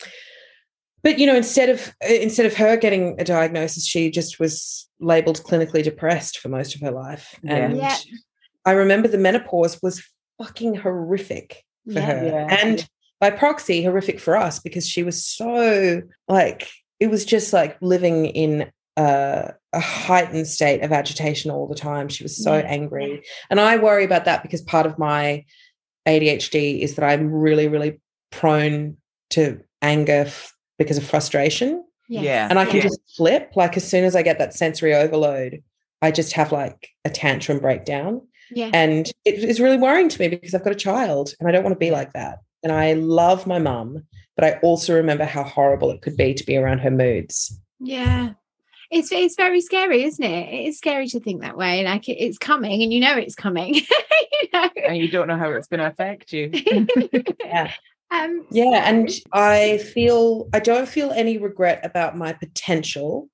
but 1.02 1.18
you 1.18 1.26
know, 1.26 1.36
instead 1.36 1.68
of 1.68 1.88
uh, 2.02 2.14
instead 2.14 2.46
of 2.46 2.54
her 2.56 2.76
getting 2.78 3.20
a 3.20 3.24
diagnosis, 3.24 3.86
she 3.86 4.10
just 4.10 4.40
was 4.40 4.88
labeled 4.98 5.42
clinically 5.42 5.82
depressed 5.84 6.38
for 6.38 6.48
most 6.48 6.74
of 6.74 6.80
her 6.80 6.90
life. 6.90 7.38
And 7.46 7.76
Yeah. 7.76 7.96
I 8.64 8.72
remember 8.72 9.08
the 9.08 9.18
menopause 9.18 9.78
was 9.82 10.02
fucking 10.38 10.76
horrific 10.76 11.64
for 11.86 11.92
Yeah. 11.92 12.00
her, 12.00 12.24
Yeah. 12.26 12.56
and 12.62 12.88
by 13.20 13.30
proxy, 13.30 13.82
horrific 13.84 14.18
for 14.20 14.36
us 14.36 14.58
because 14.58 14.88
she 14.88 15.02
was 15.02 15.24
so 15.24 16.02
like 16.28 16.68
it 17.00 17.08
was 17.10 17.24
just 17.24 17.52
like 17.52 17.76
living 17.80 18.26
in 18.26 18.70
a, 18.96 19.52
a 19.72 19.80
heightened 19.80 20.46
state 20.46 20.82
of 20.82 20.92
agitation 20.92 21.50
all 21.50 21.66
the 21.66 21.74
time. 21.74 22.08
She 22.08 22.22
was 22.22 22.36
so 22.36 22.56
Yeah. 22.56 22.64
angry, 22.66 23.22
and 23.50 23.60
I 23.60 23.76
worry 23.76 24.04
about 24.04 24.24
that 24.26 24.42
because 24.42 24.60
part 24.62 24.86
of 24.86 24.98
my 24.98 25.44
ADHD 26.06 26.80
is 26.80 26.96
that 26.96 27.04
I'm 27.04 27.32
really, 27.32 27.68
really 27.68 28.00
prone 28.30 28.96
to 29.30 29.60
anger 29.80 30.24
f- 30.26 30.52
because 30.78 30.98
of 30.98 31.04
frustration. 31.04 31.84
Yes. 32.08 32.24
Yeah. 32.24 32.46
And 32.50 32.58
I 32.58 32.64
can 32.66 32.76
Yeah. 32.76 32.82
just 32.82 33.00
flip. 33.16 33.52
Like, 33.56 33.76
as 33.76 33.88
soon 33.88 34.04
as 34.04 34.16
I 34.16 34.22
get 34.22 34.38
that 34.38 34.52
sensory 34.54 34.94
overload, 34.94 35.62
I 36.02 36.10
just 36.10 36.32
have 36.32 36.50
like 36.52 36.88
a 37.04 37.10
tantrum 37.10 37.60
breakdown. 37.60 38.22
Yeah 38.54 38.70
And 38.72 39.10
it 39.24 39.42
is 39.44 39.60
really 39.60 39.76
worrying 39.78 40.08
to 40.08 40.20
me 40.20 40.28
because 40.28 40.54
I've 40.54 40.64
got 40.64 40.72
a 40.72 40.76
child 40.76 41.34
and 41.38 41.48
I 41.48 41.52
don't 41.52 41.64
want 41.64 41.74
to 41.74 41.78
be 41.78 41.90
like 41.90 42.12
that. 42.12 42.40
And 42.62 42.72
I 42.72 42.92
love 42.94 43.46
my 43.46 43.58
mum, 43.58 44.04
but 44.36 44.44
I 44.44 44.58
also 44.62 44.94
remember 44.94 45.24
how 45.24 45.42
horrible 45.42 45.90
it 45.90 46.02
could 46.02 46.16
be 46.16 46.34
to 46.34 46.44
be 46.44 46.56
around 46.56 46.78
her 46.78 46.90
moods. 46.90 47.58
Yeah. 47.80 48.34
It's 48.90 49.10
it's 49.10 49.36
very 49.36 49.62
scary, 49.62 50.04
isn't 50.04 50.24
it? 50.24 50.52
It 50.52 50.68
is 50.68 50.78
scary 50.78 51.08
to 51.08 51.20
think 51.20 51.40
that 51.40 51.56
way. 51.56 51.82
Like 51.82 52.08
it, 52.08 52.18
it's 52.22 52.38
coming 52.38 52.82
and 52.82 52.92
you 52.92 53.00
know 53.00 53.16
it's 53.16 53.34
coming. 53.34 53.74
you 54.42 54.48
know. 54.52 54.68
And 54.86 54.98
you 54.98 55.10
don't 55.10 55.28
know 55.28 55.38
how 55.38 55.50
it's 55.52 55.66
going 55.66 55.80
to 55.80 55.86
affect 55.86 56.32
you. 56.32 56.50
Yeah. 57.44 57.72
um 58.10 58.46
Yeah, 58.50 58.82
and 58.84 59.10
I 59.32 59.78
feel 59.78 60.48
I 60.52 60.60
don't 60.60 60.88
feel 60.88 61.10
any 61.10 61.38
regret 61.38 61.80
about 61.84 62.16
my 62.16 62.32
potential 62.34 63.28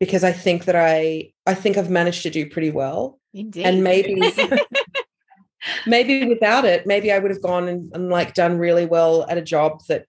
because 0.00 0.24
I 0.24 0.32
think 0.32 0.64
that 0.64 0.76
I 0.76 1.32
I 1.46 1.54
think 1.54 1.76
I've 1.76 1.90
managed 1.90 2.22
to 2.24 2.30
do 2.30 2.50
pretty 2.50 2.70
well. 2.70 3.20
Indeed. 3.34 3.66
And 3.66 3.84
maybe 3.84 4.20
maybe 5.86 6.26
without 6.26 6.64
it, 6.64 6.86
maybe 6.86 7.12
I 7.12 7.18
would 7.18 7.30
have 7.30 7.42
gone 7.42 7.68
and, 7.68 7.90
and 7.94 8.08
like 8.08 8.34
done 8.34 8.58
really 8.58 8.86
well 8.86 9.26
at 9.28 9.36
a 9.36 9.42
job 9.42 9.82
that 9.88 10.06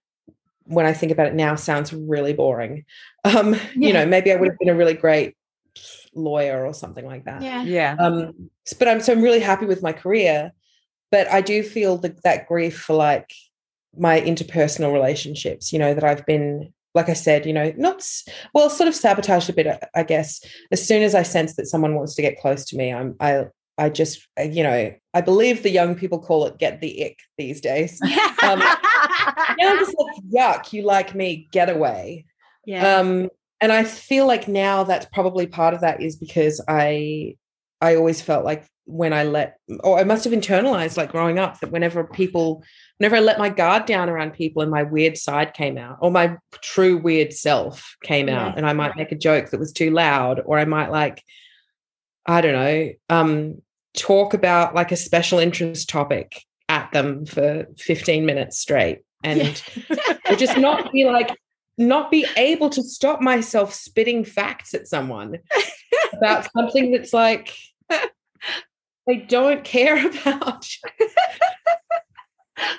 when 0.64 0.86
I 0.86 0.92
think 0.92 1.12
about 1.12 1.28
it 1.28 1.34
now 1.34 1.54
sounds 1.54 1.92
really 1.92 2.32
boring. 2.32 2.84
Um, 3.24 3.56
you 3.74 3.92
know, 3.92 4.06
maybe 4.06 4.32
I 4.32 4.36
would 4.36 4.48
have 4.48 4.58
been 4.58 4.68
a 4.68 4.74
really 4.74 4.94
great 4.94 5.36
lawyer 6.14 6.64
or 6.64 6.72
something 6.72 7.04
like 7.04 7.24
that. 7.24 7.42
yeah. 7.42 7.62
Yeah. 7.62 7.96
Um, 7.98 8.50
but 8.78 8.88
I'm 8.88 9.00
so 9.00 9.12
I'm 9.12 9.22
really 9.22 9.40
happy 9.40 9.66
with 9.66 9.82
my 9.82 9.92
career. 9.92 10.52
But 11.12 11.28
I 11.30 11.40
do 11.40 11.62
feel 11.62 11.98
that 11.98 12.22
that 12.24 12.48
grief 12.48 12.80
for 12.80 12.94
like 12.94 13.30
my 13.96 14.20
interpersonal 14.20 14.92
relationships, 14.92 15.72
you 15.72 15.78
know, 15.78 15.94
that 15.94 16.04
I've 16.04 16.26
been, 16.26 16.72
like 16.96 17.08
I 17.08 17.12
said, 17.12 17.46
you 17.46 17.52
know, 17.52 17.72
not 17.76 18.04
well, 18.54 18.70
sort 18.70 18.88
of 18.88 18.94
sabotaged 18.94 19.50
a 19.50 19.52
bit, 19.52 19.66
I- 19.94 20.02
guess. 20.02 20.40
As 20.72 20.84
soon 20.84 21.02
as 21.02 21.14
I 21.14 21.22
sense 21.22 21.54
that 21.56 21.66
someone 21.66 21.94
wants 21.94 22.14
to 22.14 22.22
get 22.22 22.40
close 22.40 22.64
to 22.66 22.76
me, 22.76 22.92
I'm 22.92 23.14
I 23.20 23.44
I 23.78 23.90
just 23.90 24.26
you 24.42 24.62
know, 24.62 24.92
I 25.14 25.20
believe 25.20 25.62
the 25.62 25.70
young 25.70 25.94
people 25.94 26.18
call 26.18 26.46
it 26.46 26.58
get 26.58 26.80
the 26.80 27.04
ick 27.04 27.18
these 27.38 27.60
days. 27.60 28.00
Um, 28.42 28.60
Yeah, 29.58 29.70
I'm 29.70 29.78
just 29.78 29.94
like, 29.98 30.24
yuck, 30.34 30.72
you 30.72 30.82
like 30.82 31.14
me, 31.14 31.48
get 31.52 31.68
away. 31.70 32.26
Yeah. 32.64 32.98
Um, 32.98 33.28
and 33.60 33.72
I 33.72 33.84
feel 33.84 34.26
like 34.26 34.46
now 34.48 34.84
that's 34.84 35.06
probably 35.12 35.46
part 35.46 35.74
of 35.74 35.80
that 35.80 36.02
is 36.02 36.16
because 36.16 36.62
I 36.68 37.36
I 37.80 37.96
always 37.96 38.20
felt 38.20 38.44
like 38.44 38.64
when 38.86 39.12
I 39.12 39.24
let 39.24 39.58
or 39.84 39.98
I 39.98 40.04
must 40.04 40.24
have 40.24 40.32
internalized 40.32 40.96
like 40.96 41.10
growing 41.10 41.38
up 41.38 41.58
that 41.60 41.72
whenever 41.72 42.04
people 42.04 42.62
whenever 42.98 43.16
I 43.16 43.20
let 43.20 43.38
my 43.38 43.48
guard 43.48 43.84
down 43.84 44.08
around 44.08 44.32
people 44.32 44.62
and 44.62 44.70
my 44.70 44.84
weird 44.84 45.18
side 45.18 45.54
came 45.54 45.76
out 45.76 45.98
or 46.00 46.10
my 46.10 46.36
true 46.62 46.96
weird 46.96 47.32
self 47.32 47.96
came 48.04 48.28
Yeah. 48.28 48.46
out 48.46 48.56
and 48.56 48.64
I 48.64 48.72
might 48.72 48.96
make 48.96 49.10
a 49.10 49.16
joke 49.16 49.50
that 49.50 49.58
was 49.60 49.72
too 49.72 49.90
loud 49.90 50.40
or 50.44 50.58
I 50.58 50.64
might 50.66 50.90
like 50.92 51.22
I 52.26 52.40
don't 52.40 52.52
know 52.52 52.90
um 53.08 53.60
talk 53.94 54.34
about 54.34 54.74
like 54.74 54.92
a 54.92 54.96
special 54.96 55.40
interest 55.40 55.88
topic 55.88 56.42
at 56.68 56.90
them 56.92 57.26
for 57.26 57.66
15 57.78 58.24
minutes 58.24 58.58
straight 58.58 59.00
and 59.24 59.62
or 60.30 60.36
just 60.36 60.56
not 60.58 60.92
be 60.92 61.04
like 61.06 61.36
not 61.76 62.10
be 62.10 62.24
able 62.36 62.70
to 62.70 62.82
stop 62.82 63.20
myself 63.20 63.74
spitting 63.74 64.24
facts 64.24 64.74
at 64.74 64.86
someone 64.86 65.38
about 66.12 66.46
something 66.52 66.92
that's 66.92 67.12
like 67.12 67.52
they 69.06 69.16
don't 69.16 69.64
care 69.64 70.04
about 70.20 70.68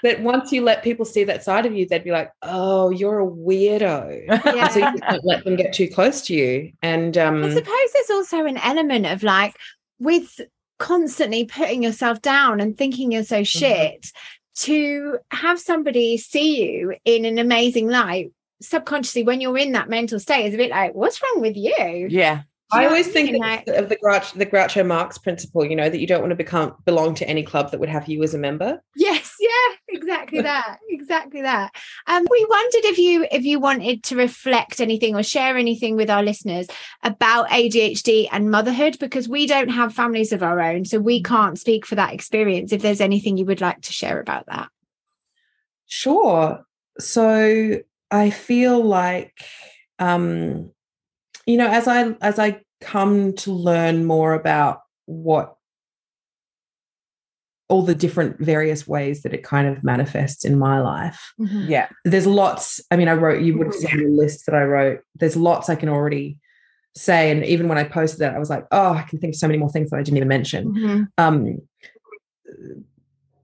that 0.03 0.21
once 0.21 0.51
you 0.51 0.61
let 0.61 0.83
people 0.83 1.05
see 1.05 1.23
that 1.23 1.43
side 1.43 1.65
of 1.65 1.73
you 1.73 1.87
they'd 1.87 2.03
be 2.03 2.11
like 2.11 2.31
oh 2.41 2.89
you're 2.89 3.19
a 3.19 3.27
weirdo. 3.27 4.25
Yeah. 4.27 4.67
so 4.69 4.79
you 4.79 4.91
just 4.91 5.03
don't 5.03 5.25
let 5.25 5.43
them 5.43 5.55
get 5.55 5.73
too 5.73 5.87
close 5.87 6.21
to 6.27 6.33
you. 6.33 6.71
And 6.81 7.17
um 7.17 7.43
I 7.43 7.49
suppose 7.49 7.93
there's 7.93 8.09
also 8.09 8.45
an 8.45 8.57
element 8.57 9.05
of 9.05 9.23
like 9.23 9.55
with 9.99 10.41
constantly 10.79 11.45
putting 11.45 11.83
yourself 11.83 12.21
down 12.21 12.59
and 12.59 12.77
thinking 12.77 13.11
you're 13.11 13.23
so 13.23 13.43
shit 13.43 14.11
to 14.55 15.17
have 15.31 15.59
somebody 15.59 16.17
see 16.17 16.63
you 16.63 16.95
in 17.05 17.25
an 17.25 17.37
amazing 17.37 17.87
light 17.87 18.31
subconsciously 18.61 19.23
when 19.23 19.41
you're 19.41 19.57
in 19.57 19.73
that 19.73 19.89
mental 19.89 20.19
state 20.19 20.47
is 20.47 20.53
a 20.53 20.57
bit 20.57 20.71
like 20.71 20.93
what's 20.93 21.21
wrong 21.21 21.41
with 21.41 21.55
you? 21.55 22.07
Yeah. 22.09 22.43
I 22.71 22.85
always 22.85 23.07
I 23.07 23.11
think 23.11 23.29
it's 23.33 23.71
of 23.77 23.87
the 23.87 23.95
Grouch, 23.95 24.33
the 24.33 24.45
Groucho 24.45 24.85
Marx 24.85 25.17
principle, 25.17 25.65
you 25.65 25.75
know, 25.75 25.89
that 25.89 25.99
you 25.99 26.07
don't 26.07 26.19
want 26.19 26.31
to 26.31 26.35
become 26.35 26.75
belong 26.85 27.15
to 27.15 27.27
any 27.27 27.41
club 27.41 27.71
that 27.71 27.79
would 27.79 27.87
have 27.87 28.09
you 28.09 28.21
as 28.23 28.33
a 28.33 28.37
member. 28.37 28.81
Yes, 28.95 29.35
yeah, 29.39 29.75
exactly 29.87 30.41
that. 30.41 30.79
Exactly 30.89 31.41
that. 31.43 31.73
Um, 32.07 32.27
we 32.29 32.45
wondered 32.49 32.85
if 32.85 32.97
you 32.97 33.25
if 33.31 33.43
you 33.43 33.59
wanted 33.59 34.03
to 34.03 34.17
reflect 34.17 34.81
anything 34.81 35.15
or 35.15 35.23
share 35.23 35.55
anything 35.55 35.95
with 35.95 36.09
our 36.09 36.23
listeners 36.23 36.67
about 37.03 37.49
ADHD 37.49 38.27
and 38.31 38.51
motherhood, 38.51 38.97
because 38.99 39.29
we 39.29 39.47
don't 39.47 39.69
have 39.69 39.93
families 39.93 40.33
of 40.33 40.43
our 40.43 40.59
own, 40.59 40.83
so 40.83 40.99
we 40.99 41.23
can't 41.23 41.57
speak 41.57 41.85
for 41.85 41.95
that 41.95 42.13
experience. 42.13 42.73
If 42.73 42.81
there's 42.81 43.01
anything 43.01 43.37
you 43.37 43.45
would 43.45 43.61
like 43.61 43.81
to 43.83 43.93
share 43.93 44.19
about 44.19 44.45
that. 44.47 44.67
Sure. 45.85 46.65
So 46.99 47.79
I 48.11 48.29
feel 48.29 48.83
like 48.83 49.33
um 49.99 50.71
you 51.47 51.57
know 51.57 51.67
as 51.67 51.87
I 51.87 52.15
as 52.21 52.37
I 52.37 52.61
come 52.79 53.33
to 53.37 53.51
learn 53.51 54.05
more 54.05 54.33
about 54.33 54.81
what 55.05 55.55
all 57.69 57.81
the 57.81 57.95
different 57.95 58.39
various 58.39 58.87
ways 58.87 59.23
that 59.23 59.33
it 59.33 59.43
kind 59.43 59.67
of 59.67 59.83
manifests 59.83 60.45
in 60.45 60.57
my 60.57 60.79
life. 60.79 61.33
Yeah. 61.37 61.89
There's 62.05 62.27
lots 62.27 62.79
I 62.91 62.95
mean 62.95 63.07
I 63.07 63.13
wrote 63.13 63.41
you 63.41 63.57
would 63.57 63.67
have 63.67 63.75
seen 63.75 64.03
the 64.03 64.09
list 64.09 64.45
that 64.45 64.55
I 64.55 64.63
wrote. 64.63 65.01
There's 65.15 65.35
lots 65.35 65.67
I 65.69 65.75
can 65.75 65.89
already 65.89 66.37
say 66.95 67.31
and 67.31 67.43
even 67.43 67.67
when 67.67 67.77
I 67.77 67.83
posted 67.83 68.19
that 68.19 68.35
I 68.35 68.39
was 68.39 68.49
like, 68.49 68.65
"Oh, 68.71 68.93
I 68.93 69.01
can 69.03 69.19
think 69.19 69.33
of 69.33 69.39
so 69.39 69.47
many 69.47 69.59
more 69.59 69.69
things 69.69 69.89
that 69.89 69.97
I 69.97 70.03
didn't 70.03 70.17
even 70.17 70.29
mention." 70.29 70.73
Mhm. 70.73 71.07
um 71.17 71.57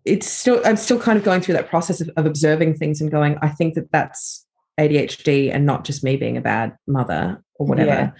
it's 0.05 0.27
still 0.29 0.61
i'm 0.65 0.77
still 0.77 0.99
kind 0.99 1.17
of 1.17 1.23
going 1.23 1.41
through 1.41 1.53
that 1.53 1.69
process 1.69 2.01
of, 2.01 2.09
of 2.17 2.25
observing 2.25 2.73
things 2.75 2.99
and 3.01 3.11
going 3.11 3.37
i 3.41 3.49
think 3.49 3.73
that 3.75 3.91
that's 3.91 4.45
adhd 4.79 5.53
and 5.53 5.65
not 5.65 5.85
just 5.85 6.03
me 6.03 6.17
being 6.17 6.37
a 6.37 6.41
bad 6.41 6.75
mother 6.87 7.41
or 7.63 7.67
whatever 7.67 7.89
Yeah. 7.89 8.11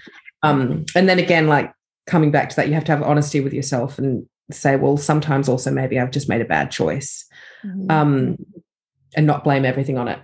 um 0.49 0.85
and 0.95 1.07
then 1.09 1.19
again 1.19 1.47
like 1.47 1.71
coming 2.07 2.31
back 2.31 2.49
to 2.49 2.55
that 2.55 2.67
you 2.67 2.73
have 2.73 2.85
to 2.85 2.91
have 2.91 3.03
honesty 3.03 3.39
with 3.39 3.53
yourself 3.53 3.97
and 3.99 4.25
say 4.51 4.75
well 4.75 4.97
sometimes 4.97 5.47
also 5.47 5.71
maybe 5.71 5.99
i've 5.99 6.11
just 6.11 6.27
made 6.29 6.41
a 6.41 6.45
bad 6.45 6.71
choice 6.71 7.25
Mhm. 7.65 7.89
um, 7.91 8.37
and 9.15 9.25
not 9.25 9.43
blame 9.45 9.63
everything 9.63 9.97
on 9.97 10.07
it. 10.09 10.19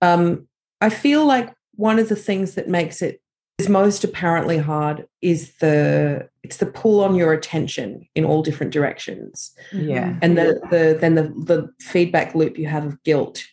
Um, 0.00 0.46
I 0.80 0.88
feel 0.88 1.26
like 1.26 1.52
one 1.74 1.98
of 1.98 2.08
the 2.08 2.16
things 2.16 2.54
that 2.54 2.66
makes 2.68 3.02
it 3.02 3.20
is 3.58 3.68
most 3.68 4.04
apparently 4.04 4.56
hard 4.56 5.06
is 5.20 5.52
the 5.58 6.28
it's 6.44 6.56
the 6.58 6.66
pull 6.66 7.02
on 7.04 7.14
your 7.14 7.32
attention 7.34 8.06
in 8.14 8.24
all 8.24 8.42
different 8.42 8.72
directions, 8.72 9.52
Yeah. 9.72 10.16
and 10.22 10.38
the 10.38 10.60
the 10.70 10.96
then 10.98 11.14
the 11.16 11.24
the 11.24 11.68
feedback 11.80 12.34
loop 12.34 12.56
you 12.58 12.68
have 12.68 12.86
of 12.86 13.02
guilt 13.02 13.44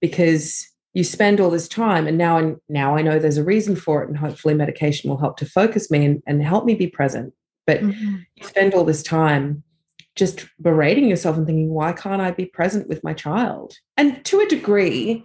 because 0.00 0.66
you 0.92 1.04
spend 1.04 1.40
all 1.40 1.50
this 1.50 1.68
time 1.68 2.06
and 2.06 2.18
now 2.18 2.36
and 2.36 2.56
now 2.68 2.96
I 2.96 3.02
know 3.02 3.18
there's 3.18 3.36
a 3.38 3.44
reason 3.44 3.76
for 3.76 4.02
it 4.02 4.08
and 4.08 4.18
hopefully 4.18 4.54
medication 4.54 5.08
will 5.08 5.18
help 5.18 5.36
to 5.38 5.46
focus 5.46 5.90
me 5.90 6.04
and, 6.04 6.22
and 6.26 6.42
help 6.42 6.64
me 6.64 6.74
be 6.74 6.88
present. 6.88 7.32
But 7.66 7.80
Mhm. 7.80 8.24
you 8.36 8.46
spend 8.46 8.74
all 8.74 8.84
this 8.84 9.02
time 9.02 9.62
just 10.16 10.46
berating 10.60 11.08
yourself 11.08 11.36
and 11.36 11.46
thinking, 11.46 11.70
why 11.70 11.92
can't 11.92 12.20
I 12.20 12.32
be 12.32 12.46
present 12.46 12.88
with 12.88 13.04
my 13.04 13.12
child? 13.14 13.74
And 13.96 14.24
to 14.24 14.40
a 14.40 14.46
degree, 14.46 15.24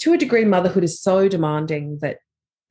to 0.00 0.12
a 0.12 0.18
degree, 0.18 0.44
motherhood 0.44 0.84
is 0.84 1.00
so 1.00 1.28
demanding 1.28 1.98
that 2.02 2.18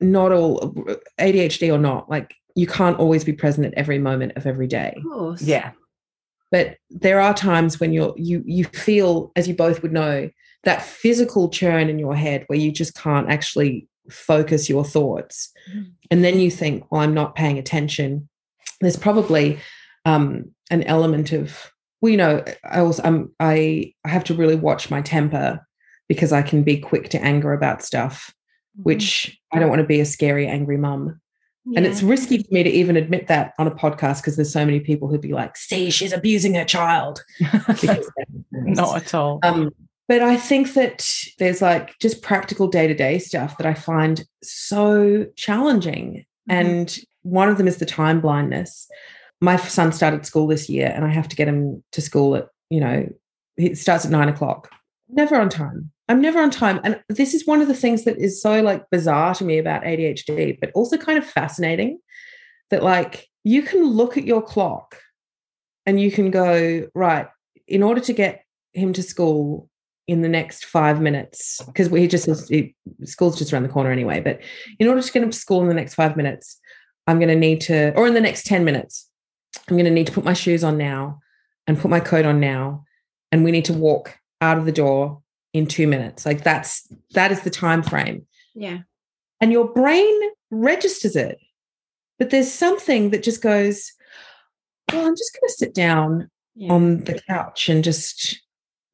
not 0.00 0.30
all 0.30 0.74
ADHD 1.18 1.72
or 1.72 1.78
not, 1.78 2.08
like 2.08 2.34
you 2.54 2.66
can't 2.68 2.98
always 2.98 3.24
be 3.24 3.32
present 3.32 3.66
at 3.66 3.74
every 3.74 3.98
moment 3.98 4.32
of 4.36 4.46
every 4.46 4.68
day. 4.68 4.94
Of 4.98 5.02
course. 5.12 5.42
Yeah. 5.42 5.72
But 6.52 6.76
there 6.90 7.20
are 7.20 7.34
times 7.34 7.80
when 7.80 7.92
you're 7.92 8.14
you 8.16 8.44
you 8.46 8.64
feel, 8.64 9.32
as 9.34 9.48
you 9.48 9.54
both 9.54 9.82
would 9.82 9.92
know, 9.92 10.30
that 10.66 10.82
physical 10.82 11.48
churn 11.48 11.88
in 11.88 11.98
your 11.98 12.14
head 12.14 12.44
where 12.48 12.58
you 12.58 12.70
just 12.70 12.94
can't 12.94 13.30
actually 13.30 13.88
focus 14.10 14.68
your 14.68 14.84
thoughts. 14.84 15.50
Mhm. 15.72 15.92
And 16.10 16.24
then 16.24 16.38
you 16.38 16.50
think, 16.50 16.84
well, 16.90 17.00
I'm 17.00 17.14
not 17.14 17.34
paying 17.34 17.58
attention. 17.58 18.28
There's 18.80 18.96
probably 18.96 19.58
um, 20.04 20.52
an 20.70 20.82
element 20.84 21.32
of, 21.32 21.72
well, 22.00 22.10
you 22.10 22.16
know, 22.16 22.44
I 22.64 22.80
also 22.80 23.02
um, 23.04 23.32
I 23.40 23.92
I 24.04 24.08
have 24.10 24.24
to 24.24 24.34
really 24.34 24.56
watch 24.56 24.90
my 24.90 25.00
temper 25.00 25.66
because 26.08 26.32
I 26.32 26.42
can 26.42 26.62
be 26.62 26.78
quick 26.78 27.08
to 27.10 27.24
anger 27.24 27.52
about 27.52 27.82
stuff, 27.82 28.32
which 28.82 29.36
I 29.52 29.58
don't 29.58 29.70
want 29.70 29.80
to 29.80 29.86
be 29.86 30.00
a 30.00 30.04
scary, 30.04 30.46
angry 30.46 30.76
mum. 30.76 31.20
And 31.74 31.84
it's 31.84 32.00
risky 32.00 32.38
for 32.38 32.54
me 32.54 32.62
to 32.62 32.70
even 32.70 32.96
admit 32.96 33.26
that 33.26 33.52
on 33.58 33.66
a 33.66 33.72
podcast 33.72 34.18
because 34.18 34.36
there's 34.36 34.52
so 34.52 34.64
many 34.64 34.78
people 34.78 35.08
who'd 35.08 35.20
be 35.20 35.32
like, 35.32 35.56
see, 35.56 35.90
she's 35.90 36.12
abusing 36.12 36.54
her 36.54 36.64
child. 36.64 37.24
Not 38.52 38.96
at 38.96 39.14
all. 39.14 39.40
um, 39.42 39.72
but 40.08 40.22
I 40.22 40.36
think 40.36 40.74
that 40.74 41.08
there's 41.38 41.60
like 41.60 41.98
just 42.00 42.22
practical 42.22 42.68
day 42.68 42.86
to 42.86 42.94
day 42.94 43.18
stuff 43.18 43.58
that 43.58 43.66
I 43.66 43.74
find 43.74 44.24
so 44.42 45.26
challenging. 45.36 46.24
Mhm. 46.48 46.54
And 46.54 46.98
one 47.22 47.48
of 47.48 47.58
them 47.58 47.66
is 47.66 47.78
the 47.78 47.86
time 47.86 48.20
blindness. 48.20 48.88
My 49.40 49.56
son 49.56 49.92
started 49.92 50.24
school 50.24 50.46
this 50.46 50.68
year 50.68 50.92
and 50.94 51.04
I 51.04 51.08
have 51.08 51.28
to 51.28 51.36
get 51.36 51.48
him 51.48 51.82
to 51.92 52.00
school 52.00 52.36
at, 52.36 52.48
you 52.70 52.80
know, 52.80 53.08
it 53.56 53.78
starts 53.78 54.04
at 54.04 54.10
nine 54.10 54.28
o'clock. 54.28 54.70
Never 55.08 55.36
on 55.36 55.48
time. 55.48 55.90
I'm 56.08 56.20
never 56.20 56.40
on 56.40 56.50
time. 56.50 56.80
And 56.84 57.00
this 57.08 57.34
is 57.34 57.46
one 57.46 57.60
of 57.60 57.68
the 57.68 57.74
things 57.74 58.04
that 58.04 58.16
is 58.18 58.40
so 58.40 58.62
like 58.62 58.88
bizarre 58.90 59.34
to 59.34 59.44
me 59.44 59.58
about 59.58 59.82
ADHD, 59.82 60.58
but 60.60 60.70
also 60.74 60.96
kind 60.96 61.18
of 61.18 61.26
fascinating 61.26 61.98
that 62.70 62.82
like 62.82 63.26
you 63.42 63.62
can 63.62 63.84
look 63.84 64.16
at 64.16 64.24
your 64.24 64.42
clock 64.42 65.00
and 65.84 66.00
you 66.00 66.10
can 66.10 66.30
go, 66.30 66.88
right, 66.94 67.28
in 67.66 67.82
order 67.82 68.00
to 68.02 68.12
get 68.12 68.44
him 68.72 68.92
to 68.92 69.02
school 69.02 69.68
in 70.08 70.22
the 70.22 70.28
next 70.28 70.64
five 70.66 71.00
minutes, 71.00 71.60
because 71.66 71.88
we 71.90 72.06
just 72.06 72.48
he, 72.48 72.74
school's 73.04 73.36
just 73.38 73.52
around 73.52 73.64
the 73.64 73.68
corner 73.68 73.90
anyway, 73.90 74.20
but 74.20 74.40
in 74.78 74.86
order 74.88 75.02
to 75.02 75.12
get 75.12 75.22
him 75.22 75.30
to 75.30 75.36
school 75.38 75.62
in 75.62 75.68
the 75.68 75.74
next 75.74 75.94
five 75.94 76.16
minutes, 76.16 76.60
I'm 77.06 77.18
going 77.18 77.28
to 77.28 77.36
need 77.36 77.60
to, 77.62 77.92
or 77.96 78.06
in 78.06 78.14
the 78.14 78.20
next 78.20 78.46
10 78.46 78.64
minutes, 78.64 79.08
I'm 79.68 79.76
going 79.76 79.84
to 79.84 79.90
need 79.90 80.06
to 80.06 80.12
put 80.12 80.24
my 80.24 80.32
shoes 80.32 80.62
on 80.64 80.76
now 80.78 81.20
and 81.66 81.78
put 81.78 81.90
my 81.90 82.00
coat 82.00 82.24
on 82.24 82.38
now. 82.40 82.84
And 83.32 83.42
we 83.44 83.50
need 83.50 83.64
to 83.66 83.72
walk 83.72 84.16
out 84.40 84.58
of 84.58 84.64
the 84.64 84.72
door 84.72 85.22
in 85.52 85.66
two 85.66 85.86
minutes. 85.88 86.24
Like 86.24 86.44
that's, 86.44 86.86
that 87.12 87.32
is 87.32 87.40
the 87.42 87.50
time 87.50 87.82
frame 87.82 88.26
Yeah. 88.54 88.78
and 89.40 89.50
your 89.52 89.66
brain 89.72 90.14
registers 90.50 91.16
it. 91.16 91.38
But 92.18 92.30
there's 92.30 92.50
something 92.52 93.10
that 93.10 93.22
just 93.22 93.42
goes, 93.42 93.92
well, 94.92 95.06
I'm 95.06 95.16
just 95.16 95.32
going 95.32 95.48
to 95.48 95.52
sit 95.54 95.74
down 95.74 96.30
Yeah. 96.54 96.72
on 96.72 97.04
the 97.04 97.20
couch 97.28 97.68
and 97.68 97.82
just 97.82 98.40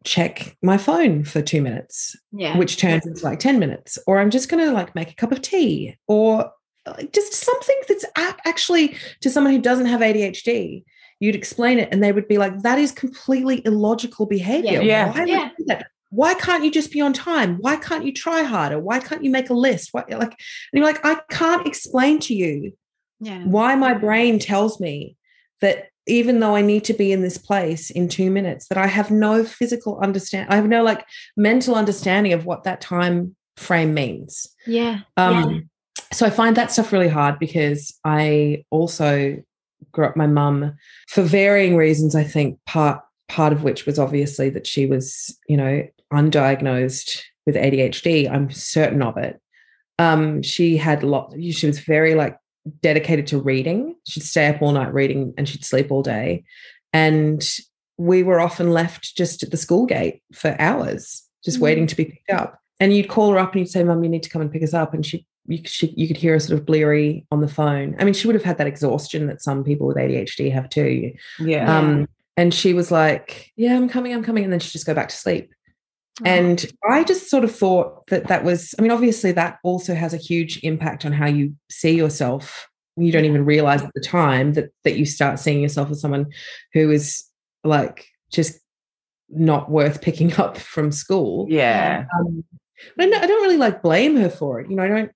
check 0.05 0.57
my 0.63 0.79
phone 0.79 1.25
for 1.25 1.43
two 1.43 1.63
minutes, 1.63 2.17
yeah. 2.33 2.57
which 2.57 2.77
turns 2.77 3.07
into 3.07 3.25
like 3.25 3.39
10 3.39 3.59
minutes. 3.59 3.99
Or 4.07 4.19
I'm 4.19 4.31
just 4.31 4.49
going 4.49 4.65
to 4.65 4.73
like 4.73 4.95
make 4.95 5.11
a 5.11 5.15
cup 5.15 5.33
of 5.33 5.43
tea 5.43 5.97
or 6.07 6.51
like, 6.87 7.13
just 7.13 7.35
something 7.35 7.81
that's 7.89 8.05
actually 8.17 8.97
to 9.21 9.31
someone 9.31 9.53
who 9.53 9.61
doesn't 9.61 9.87
have 9.87 10.01
ADHD. 10.01 10.85
You'd 11.21 11.37
explain 11.37 11.79
it 11.79 11.89
and 11.93 12.03
they 12.03 12.13
would 12.13 12.27
be 12.27 12.39
like, 12.39 12.63
that 12.63 12.79
is 12.79 12.93
completely 12.93 13.63
illogical 13.65 14.27
behavior. 14.27 14.83
Yeah. 14.83 15.13
Why 15.13 15.21
would 15.21 15.29
Yeah. 15.29 15.51
do 15.57 15.65
that? 15.67 15.87
Why 16.11 16.35
can't 16.35 16.65
you 16.65 16.71
just 16.71 16.93
be 16.93 17.01
on 17.01 17.13
time? 17.13 17.57
Why 17.61 17.77
can't 17.77 18.05
you 18.05 18.13
try 18.13 18.43
harder? 18.43 18.79
Why 18.79 18.99
can't 18.99 19.25
you 19.25 19.31
make 19.31 19.49
a 19.49 19.55
list? 19.55 19.91
Why, 19.93 20.05
like, 20.11 20.33
and 20.33 20.37
you're 20.75 20.85
like, 20.85 21.05
I 21.05 21.21
can't 21.31 21.67
explain 21.67 22.19
to 22.21 22.35
you 22.35 22.73
yeah. 23.19 23.45
why 23.45 23.77
my 23.77 23.95
brain 23.95 24.39
tells 24.39 24.79
me 24.79 25.17
that 25.63 25.87
even 26.07 26.41
though 26.41 26.57
I 26.57 26.63
need 26.63 26.85
to 26.85 26.95
be 26.95 27.13
in 27.13 27.23
this 27.23 27.39
place 27.39 27.91
in 27.91 28.09
two 28.09 28.31
minutes, 28.31 28.69
that 28.69 28.79
I 28.79 28.87
have 28.87 29.11
no 29.11 29.45
physical 29.45 29.99
understand, 30.01 30.49
I 30.51 30.57
have 30.57 30.69
no 30.69 30.83
like 30.83 31.05
mental 31.37 31.75
understanding 31.75 32.33
of 32.33 32.45
what 32.45 32.65
that 32.65 32.81
time 32.81 33.37
frame 33.57 33.95
means. 33.95 34.47
Yeah. 34.67 35.01
Um, 35.17 35.69
So 36.13 36.27
I 36.27 36.31
find 36.31 36.57
that 36.57 36.71
stuff 36.71 36.93
really 36.93 37.09
hard 37.09 37.39
because 37.39 37.99
I 38.05 38.65
also 38.71 39.43
grew 39.93 40.07
up 40.07 40.17
my 40.17 40.27
mum 40.27 40.75
for 41.09 41.23
varying 41.23 41.77
reasons. 41.77 42.15
I 42.15 42.25
think 42.25 42.59
part 42.67 43.03
part 43.29 43.53
of 43.53 43.63
which 43.63 43.87
was 43.87 43.99
obviously 43.99 44.51
that 44.51 44.67
she 44.67 44.85
was, 44.85 45.37
you 45.49 45.57
know, 45.57 45.87
undiagnosed 46.13 47.23
with 47.47 47.57
ADHD. 47.57 48.31
I'm 48.31 48.51
certain 48.51 49.03
of 49.03 49.17
it. 49.17 49.41
Um, 49.99 50.43
she 50.43 50.77
had 50.77 51.03
a 51.03 51.07
lot. 51.07 51.35
She 51.41 51.67
was 51.67 51.79
very 51.81 52.15
like 52.15 52.37
dedicated 52.81 53.27
to 53.29 53.39
reading. 53.41 53.95
She'd 54.07 54.23
stay 54.23 54.49
up 54.49 54.63
all 54.63 54.73
night 54.73 54.93
reading, 54.95 55.35
and 55.37 55.49
she'd 55.49 55.65
sleep 55.65 55.91
all 55.91 56.03
day. 56.03 56.45
And 56.93 57.47
we 57.99 58.23
were 58.23 58.41
often 58.41 58.71
left 58.71 59.17
just 59.17 59.43
at 59.43 59.51
the 59.51 59.57
school 59.57 59.87
gate 59.87 60.23
for 60.33 60.57
hours, 60.59 61.23
just 61.45 61.59
Mm. 61.59 61.63
waiting 61.63 61.87
to 61.87 61.97
be 61.97 62.05
picked 62.07 62.31
up. 62.31 62.59
And 62.81 62.95
you'd 62.95 63.09
call 63.09 63.31
her 63.33 63.39
up 63.39 63.53
and 63.53 63.61
you'd 63.61 63.71
say, 63.71 63.85
"Mum, 63.85 64.03
you 64.03 64.11
need 64.11 64.23
to 64.25 64.31
come 64.31 64.43
and 64.43 64.51
pick 64.51 64.63
us 64.63 64.75
up." 64.75 64.93
And 64.93 65.05
she, 65.07 65.27
you, 65.47 65.61
she, 65.65 65.89
you 65.97 66.07
could 66.09 66.17
hear 66.17 66.33
her 66.33 66.41
sort 66.41 66.59
of 66.59 66.67
bleary 66.67 67.27
on 67.31 67.41
the 67.41 67.49
phone. 67.49 67.95
I 67.99 68.05
mean, 68.05 68.15
she 68.15 68.27
would 68.27 68.35
have 68.35 68.45
had 68.45 68.59
that 68.59 68.67
exhaustion 68.67 69.27
that 69.29 69.43
some 69.43 69.63
people 69.63 69.87
with 69.87 69.97
ADHD 69.97 70.51
have 70.51 70.69
too. 70.69 71.13
Yeah. 71.39 71.79
Um, 71.79 72.09
and 72.37 72.53
she 72.53 72.73
was 72.75 72.91
like, 72.91 73.53
"Yeah, 73.57 73.77
I'm 73.77 73.89
coming, 73.89 74.13
I'm 74.15 74.25
coming," 74.25 74.45
and 74.45 74.53
then 74.53 74.61
she'd 74.61 74.73
just 74.73 74.87
go 74.87 74.95
back 74.95 75.09
to 75.11 75.17
sleep. 75.17 75.53
And 76.25 76.65
I 76.89 77.05
just 77.05 77.31
sort 77.31 77.43
of 77.45 77.55
thought 77.55 78.07
that 78.09 78.29
that 78.29 78.45
was, 78.45 78.75
I 78.79 78.83
mean, 78.83 78.91
obviously 78.91 79.33
that 79.33 79.59
also 79.65 79.95
has 79.95 80.13
a 80.13 80.19
huge 80.19 80.61
impact 80.63 81.05
on 81.05 81.13
how 81.13 81.27
you 81.27 81.55
see 81.71 81.93
yourself. 81.97 82.69
You 82.97 83.11
don't 83.11 83.25
even 83.25 83.45
realize 83.47 83.83
at 83.83 83.91
the 83.95 84.01
time 84.01 84.53
that 84.53 84.71
that 84.85 84.97
you 84.99 85.07
start 85.07 85.39
seeing 85.39 85.63
yourself 85.63 85.91
as 85.91 86.01
someone 86.01 86.27
who 86.75 86.91
is 86.91 87.25
like 87.65 88.07
just 88.31 88.61
not 89.31 89.71
worth 89.71 90.03
picking 90.03 90.33
up 90.39 90.59
from 90.59 90.93
school. 90.93 91.47
yeah. 91.49 92.05
Um, 92.19 92.45
but 92.97 93.05
I, 93.05 93.09
no- 93.09 93.19
I 93.19 93.27
don't 93.27 93.43
really 93.43 93.57
like 93.57 93.83
blame 93.83 94.17
her 94.17 94.29
for 94.29 94.61
it. 94.61 94.69
You 94.69 94.77
know, 94.77 94.83
I 94.83 94.89
don't. 94.89 95.13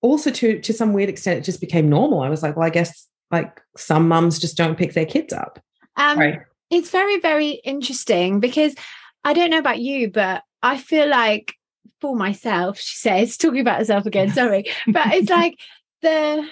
Also, 0.00 0.30
to 0.32 0.58
to 0.60 0.72
some 0.72 0.92
weird 0.92 1.08
extent, 1.08 1.38
it 1.38 1.44
just 1.44 1.60
became 1.60 1.88
normal. 1.88 2.20
I 2.22 2.28
was 2.28 2.42
like, 2.42 2.56
well, 2.56 2.66
I 2.66 2.70
guess 2.70 3.06
like 3.30 3.60
some 3.76 4.08
mums 4.08 4.38
just 4.40 4.56
don't 4.56 4.76
pick 4.76 4.94
their 4.94 5.06
kids 5.06 5.32
up. 5.32 5.60
Um, 5.96 6.18
Right. 6.18 6.40
It's 6.70 6.90
very, 6.90 7.20
very 7.20 7.60
interesting 7.64 8.40
because 8.40 8.74
I 9.24 9.32
don't 9.32 9.50
know 9.50 9.58
about 9.58 9.80
you, 9.80 10.10
but 10.10 10.42
I 10.62 10.78
feel 10.78 11.08
like 11.08 11.54
for 12.00 12.16
myself, 12.16 12.78
she 12.78 12.96
says, 12.96 13.36
talking 13.38 13.60
about 13.60 13.78
herself 13.78 14.06
again, 14.06 14.30
sorry, 14.30 14.64
but 14.86 15.14
it's 15.14 15.30
like 15.40 15.58
the 16.02 16.48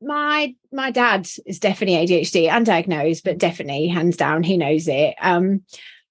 my 0.00 0.54
my 0.72 0.90
dad 0.90 1.28
is 1.46 1.60
definitely 1.60 2.06
ADHD, 2.06 2.48
undiagnosed, 2.48 3.22
but 3.24 3.38
definitely 3.38 3.88
hands 3.88 4.16
down, 4.16 4.42
he 4.42 4.56
knows 4.56 4.88
it. 4.88 5.14
Um, 5.20 5.62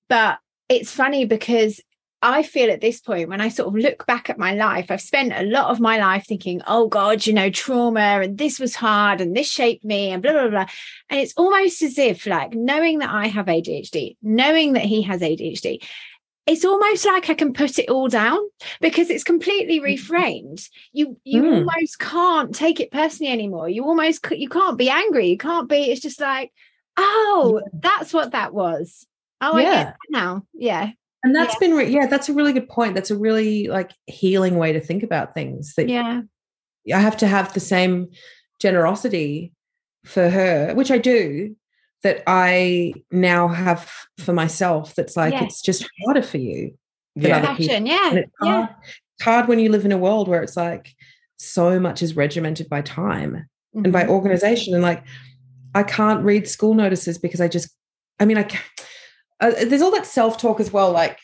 but 0.07 0.39
it's 0.69 0.91
funny 0.91 1.25
because 1.25 1.81
I 2.23 2.43
feel 2.43 2.69
at 2.69 2.81
this 2.81 3.01
point, 3.01 3.29
when 3.29 3.41
I 3.41 3.49
sort 3.49 3.67
of 3.69 3.75
look 3.75 4.05
back 4.05 4.29
at 4.29 4.37
my 4.37 4.53
life, 4.53 4.91
I've 4.91 5.01
spent 5.01 5.33
a 5.35 5.43
lot 5.43 5.71
of 5.71 5.79
my 5.79 5.97
life 5.97 6.25
thinking, 6.27 6.61
oh 6.67 6.87
God, 6.87 7.25
you 7.25 7.33
know, 7.33 7.49
trauma 7.49 7.99
and 8.21 8.37
this 8.37 8.59
was 8.59 8.75
hard 8.75 9.21
and 9.21 9.35
this 9.35 9.49
shaped 9.49 9.83
me 9.83 10.11
and 10.11 10.21
blah, 10.21 10.33
blah, 10.33 10.49
blah. 10.49 10.65
And 11.09 11.19
it's 11.19 11.33
almost 11.35 11.81
as 11.81 11.97
if, 11.97 12.27
like, 12.27 12.53
knowing 12.53 12.99
that 12.99 13.09
I 13.09 13.27
have 13.27 13.47
ADHD, 13.47 14.17
knowing 14.21 14.73
that 14.73 14.83
he 14.83 15.01
has 15.03 15.21
ADHD, 15.21 15.83
it's 16.47 16.65
almost 16.65 17.05
like 17.05 17.29
I 17.29 17.33
can 17.33 17.53
put 17.53 17.79
it 17.79 17.89
all 17.89 18.07
down 18.07 18.39
because 18.81 19.09
it's 19.09 19.23
completely 19.23 19.79
reframed. 19.79 20.67
You 20.91 21.17
you 21.23 21.43
Mm. 21.43 21.53
almost 21.57 21.99
can't 21.99 22.53
take 22.53 22.79
it 22.79 22.91
personally 22.91 23.31
anymore. 23.31 23.69
You 23.69 23.85
almost 23.85 24.25
you 24.31 24.49
can't 24.49 24.77
be 24.77 24.89
angry. 24.89 25.27
You 25.27 25.37
can't 25.37 25.69
be. 25.69 25.91
It's 25.91 26.01
just 26.01 26.19
like, 26.19 26.51
oh, 26.97 27.61
that's 27.73 28.13
what 28.13 28.31
that 28.31 28.53
was. 28.53 29.05
Oh, 29.39 29.53
I 29.55 29.63
get 29.63 29.85
that 29.87 29.95
now. 30.09 30.45
Yeah, 30.53 30.91
And 31.23 31.35
that's 31.35 31.55
been, 31.57 31.73
re- 31.73 31.89
yeah, 31.89 32.07
that's 32.07 32.29
a 32.29 32.33
really 32.33 32.53
good 32.53 32.67
point. 32.67 32.95
That's 32.95 33.11
a 33.11 33.17
really 33.17 33.67
like 33.67 33.91
healing 34.07 34.57
way 34.57 34.73
to 34.73 34.79
think 34.79 35.03
about 35.03 35.33
things. 35.33 35.75
That 35.75 35.87
yeah, 35.87 36.21
I 36.93 36.99
have 36.99 37.17
to 37.17 37.27
have 37.27 37.53
the 37.53 37.59
same 37.59 38.09
generosity 38.59 39.53
for 40.05 40.29
her, 40.29 40.73
which 40.73 40.89
I 40.89 40.97
do, 40.97 41.55
that 42.03 42.23
I 42.25 42.93
now 43.11 43.47
have 43.47 43.91
for 44.17 44.33
myself. 44.33 44.95
That's 44.95 45.15
like, 45.15 45.33
Yeah. 45.33 45.43
it's 45.43 45.61
just 45.61 45.87
harder 46.05 46.23
for 46.23 46.37
you. 46.37 46.75
Yeah. 47.15 47.45
passion. 47.45 47.85
Yeah, 47.85 48.13
it's 48.13 48.31
yeah, 48.41 48.51
hard, 48.65 48.69
it's 48.81 49.23
hard 49.23 49.47
when 49.47 49.59
you 49.59 49.69
live 49.69 49.85
in 49.85 49.91
a 49.91 49.97
world 49.97 50.27
where 50.27 50.41
it's 50.41 50.57
like 50.57 50.95
so 51.37 51.79
much 51.79 52.01
is 52.01 52.15
regimented 52.15 52.69
by 52.69 52.81
time 52.81 53.45
and 53.75 53.91
by 53.93 54.05
Mhm. 54.05 54.09
organization. 54.09 54.73
And 54.73 54.81
like, 54.81 55.03
I 55.75 55.83
can't 55.83 56.23
read 56.23 56.47
school 56.47 56.73
notices 56.73 57.17
because 57.17 57.41
I 57.41 57.47
just, 57.47 57.69
I 58.19 58.25
mean, 58.25 58.37
I 58.37 58.43
can't, 58.43 58.63
uh, 59.41 59.65
there's 59.65 59.81
all 59.81 59.91
that 59.91 60.05
self 60.05 60.37
talk 60.37 60.59
as 60.59 60.71
well. 60.71 60.91
Like, 60.91 61.19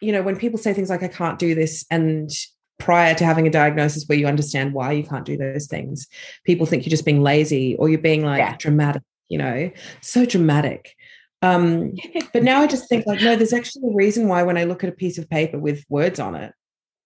you 0.00 0.12
know, 0.12 0.22
when 0.22 0.36
people 0.36 0.58
say 0.58 0.72
things 0.74 0.90
like, 0.90 1.02
I 1.02 1.08
can't 1.08 1.38
do 1.38 1.54
this, 1.54 1.84
and 1.90 2.30
prior 2.78 3.14
to 3.14 3.24
having 3.24 3.46
a 3.46 3.50
diagnosis 3.50 4.04
where 4.06 4.16
you 4.18 4.26
understand 4.26 4.72
why 4.72 4.92
you 4.92 5.02
can't 5.04 5.24
do 5.24 5.36
those 5.36 5.66
things, 5.66 6.06
people 6.44 6.64
think 6.66 6.84
you're 6.84 6.90
just 6.90 7.04
being 7.04 7.22
lazy 7.22 7.74
or 7.76 7.88
you're 7.88 7.98
being 7.98 8.24
like 8.24 8.38
Yeah. 8.38 8.56
dramatic, 8.58 9.02
you 9.28 9.38
know, 9.38 9.70
so 10.00 10.24
dramatic. 10.24 10.94
Um, 11.42 11.92
but 12.32 12.42
now 12.42 12.62
I 12.62 12.66
just 12.66 12.88
think 12.88 13.06
like, 13.06 13.20
no, 13.20 13.36
there's 13.36 13.52
actually 13.52 13.90
a 13.90 13.94
reason 13.94 14.28
why 14.28 14.42
when 14.44 14.56
I 14.56 14.64
look 14.64 14.82
at 14.84 14.88
a 14.90 14.92
piece 14.92 15.18
of 15.18 15.28
paper 15.28 15.58
with 15.58 15.84
words 15.88 16.18
on 16.20 16.34
it, 16.36 16.52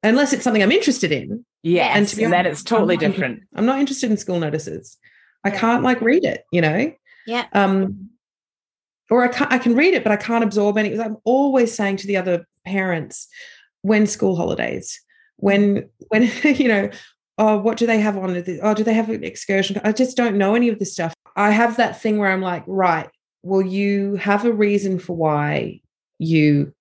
unless 0.02 0.32
it's 0.32 0.44
something 0.44 0.62
I'm 0.62 0.72
interested 0.72 1.12
in, 1.12 1.44
Yes. 1.64 1.96
And 1.96 2.08
to 2.08 2.16
be 2.16 2.22
then 2.24 2.34
honest, 2.34 2.52
it's 2.62 2.62
totally 2.64 2.96
I'm 2.96 3.00
not- 3.02 3.10
different. 3.12 3.42
I'm 3.54 3.66
not 3.66 3.78
interested 3.78 4.10
in 4.10 4.16
school 4.16 4.40
notices. 4.40 4.98
I 5.44 5.50
can't 5.50 5.82
like 5.84 6.00
read 6.00 6.24
it, 6.24 6.44
you 6.52 6.60
know? 6.60 6.92
Yeah. 7.26 7.46
Um, 7.52 8.10
or 9.12 9.22
I 9.22 9.28
can't 9.28 9.52
I 9.52 9.58
can 9.58 9.76
read 9.76 9.92
it, 9.92 10.02
but 10.02 10.10
I 10.10 10.16
can't 10.16 10.42
absorb 10.42 10.78
any. 10.78 10.98
I'm 10.98 11.18
always 11.24 11.74
saying 11.74 11.98
to 11.98 12.06
the 12.06 12.16
other 12.16 12.46
parents, 12.64 13.28
when 13.82 14.06
school 14.06 14.36
holidays, 14.36 14.98
when 15.36 15.86
when 16.08 16.30
you 16.44 16.66
know, 16.66 16.88
oh, 17.36 17.58
what 17.58 17.76
do 17.76 17.86
they 17.86 18.00
have 18.00 18.16
on? 18.16 18.42
Oh, 18.62 18.74
do 18.74 18.82
they 18.82 18.94
have 18.94 19.10
an 19.10 19.22
excursion? 19.22 19.78
I 19.84 19.92
just 19.92 20.16
don't 20.16 20.38
know 20.38 20.54
any 20.54 20.70
of 20.70 20.78
this 20.78 20.94
stuff. 20.94 21.12
I 21.36 21.50
have 21.50 21.76
that 21.76 22.00
thing 22.00 22.16
where 22.16 22.32
I'm 22.32 22.40
like, 22.40 22.64
right, 22.66 23.10
well, 23.42 23.60
you 23.60 24.16
have 24.16 24.46
a 24.46 24.52
reason 24.52 24.98
for 24.98 25.14
why 25.14 25.82
you 26.18 26.72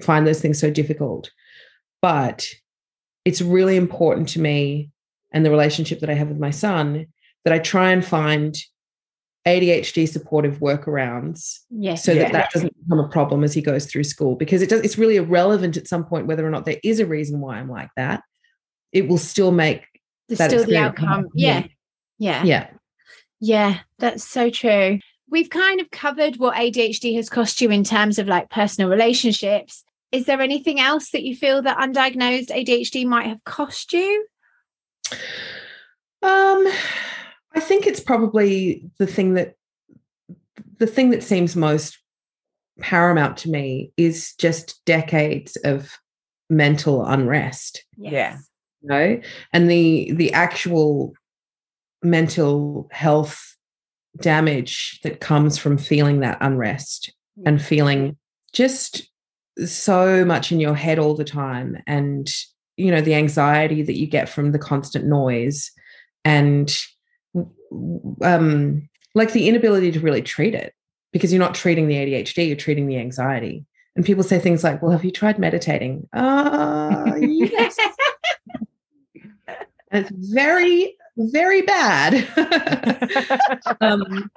find 0.00 0.26
those 0.26 0.40
things 0.40 0.60
so 0.60 0.70
difficult. 0.70 1.32
But 2.00 2.46
it's 3.24 3.40
really 3.40 3.76
important 3.76 4.28
to 4.30 4.40
me 4.40 4.90
and 5.32 5.44
the 5.44 5.50
relationship 5.50 5.98
that 6.00 6.10
I 6.10 6.14
have 6.14 6.28
with 6.28 6.38
my 6.38 6.50
son 6.50 7.06
that 7.44 7.52
I 7.52 7.58
try 7.58 7.90
and 7.90 8.04
find 8.04 8.56
ADHD 9.46 10.08
supportive 10.08 10.58
workarounds 10.58 11.60
yes, 11.70 12.02
so 12.02 12.12
Yeah. 12.12 12.22
that 12.24 12.32
that 12.32 12.50
doesn't 12.52 12.74
become 12.82 12.98
a 12.98 13.08
problem 13.08 13.44
as 13.44 13.52
he 13.52 13.60
goes 13.60 13.86
through 13.86 14.04
school 14.04 14.36
because 14.36 14.62
it 14.62 14.70
does 14.70 14.80
it's 14.80 14.96
really 14.96 15.16
irrelevant 15.16 15.76
at 15.76 15.86
some 15.86 16.04
point 16.04 16.26
whether 16.26 16.46
or 16.46 16.50
not 16.50 16.64
there 16.64 16.80
is 16.82 16.98
a 17.00 17.06
reason 17.06 17.40
why 17.40 17.58
I'm 17.58 17.68
like 17.70 17.90
that 17.96 18.22
it 18.92 19.08
will 19.08 19.18
still 19.18 19.50
make 19.50 19.84
There's 20.28 20.38
that 20.38 20.50
still 20.50 20.64
the 20.64 20.76
outcome. 20.78 21.28
Yeah. 21.34 21.64
Yeah, 22.18 22.44
yeah, 22.44 22.44
yeah 22.44 22.66
Yeah, 23.40 23.78
that's 23.98 24.24
so 24.24 24.48
true. 24.50 25.00
We've 25.28 25.50
kind 25.50 25.80
of 25.80 25.90
covered 25.90 26.36
what 26.36 26.54
ADHD 26.56 27.16
has 27.16 27.28
cost 27.28 27.60
you 27.60 27.70
in 27.70 27.82
terms 27.82 28.18
of 28.18 28.28
like 28.28 28.50
personal 28.50 28.88
relationships. 28.88 29.82
Is 30.12 30.26
there 30.26 30.40
anything 30.40 30.78
else 30.78 31.10
that 31.10 31.24
you 31.24 31.34
feel 31.34 31.60
that 31.62 31.76
undiagnosed 31.78 32.50
ADHD 32.50 33.04
might 33.04 33.26
have 33.26 33.42
cost 33.44 33.92
you? 33.92 34.26
Um, 36.22 36.66
I 37.54 37.60
think 37.60 37.86
it's 37.86 38.00
probably 38.00 38.90
the 38.98 39.06
thing 39.06 39.34
that 39.34 39.54
the 40.78 40.86
thing 40.86 41.10
that 41.10 41.22
seems 41.22 41.54
most 41.54 41.98
paramount 42.80 43.36
to 43.38 43.50
me 43.50 43.92
is 43.96 44.34
just 44.34 44.84
decades 44.84 45.56
of 45.56 45.96
mental 46.50 47.04
unrest. 47.04 47.84
Yeah. 47.96 48.38
You 48.82 48.88
know, 48.88 49.20
and 49.52 49.70
the 49.70 50.12
the 50.12 50.32
actual 50.32 51.14
mental 52.02 52.88
health 52.92 53.56
damage 54.20 55.00
that 55.02 55.20
comes 55.20 55.58
from 55.58 55.78
feeling 55.78 56.20
that 56.20 56.38
unrest 56.40 57.12
and 57.44 57.60
feeling 57.60 58.16
just 58.52 59.08
so 59.64 60.24
much 60.24 60.52
in 60.52 60.60
your 60.60 60.74
head 60.74 60.98
all 60.98 61.14
the 61.14 61.24
time 61.24 61.82
and 61.86 62.28
you 62.76 62.90
know 62.90 63.00
the 63.00 63.14
anxiety 63.14 63.82
that 63.82 63.98
you 63.98 64.06
get 64.06 64.28
from 64.28 64.52
the 64.52 64.58
constant 64.58 65.04
noise 65.06 65.70
and 66.24 66.76
um 68.22 68.88
like 69.14 69.32
the 69.32 69.48
inability 69.48 69.92
to 69.92 70.00
really 70.00 70.22
treat 70.22 70.54
it 70.54 70.74
because 71.12 71.32
you're 71.32 71.42
not 71.42 71.54
treating 71.54 71.86
the 71.86 71.94
ADHD 71.94 72.46
you're 72.46 72.56
treating 72.56 72.86
the 72.86 72.98
anxiety. 72.98 73.64
And 73.96 74.04
people 74.04 74.24
say 74.24 74.38
things 74.38 74.64
like 74.64 74.82
well 74.82 74.90
have 74.90 75.04
you 75.04 75.10
tried 75.10 75.38
meditating? 75.38 76.08
Uh 76.12 77.14
yes. 77.20 77.76
And 79.90 80.06
it's 80.06 80.32
very 80.32 80.96
very 81.16 81.62
bad. 81.62 82.26
Um 83.80 84.30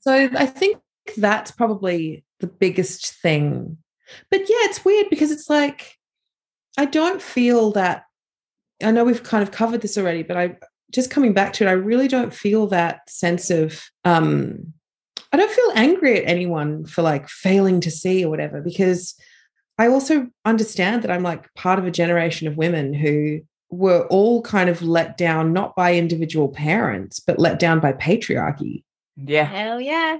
so 0.00 0.12
i 0.36 0.46
think 0.46 0.78
that's 1.16 1.50
probably 1.50 2.24
the 2.40 2.46
biggest 2.46 3.14
thing. 3.16 3.76
But 4.30 4.40
yeah 4.40 4.64
it's 4.68 4.84
weird 4.84 5.10
because 5.10 5.30
it's 5.30 5.50
like 5.50 5.96
i 6.78 6.84
don't 6.84 7.20
feel 7.20 7.72
that 7.72 8.04
i 8.82 8.90
know 8.90 9.04
we've 9.04 9.22
kind 9.22 9.42
of 9.42 9.50
covered 9.50 9.80
this 9.80 9.98
already 9.98 10.22
but 10.22 10.36
i 10.36 10.56
just 10.90 11.10
coming 11.10 11.32
back 11.32 11.52
to 11.52 11.64
it 11.64 11.68
i 11.68 11.72
really 11.72 12.08
don't 12.08 12.34
feel 12.34 12.66
that 12.66 13.08
sense 13.08 13.50
of 13.50 13.84
um 14.04 14.72
i 15.32 15.36
don't 15.36 15.50
feel 15.50 15.72
angry 15.74 16.18
at 16.18 16.28
anyone 16.28 16.84
for 16.84 17.02
like 17.02 17.28
failing 17.28 17.80
to 17.80 17.90
see 17.90 18.24
or 18.24 18.30
whatever 18.30 18.60
because 18.60 19.14
I 19.78 19.88
also 19.88 20.28
understand 20.44 21.02
that 21.02 21.10
I'm 21.10 21.22
like 21.22 21.52
part 21.54 21.78
of 21.78 21.84
a 21.84 21.90
generation 21.90 22.48
of 22.48 22.56
women 22.56 22.94
who 22.94 23.40
were 23.70 24.06
all 24.06 24.42
kind 24.42 24.70
of 24.70 24.82
let 24.82 25.16
down, 25.16 25.52
not 25.52 25.76
by 25.76 25.94
individual 25.94 26.48
parents, 26.48 27.20
but 27.20 27.38
let 27.38 27.58
down 27.58 27.80
by 27.80 27.92
patriarchy. 27.92 28.84
Yeah. 29.16 29.44
Hell 29.44 29.80
yeah. 29.80 30.18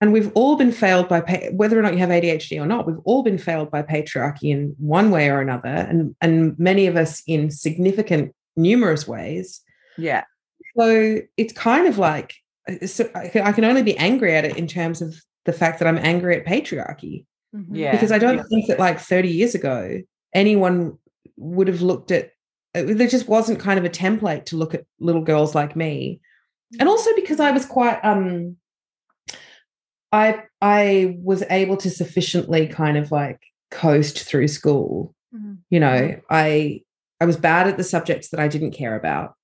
And 0.00 0.12
we've 0.12 0.32
all 0.34 0.56
been 0.56 0.72
failed 0.72 1.08
by 1.08 1.20
pa- 1.20 1.50
whether 1.52 1.78
or 1.78 1.82
not 1.82 1.92
you 1.92 2.00
have 2.00 2.08
ADHD 2.08 2.60
or 2.60 2.66
not. 2.66 2.86
We've 2.86 2.98
all 3.04 3.22
been 3.22 3.38
failed 3.38 3.70
by 3.70 3.82
patriarchy 3.82 4.50
in 4.50 4.74
one 4.78 5.10
way 5.10 5.30
or 5.30 5.40
another, 5.40 5.68
and 5.68 6.16
and 6.20 6.58
many 6.58 6.88
of 6.88 6.96
us 6.96 7.22
in 7.28 7.52
significant, 7.52 8.34
numerous 8.56 9.06
ways. 9.06 9.60
Yeah. 9.98 10.24
So 10.78 11.18
it's 11.36 11.52
kind 11.52 11.86
of 11.86 11.98
like 11.98 12.34
uh, 12.68 12.86
so 12.86 13.10
I 13.14 13.52
can 13.52 13.64
only 13.64 13.82
be 13.82 13.96
angry 13.98 14.34
at 14.34 14.44
it 14.44 14.56
in 14.56 14.66
terms 14.66 15.02
of 15.02 15.14
the 15.44 15.52
fact 15.52 15.78
that 15.80 15.88
I'm 15.88 15.98
angry 15.98 16.36
at 16.36 16.46
patriarchy 16.46 17.26
Mhm. 17.54 17.66
Yeah. 17.72 17.90
because 17.92 18.12
I 18.12 18.18
don't 18.18 18.36
Yeah. 18.38 18.44
think 18.48 18.66
that 18.68 18.78
like 18.78 18.98
30 18.98 19.28
years 19.28 19.54
ago 19.54 19.98
anyone 20.34 20.96
would 21.36 21.68
have 21.68 21.82
looked 21.82 22.10
at 22.10 22.30
uh, 22.74 22.82
there 22.86 23.06
just 23.08 23.28
wasn't 23.28 23.58
kind 23.60 23.78
of 23.78 23.84
a 23.84 23.90
template 23.90 24.44
to 24.46 24.56
look 24.56 24.74
at 24.74 24.86
little 25.00 25.20
girls 25.22 25.54
like 25.54 25.76
me 25.76 26.20
and 26.80 26.88
also 26.88 27.10
because 27.16 27.40
I 27.40 27.50
was 27.50 27.66
quite 27.66 27.98
um 28.04 28.56
I 30.12 30.42
I 30.60 31.16
was 31.22 31.42
able 31.50 31.76
to 31.78 31.90
sufficiently 31.90 32.66
kind 32.68 32.96
of 32.96 33.10
like 33.12 33.40
coast 33.70 34.20
through 34.20 34.48
school 34.48 35.14
Mhm. 35.34 35.58
you 35.70 35.80
know 35.80 36.20
I 36.30 36.82
I 37.20 37.24
was 37.24 37.36
bad 37.36 37.66
at 37.68 37.76
the 37.76 37.84
subjects 37.84 38.28
that 38.30 38.40
I 38.40 38.48
didn't 38.48 38.72
care 38.72 38.94
about 38.96 39.34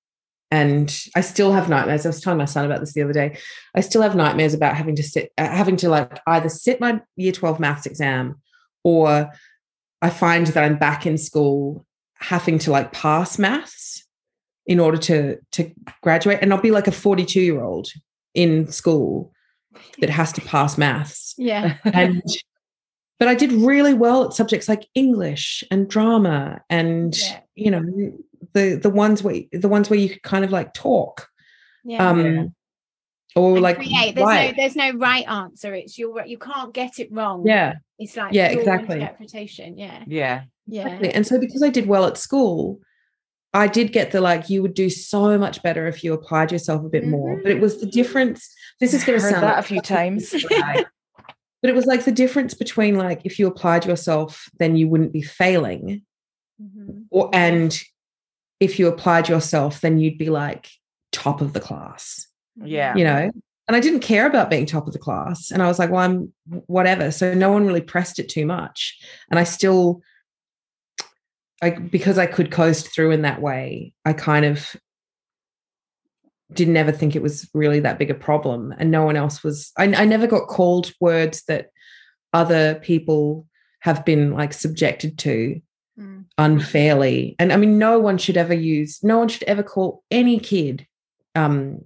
and 0.51 0.97
I 1.15 1.21
still 1.21 1.51
have 1.51 1.69
nightmares. 1.69 2.05
I 2.05 2.09
was 2.09 2.21
telling 2.21 2.39
my 2.39 2.45
son 2.45 2.65
about 2.65 2.79
this 2.79 2.93
the 2.93 3.03
other 3.03 3.13
day. 3.13 3.37
I 3.75 3.81
still 3.81 4.01
have 4.01 4.15
nightmares 4.15 4.53
about 4.53 4.75
having 4.75 4.95
to 4.95 5.03
sit, 5.03 5.31
uh, 5.37 5.47
having 5.47 5.77
to 5.77 5.89
like 5.89 6.19
either 6.25 6.49
sit 6.49 6.79
my 6.79 7.01
year 7.15 7.31
12 7.31 7.59
maths 7.59 7.85
exam 7.85 8.35
or 8.83 9.29
I 10.01 10.09
find 10.09 10.47
that 10.47 10.63
I'm 10.63 10.77
back 10.77 11.05
in 11.05 11.17
school 11.17 11.85
having 12.15 12.57
to 12.59 12.71
like 12.71 12.91
pass 12.91 13.37
maths 13.37 14.05
in 14.65 14.79
order 14.79 14.97
to 14.97 15.37
to 15.51 15.71
graduate 16.01 16.39
and 16.41 16.53
I'll 16.53 16.61
be 16.61 16.71
like 16.71 16.87
a 16.87 16.91
42 16.91 17.39
year 17.41 17.61
old 17.63 17.87
in 18.33 18.71
school 18.71 19.31
that 19.99 20.09
has 20.09 20.31
to 20.33 20.41
pass 20.41 20.77
maths 20.77 21.35
Yeah. 21.37 21.77
and 21.85 22.23
but 23.19 23.27
I 23.27 23.35
did 23.35 23.51
really 23.51 23.93
well 23.93 24.25
at 24.25 24.33
subjects 24.33 24.67
like 24.69 24.87
English 24.95 25.63
and 25.71 25.89
drama 25.89 26.61
and 26.69 27.15
Yeah. 27.17 27.39
you 27.55 27.71
know 27.71 27.83
the 28.53 28.75
the 28.81 28.89
ones 28.89 29.23
where 29.23 29.41
the 29.51 29.67
ones 29.69 29.89
where 29.89 29.99
you 29.99 30.09
could 30.09 30.23
kind 30.23 30.43
of 30.45 30.51
like 30.51 30.73
talk 30.73 31.27
Yeah. 31.83 32.09
um 32.09 32.53
or 33.35 33.53
And 33.53 33.61
like 33.61 33.77
create. 33.77 34.15
There's 34.15 34.25
write. 34.25 34.51
no 34.57 34.61
there's 34.63 34.75
no 34.75 34.91
right 34.93 35.27
answer. 35.27 35.73
It's 35.75 35.97
your 35.97 36.25
you 36.25 36.37
can't 36.37 36.73
get 36.73 36.99
it 36.99 37.09
wrong. 37.11 37.43
yeah 37.45 37.75
It's 37.99 38.17
like 38.17 38.33
Yeah, 38.33 38.51
your 38.51 38.59
exactly. 38.61 38.99
interpretation. 39.01 39.77
Yeah. 39.77 40.03
Yeah. 40.07 40.43
Yeah. 40.67 40.83
exactly. 40.85 41.13
and 41.13 41.27
so 41.27 41.39
because 41.39 41.63
I 41.63 41.69
did 41.69 41.87
well 41.87 42.05
at 42.05 42.17
school 42.17 42.79
I 43.53 43.65
did 43.67 43.91
get 43.91 44.11
the 44.11 44.21
like 44.21 44.49
you 44.49 44.61
would 44.61 44.73
do 44.75 44.89
so 44.89 45.37
much 45.37 45.61
better 45.63 45.87
if 45.87 46.03
you 46.03 46.13
applied 46.13 46.51
yourself 46.51 46.85
a 46.85 46.89
bit 46.89 47.07
more 47.07 47.39
but 47.41 47.51
it 47.51 47.59
was 47.59 47.79
the 47.81 47.87
difference 47.87 48.53
this 48.79 48.93
is 48.93 49.03
going 49.03 49.19
to 49.19 49.23
sound 49.25 49.43
that 49.43 49.55
like 49.55 49.65
a 49.65 49.67
few 49.67 49.81
times. 49.81 50.31
but 51.61 51.69
it 51.69 51.75
was 51.75 51.85
like 51.87 52.05
the 52.05 52.11
difference 52.11 52.53
between 52.53 52.95
like 52.95 53.21
if 53.25 53.37
you 53.39 53.47
applied 53.47 53.85
yourself 53.85 54.47
then 54.59 54.75
you 54.75 54.87
wouldn't 54.87 55.11
be 55.13 55.21
failing 55.21 56.03
Mhm. 56.61 57.05
or 57.09 57.29
and 57.33 57.79
if 58.59 58.79
you 58.79 58.87
applied 58.87 59.29
yourself 59.29 59.81
then 59.81 59.99
you'd 59.99 60.17
be 60.17 60.29
like 60.29 60.69
top 61.11 61.41
of 61.41 61.53
the 61.53 61.59
class. 61.59 62.27
Yeah. 62.55 62.95
you 62.95 63.03
know? 63.03 63.31
And 63.67 63.75
i 63.75 63.79
didn't 63.79 63.99
care 63.99 64.25
about 64.25 64.49
being 64.49 64.65
top 64.65 64.87
of 64.87 64.93
the 64.93 64.99
class. 64.99 65.51
And 65.51 65.61
i 65.61 65.67
was 65.67 65.79
like 65.79 65.89
well 65.89 66.01
i'm 66.01 66.33
whatever. 66.67 67.11
So 67.11 67.33
no 67.33 67.51
one 67.51 67.67
really 67.67 67.81
pressed 67.81 68.19
it 68.19 68.29
too 68.29 68.45
much. 68.45 68.97
And 69.29 69.39
i 69.39 69.43
still 69.43 70.01
i 71.61 71.71
because 71.71 72.17
i 72.17 72.25
could 72.25 72.51
coast 72.51 72.93
through 72.93 73.11
in 73.11 73.21
that 73.23 73.41
way 73.41 73.93
i 74.05 74.13
kind 74.13 74.45
of 74.45 74.75
didn't 76.51 76.77
ever 76.77 76.91
think 76.91 77.15
it 77.15 77.21
was 77.21 77.47
really 77.53 77.79
that 77.81 77.99
big 77.99 78.09
a 78.09 78.15
problem. 78.15 78.73
And 78.79 78.89
no 78.89 79.03
one 79.03 79.15
else 79.15 79.43
was 79.43 79.71
i, 79.77 79.83
I 79.83 80.05
never 80.05 80.27
got 80.27 80.47
called 80.47 80.91
words 80.99 81.43
that 81.43 81.67
other 82.33 82.75
people 82.75 83.47
have 83.81 84.03
been 84.03 84.33
like 84.33 84.53
subjected 84.53 85.17
to 85.19 85.61
Mm. 85.99 86.25
unfairly. 86.37 87.35
And 87.39 87.51
i 87.51 87.57
mean 87.57 87.77
no 87.77 87.99
one 87.99 88.17
should 88.17 88.37
ever 88.37 88.53
use 88.53 89.03
no 89.03 89.17
one 89.17 89.27
should 89.27 89.43
ever 89.43 89.63
call 89.63 90.03
any 90.09 90.39
kid 90.39 90.87
um 91.35 91.81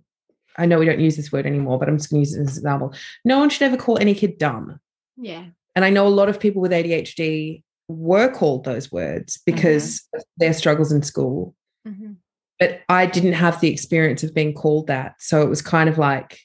i 0.55 0.68
know 0.68 0.78
we 0.78 0.86
don't 0.86 0.99
use 0.99 1.16
this 1.16 1.32
word 1.32 1.47
anymore 1.47 1.80
but 1.80 1.89
i'm 1.89 1.97
just 1.97 2.11
going 2.11 2.24
to 2.24 2.30
use 2.30 2.36
it 2.38 2.41
as 2.41 2.57
an 2.57 2.61
example. 2.61 2.93
No 3.26 3.39
one 3.39 3.49
should 3.49 3.64
ever 3.64 3.78
call 3.78 3.97
any 3.97 4.14
kid 4.14 4.38
dumb. 4.38 4.80
Yeah. 5.18 5.45
and 5.76 5.84
i 5.84 5.89
know 5.89 6.05
a 6.05 6.09
lot 6.20 6.30
of 6.30 6.39
people 6.39 6.61
with 6.61 6.72
adhd 6.72 7.64
were 7.88 8.32
called 8.32 8.66
those 8.66 8.91
words 8.91 9.41
because 9.47 10.07
of 10.14 10.24
their 10.38 10.53
struggles 10.53 10.91
in 10.91 11.01
school. 11.01 11.55
Mhm. 11.88 12.18
but 12.59 12.82
i 12.89 13.05
didn't 13.07 13.34
have 13.34 13.59
the 13.61 13.72
experience 13.72 14.22
of 14.24 14.36
being 14.36 14.53
called 14.53 14.88
that. 14.88 15.16
So 15.20 15.41
it 15.41 15.49
was 15.49 15.61
kind 15.64 15.89
of 15.89 15.97
like 15.97 16.39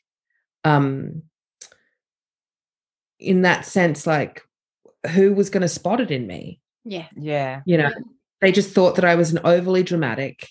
um 0.64 1.22
in 3.18 3.42
that 3.42 3.66
sense 3.66 4.06
like 4.06 4.42
who 5.12 5.34
was 5.34 5.50
going 5.50 5.60
to 5.62 5.68
spot 5.68 6.00
it 6.00 6.10
in 6.10 6.26
me 6.26 6.60
Yeah. 6.88 7.06
Yeah. 7.16 7.60
you 7.66 7.76
know 7.76 7.90
they 8.40 8.52
just 8.52 8.70
thought 8.72 8.94
that 8.96 9.04
i 9.04 9.14
was 9.14 9.32
an 9.32 9.40
overly 9.44 9.82
dramatic 9.82 10.48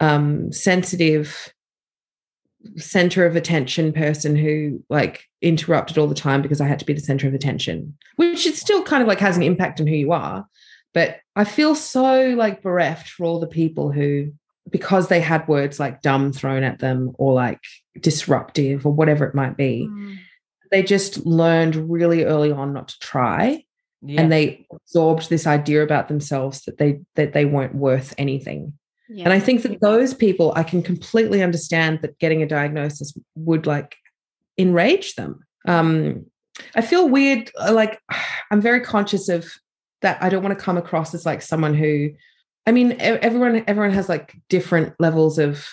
um 0.00 0.52
sensitive 0.52 1.52
center 2.76 3.26
of 3.26 3.34
attention 3.34 3.92
person 3.92 4.36
who 4.36 4.82
like 4.88 5.24
interrupted 5.40 5.98
all 5.98 6.06
the 6.06 6.14
time 6.14 6.42
because 6.42 6.60
i 6.60 6.66
had 6.66 6.78
to 6.78 6.84
be 6.84 6.92
the 6.92 7.00
center 7.00 7.26
of 7.26 7.34
attention 7.34 7.96
which 8.16 8.46
it 8.46 8.54
still 8.56 8.82
kind 8.84 9.02
of 9.02 9.08
like 9.08 9.18
has 9.18 9.36
an 9.36 9.42
impact 9.42 9.80
on 9.80 9.86
who 9.86 9.96
you 9.96 10.12
are 10.12 10.46
but 10.94 11.16
i 11.34 11.42
feel 11.42 11.74
so 11.74 12.28
like 12.36 12.62
bereft 12.62 13.08
for 13.08 13.24
all 13.24 13.40
the 13.40 13.46
people 13.48 13.90
who 13.90 14.32
because 14.70 15.08
they 15.08 15.20
had 15.20 15.46
words 15.48 15.80
like 15.80 16.02
dumb 16.02 16.32
thrown 16.32 16.62
at 16.62 16.78
them 16.78 17.10
or 17.18 17.32
like 17.32 17.60
disruptive 18.00 18.86
or 18.86 18.92
whatever 18.92 19.24
it 19.24 19.34
might 19.34 19.56
be 19.56 19.88
Mm. 19.90 20.18
they 20.70 20.84
just 20.84 21.26
learned 21.26 21.74
really 21.90 22.22
early 22.24 22.52
on 22.52 22.72
not 22.72 22.88
to 22.88 22.98
try 23.00 23.64
Yeah. 24.04 24.20
and 24.20 24.32
they 24.32 24.66
absorbed 24.72 25.28
this 25.30 25.46
idea 25.46 25.82
about 25.82 26.08
themselves 26.08 26.62
that 26.62 26.78
they 26.78 27.00
that 27.14 27.34
they 27.34 27.44
weren't 27.44 27.74
worth 27.76 28.14
anything 28.18 28.72
Yeah. 29.08 29.24
and 29.24 29.32
i 29.32 29.38
think 29.38 29.62
that 29.62 29.80
those 29.80 30.12
people 30.12 30.52
i 30.56 30.64
can 30.64 30.82
completely 30.82 31.40
understand 31.40 32.00
that 32.02 32.18
getting 32.18 32.42
a 32.42 32.46
diagnosis 32.46 33.16
would 33.36 33.66
like 33.66 33.94
enrage 34.58 35.14
them 35.14 35.46
um 35.68 36.26
i 36.74 36.80
feel 36.80 37.08
weird 37.08 37.50
uh, 37.60 37.72
like 37.72 38.00
i'm 38.50 38.60
very 38.60 38.80
conscious 38.80 39.28
of 39.28 39.46
that 40.00 40.20
i 40.20 40.28
don't 40.28 40.42
want 40.42 40.58
to 40.58 40.64
come 40.64 40.76
across 40.76 41.14
as 41.14 41.24
like 41.24 41.40
someone 41.40 41.74
who 41.74 42.10
i 42.66 42.72
mean 42.72 42.96
everyone 42.98 43.62
everyone 43.68 43.92
has 43.94 44.08
like 44.08 44.34
different 44.48 44.94
levels 44.98 45.38
of 45.38 45.68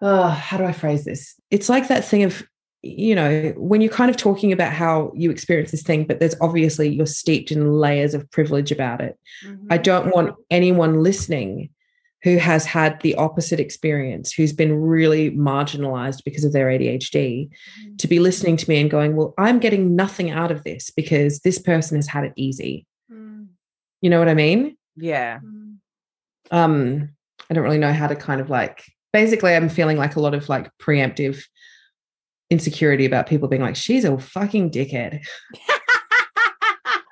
uh 0.00 0.30
how 0.30 0.56
do 0.56 0.64
i 0.64 0.72
phrase 0.72 1.04
this 1.04 1.34
it's 1.50 1.68
like 1.68 1.88
that 1.88 2.04
thing 2.06 2.22
of 2.22 2.42
you 2.82 3.14
know 3.14 3.52
when 3.56 3.80
you're 3.80 3.92
kind 3.92 4.10
of 4.10 4.16
talking 4.16 4.52
about 4.52 4.72
how 4.72 5.10
you 5.14 5.30
experience 5.30 5.72
this 5.72 5.82
thing 5.82 6.04
but 6.04 6.20
there's 6.20 6.36
obviously 6.40 6.88
you're 6.88 7.06
steeped 7.06 7.50
in 7.50 7.72
layers 7.72 8.14
of 8.14 8.30
privilege 8.30 8.70
about 8.70 9.00
it 9.00 9.18
Mhm. 9.44 9.66
I 9.70 9.78
don't 9.78 10.14
want 10.14 10.36
anyone 10.50 11.02
listening 11.02 11.70
who 12.24 12.36
has 12.36 12.64
had 12.64 13.00
the 13.02 13.14
opposite 13.14 13.60
experience, 13.60 14.32
who's 14.32 14.52
been 14.52 14.74
really 14.74 15.30
marginalized 15.30 16.24
because 16.24 16.44
of 16.44 16.52
their 16.52 16.68
ADHD, 16.68 17.48
to 17.98 18.08
be 18.08 18.18
listening 18.18 18.56
to 18.56 18.68
me 18.68 18.80
and 18.80 18.90
going, 18.90 19.14
Well, 19.14 19.34
I'm 19.38 19.60
getting 19.60 19.94
nothing 19.94 20.30
out 20.30 20.50
of 20.50 20.64
this 20.64 20.90
because 20.90 21.38
this 21.40 21.60
person 21.60 21.96
has 21.96 22.08
had 22.08 22.24
it 22.24 22.32
easy. 22.34 22.86
Mm. 23.08 23.46
You 24.00 24.10
know 24.10 24.18
what 24.18 24.28
I 24.28 24.34
mean? 24.34 24.76
yeah. 24.96 25.38
Mm. 25.38 25.76
Um, 26.50 27.10
I 27.48 27.54
don't 27.54 27.62
really 27.62 27.78
know 27.78 27.92
how 27.92 28.08
to 28.08 28.16
kind 28.16 28.40
of 28.40 28.50
like 28.50 28.82
basically 29.12 29.54
I'm 29.54 29.68
feeling 29.68 29.96
like 29.96 30.16
a 30.16 30.20
lot 30.20 30.34
of 30.34 30.48
like 30.48 30.70
preemptive 30.80 31.42
insecurity 32.50 33.04
about 33.04 33.26
people 33.26 33.48
being 33.48 33.62
like, 33.62 33.76
she's 33.76 34.04
a 34.04 34.18
fucking 34.18 34.70
dickhead. 34.70 35.20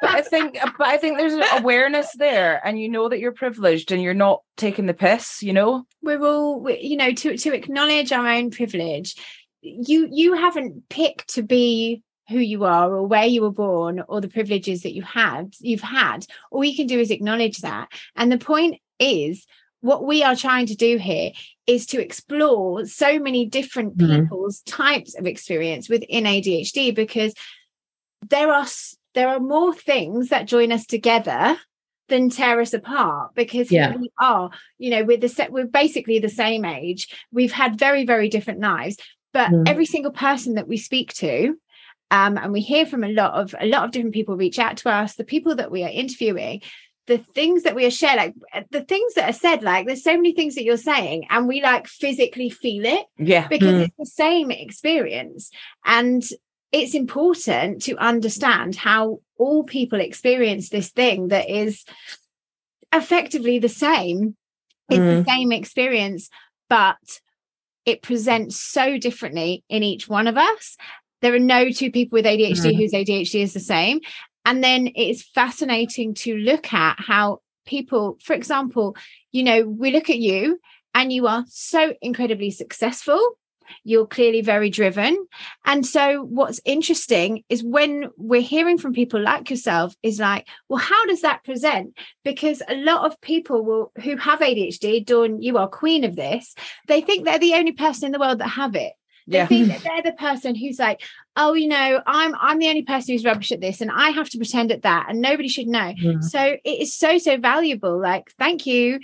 But 0.03 0.11
I 0.11 0.21
think, 0.21 0.59
but 0.79 0.87
I 0.87 0.99
think 0.99 1.17
there's 1.17 1.33
an 1.33 1.43
awareness 1.53 2.13
there, 2.19 2.61
and 2.67 2.79
you 2.79 2.89
know 2.89 3.09
that 3.09 3.19
you're 3.19 3.33
privileged, 3.33 3.93
and 3.93 4.03
you're 4.03 4.13
not 4.15 4.43
taking 4.57 4.85
the 4.87 4.95
piss. 4.95 5.43
You 5.43 5.55
know. 5.55 5.87
we're 6.03 6.23
all 6.23 6.61
we- 6.61 6.81
you 6.81 6.97
know 6.97 7.13
to 7.13 7.37
to 7.37 7.55
acknowledge 7.55 8.13
our 8.13 8.27
own 8.29 8.51
privilege 8.51 9.17
you 9.67 10.09
you 10.13 10.35
haven't 10.35 10.89
picked 10.89 11.35
to 11.35 11.43
be 11.43 12.03
who 12.29 12.39
you 12.39 12.65
are 12.65 12.93
or 12.93 13.07
where 13.07 13.25
you 13.25 13.43
were 13.43 13.51
born 13.51 14.03
or 14.09 14.21
the 14.21 14.29
privileges 14.29 14.83
that 14.83 14.95
you 14.95 15.03
had 15.03 15.55
you've 15.61 15.81
had 15.81 16.27
all 16.51 16.65
you 16.65 16.77
can 16.77 16.87
do 16.87 16.99
is 16.99 17.11
acknowledge 17.11 17.59
that 17.59 17.89
and 18.15 18.31
the 18.31 18.39
point 18.39 18.81
is 18.99 19.47
what 19.87 20.05
we 20.05 20.23
are 20.23 20.37
trying 20.37 20.67
to 20.67 20.75
do 20.75 20.97
here 20.99 21.31
is 21.67 21.87
to 21.87 22.01
explore 22.03 22.85
so 22.87 23.19
many 23.19 23.47
different 23.47 23.97
Mhm. 23.97 24.23
people's 24.23 24.61
types 24.63 25.15
of 25.17 25.27
experience 25.27 25.89
within 25.89 26.27
ADHD 26.27 26.91
because 26.91 27.33
there 28.29 28.53
are 28.53 28.67
there 29.15 29.29
are 29.29 29.41
more 29.41 29.73
things 29.75 30.29
that 30.29 30.47
join 30.47 30.71
us 30.73 30.85
together 30.85 31.57
than 32.09 32.29
tear 32.31 32.61
us 32.61 32.75
apart 32.75 33.35
because 33.35 33.71
Yeah. 33.73 33.97
we 33.97 34.11
are 34.21 34.51
you 34.79 34.91
know 34.91 35.05
we're 35.05 35.17
the 35.17 35.29
set 35.29 35.51
we're 35.53 35.67
basically 35.67 36.19
the 36.19 36.29
same 36.29 36.65
age 36.65 37.09
we've 37.33 37.53
had 37.53 37.79
very 37.79 38.05
very 38.05 38.29
different 38.29 38.61
lives 38.61 38.97
but 39.33 39.51
Mhm. 39.51 39.69
every 39.69 39.87
single 39.87 40.13
person 40.13 40.55
that 40.55 40.69
we 40.69 40.77
speak 40.77 41.13
to 41.15 41.57
um, 42.11 42.39
and 42.39 42.53
we 42.53 42.61
hear 42.61 42.87
from 42.87 43.03
a 43.03 43.09
lot 43.09 43.33
of 43.35 43.55
a 43.61 43.67
lot 43.67 43.85
of 43.85 43.91
different 43.91 44.15
people 44.15 44.37
reach 44.37 44.59
out 44.59 44.77
to 44.79 44.89
us 44.91 45.15
the 45.15 45.25
people 45.25 45.55
that 45.57 45.71
we 45.71 45.83
are 45.83 45.91
interviewing 45.91 46.63
the 47.07 47.19
things 47.19 47.63
that 47.63 47.75
we 47.75 47.85
are 47.87 47.91
sharing 47.91 48.17
like 48.17 48.35
uh, 48.53 48.63
the 48.71 48.83
things 48.85 49.15
that 49.15 49.29
are 49.31 49.33
said 49.33 49.63
like 49.63 49.87
there's 49.87 50.03
so 50.03 50.15
many 50.15 50.33
things 50.33 50.55
that 50.57 50.65
you're 50.65 50.77
saying 50.77 51.27
and 51.31 51.47
we 51.47 51.63
like 51.63 51.87
physically 51.87 52.51
feel 52.51 52.85
it 52.85 53.07
Yeah. 53.19 53.47
because 53.49 53.77
Mm. 53.77 53.85
it's 53.85 53.97
the 53.99 54.07
same 54.07 54.51
experience 54.51 55.51
and 55.85 56.23
it's 56.73 56.95
important 56.95 57.83
to 57.83 57.97
understand 57.97 58.75
how 58.77 59.21
all 59.39 59.63
people 59.65 60.01
experience 60.01 60.69
this 60.69 60.91
thing 60.91 61.29
that 61.29 61.49
is 61.49 61.85
effectively 62.93 63.59
the 63.59 63.69
same 63.69 64.37
it's 64.89 65.05
the 65.05 65.25
same 65.29 65.53
experience 65.53 66.29
but 66.69 66.97
it 67.85 68.03
presents 68.03 68.57
so 68.61 68.99
differently 68.99 69.65
in 69.69 69.83
each 69.83 70.09
one 70.09 70.27
of 70.27 70.37
us 70.37 70.77
there 71.23 71.35
are 71.35 71.39
no 71.39 71.71
two 71.71 71.91
people 71.91 72.17
with 72.17 72.27
ADHD 72.27 72.73
Mhm. 72.73 72.77
whose 72.77 72.93
ADHD 72.93 73.43
is 73.43 73.53
the 73.55 73.61
same 73.61 74.01
and 74.47 74.65
then 74.65 74.87
it 74.87 75.11
is 75.11 75.23
fascinating 75.23 76.15
to 76.15 76.35
look 76.37 76.73
at 76.73 76.97
how 76.99 77.41
people 77.67 78.17
for 78.23 78.33
example 78.33 78.97
you 79.33 79.43
know 79.43 79.67
we 79.67 79.91
look 79.91 80.09
at 80.09 80.19
you 80.19 80.59
and 80.97 81.13
you 81.13 81.27
are 81.27 81.45
so 81.49 81.93
incredibly 82.01 82.51
successful. 82.51 83.21
You're 83.85 84.07
clearly 84.07 84.41
very 84.41 84.71
driven. 84.71 85.27
And 85.67 85.85
so 85.85 86.23
what's 86.23 86.59
interesting 86.65 87.43
is 87.51 87.63
when 87.63 88.09
we're 88.17 88.41
hearing 88.41 88.79
from 88.79 88.95
people 88.95 89.21
like 89.21 89.51
yourself 89.51 89.95
is 90.03 90.19
like 90.19 90.49
well 90.71 90.79
how 90.79 91.05
does 91.07 91.21
that 91.21 91.45
present? 91.45 91.95
Because 92.25 92.63
a 92.67 92.77
lot 92.77 93.05
of 93.05 93.21
people 93.21 93.63
will 93.63 93.93
who 94.03 94.17
have 94.17 94.39
adhd 94.39 95.05
dawn 95.05 95.43
you 95.43 95.59
are 95.59 95.69
queen 95.69 96.05
of 96.05 96.17
this 96.17 96.55
they 96.89 97.03
think 97.03 97.25
they're 97.25 97.39
the 97.39 97.55
only 97.55 97.73
person 97.73 98.07
in 98.07 98.13
the 98.13 98.19
world 98.19 98.39
that 98.39 98.49
have 98.49 98.75
it 98.75 98.95
they 99.27 99.39
Yeah. 99.39 99.47
think 99.47 99.69
that 99.69 99.83
they're 99.85 100.13
the 100.13 100.17
person 100.17 100.55
who's 100.55 100.79
like 100.79 101.01
oh 101.37 101.55
you 101.55 101.69
know 101.69 102.01
i'm 102.07 102.35
i'm 102.41 102.59
the 102.59 102.69
only 102.69 102.83
person 102.83 103.15
who's 103.15 103.25
rubbish 103.25 103.53
at 103.53 103.61
this 103.61 103.81
and 103.81 103.91
i 103.91 104.11
have 104.11 104.29
to 104.31 104.39
pretend 104.39 104.71
at 104.73 104.83
that 104.83 105.07
and 105.09 105.21
nobody 105.21 105.49
should 105.49 105.67
know 105.67 105.93
Mhm. 106.01 106.23
so 106.23 106.57
it 106.65 106.81
is 106.81 106.97
so 106.97 107.19
so 107.19 107.37
valuable 107.37 108.01
like 108.01 108.31
thank 108.39 108.67
you 108.67 109.01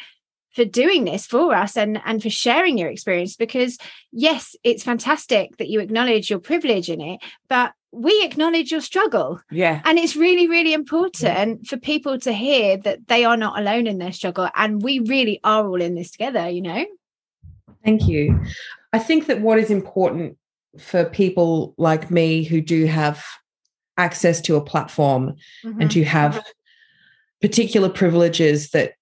for 0.54 0.64
doing 0.66 1.04
this 1.04 1.26
for 1.26 1.54
us 1.54 1.76
and 1.76 2.00
and 2.04 2.22
for 2.22 2.28
sharing 2.30 2.76
your 2.78 2.90
experience 2.90 3.36
because 3.36 3.78
yes 4.12 4.54
it's 4.64 4.84
fantastic 4.84 5.56
that 5.56 5.68
you 5.68 5.80
acknowledge 5.80 6.28
your 6.30 6.38
privilege 6.40 6.88
in 6.90 7.00
it 7.00 7.20
but 7.48 7.72
we 7.94 8.22
acknowledge 8.24 8.70
your 8.70 8.80
struggle 8.80 9.40
Yeah. 9.50 9.82
and 9.84 9.98
it's 9.98 10.16
really 10.16 10.48
really 10.48 10.72
important 10.72 11.66
for 11.66 11.76
people 11.78 12.18
to 12.20 12.32
hear 12.32 12.76
that 12.78 13.06
they 13.08 13.24
are 13.24 13.36
not 13.36 13.58
alone 13.58 13.86
in 13.86 13.98
their 13.98 14.12
struggle 14.12 14.48
and 14.54 14.82
we 14.82 14.98
really 15.00 15.40
are 15.44 15.66
all 15.66 15.80
in 15.82 15.94
this 15.94 16.10
together 16.12 16.48
you 16.48 16.62
know 16.62 16.84
Thank 17.84 18.06
you. 18.06 18.40
I 18.92 18.98
think 18.98 19.26
that 19.26 19.40
what 19.40 19.58
is 19.58 19.70
important 19.70 20.36
for 20.78 21.04
people 21.04 21.74
like 21.76 22.10
me 22.10 22.44
who 22.44 22.60
do 22.60 22.86
have 22.86 23.24
access 23.96 24.40
to 24.42 24.56
a 24.56 24.64
platform 24.64 25.34
and 25.62 25.90
to 25.90 26.04
have 26.04 26.42
particular 27.40 27.88
privileges 27.88 28.70
that 28.70 28.94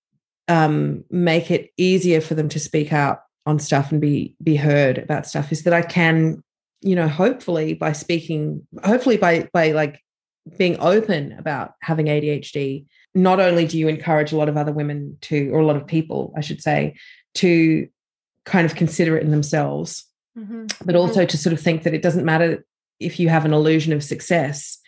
um, 0.49 1.05
make 1.11 1.51
it 1.51 1.71
easier 1.77 2.21
for 2.21 2.35
them 2.35 2.49
to 2.49 2.59
speak 2.59 2.93
out 2.93 3.21
on 3.47 3.59
stuff 3.59 3.93
and 3.93 4.01
be 4.01 4.35
be 4.43 4.57
heard 4.57 4.99
about 4.99 5.27
stuff 5.27 5.53
is 5.53 5.63
that 5.63 5.73
I 5.73 5.83
can, 5.83 6.43
you 6.81 6.97
know, 6.97 7.09
hopefully 7.09 7.75
by 7.75 7.93
speaking, 7.93 8.67
hopefully 8.85 9.17
by 9.17 9.49
by 9.53 9.73
like 9.73 10.01
being 10.59 10.77
open 10.81 11.33
about 11.39 11.75
having 11.83 12.07
ADHD, 12.07 12.87
not 13.15 13.41
only 13.41 13.67
do 13.67 13.79
you 13.79 13.89
encourage 13.89 14.33
a 14.33 14.37
lot 14.37 14.49
of 14.49 14.57
other 14.57 14.73
women 14.73 15.19
to, 15.23 15.51
or 15.51 15.61
a 15.61 15.67
lot 15.67 15.77
of 15.77 15.87
people, 15.87 16.33
I 16.37 16.41
should 16.41 16.63
say, 16.63 16.97
to 17.35 17.89
kind 18.45 18.65
of 18.67 18.75
consider 18.75 19.17
it 19.17 19.23
in 19.23 19.31
themselves, 19.31 20.05
Mhm. 20.37 20.73
but 20.85 20.97
also 20.97 21.25
to 21.25 21.37
sort 21.39 21.53
of 21.53 21.61
think 21.61 21.83
that 21.83 21.95
it 21.95 22.03
doesn't 22.03 22.25
matter 22.25 22.65
if 22.99 23.19
you 23.19 23.29
have 23.29 23.45
an 23.45 23.53
illusion 23.53 23.93
of 23.93 24.05
success, 24.05 24.79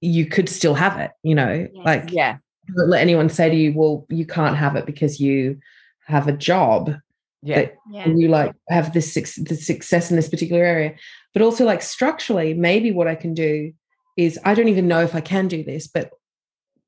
you 0.00 0.26
could 0.26 0.48
still 0.48 0.74
have 0.74 0.98
it, 0.98 1.10
you 1.22 1.34
know, 1.34 1.68
Yes. 1.72 1.84
like 1.84 2.12
Yeah. 2.12 2.36
don't 2.76 2.88
let 2.88 3.00
anyone 3.02 3.28
say 3.28 3.48
to 3.50 3.56
you, 3.56 3.72
well, 3.74 4.06
you 4.08 4.26
can't 4.26 4.56
have 4.56 4.76
it 4.76 4.86
because 4.86 5.20
you 5.20 5.58
have 6.06 6.28
a 6.28 6.32
job 6.32 6.94
Yeah. 7.42 7.56
that 7.56 7.74
yeah 7.90 8.04
and 8.04 8.20
you 8.20 8.28
like 8.28 8.52
have 8.68 8.92
this 8.94 9.12
suc- 9.12 9.44
the 9.46 9.54
success 9.56 10.10
in 10.10 10.16
this 10.16 10.28
particular 10.28 10.62
area. 10.64 10.94
But 11.32 11.42
also 11.42 11.64
like 11.64 11.82
structurally, 11.82 12.54
maybe 12.54 12.90
what 12.90 13.06
I 13.08 13.14
can 13.14 13.34
do 13.34 13.72
is 14.16 14.38
I 14.44 14.54
don't 14.54 14.68
even 14.68 14.88
know 14.88 15.02
if 15.02 15.14
I 15.14 15.20
can 15.20 15.48
do 15.48 15.62
this, 15.64 15.86
but 15.86 16.10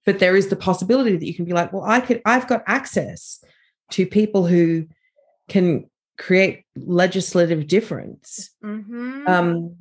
but 0.04 0.18
there 0.20 0.36
is 0.36 0.48
the 0.48 0.56
possibility 0.56 1.16
that 1.16 1.26
you 1.26 1.34
can 1.34 1.44
be 1.44 1.52
like, 1.52 1.72
well, 1.72 1.82
I 1.84 2.00
could 2.00 2.22
I've 2.24 2.46
got 2.46 2.62
access 2.66 3.42
to 3.90 4.06
people 4.06 4.46
who 4.46 4.86
can 5.48 5.90
create 6.18 6.64
legislative 6.76 7.66
difference 7.66 8.50
Mhm. 8.64 9.28
um, 9.28 9.76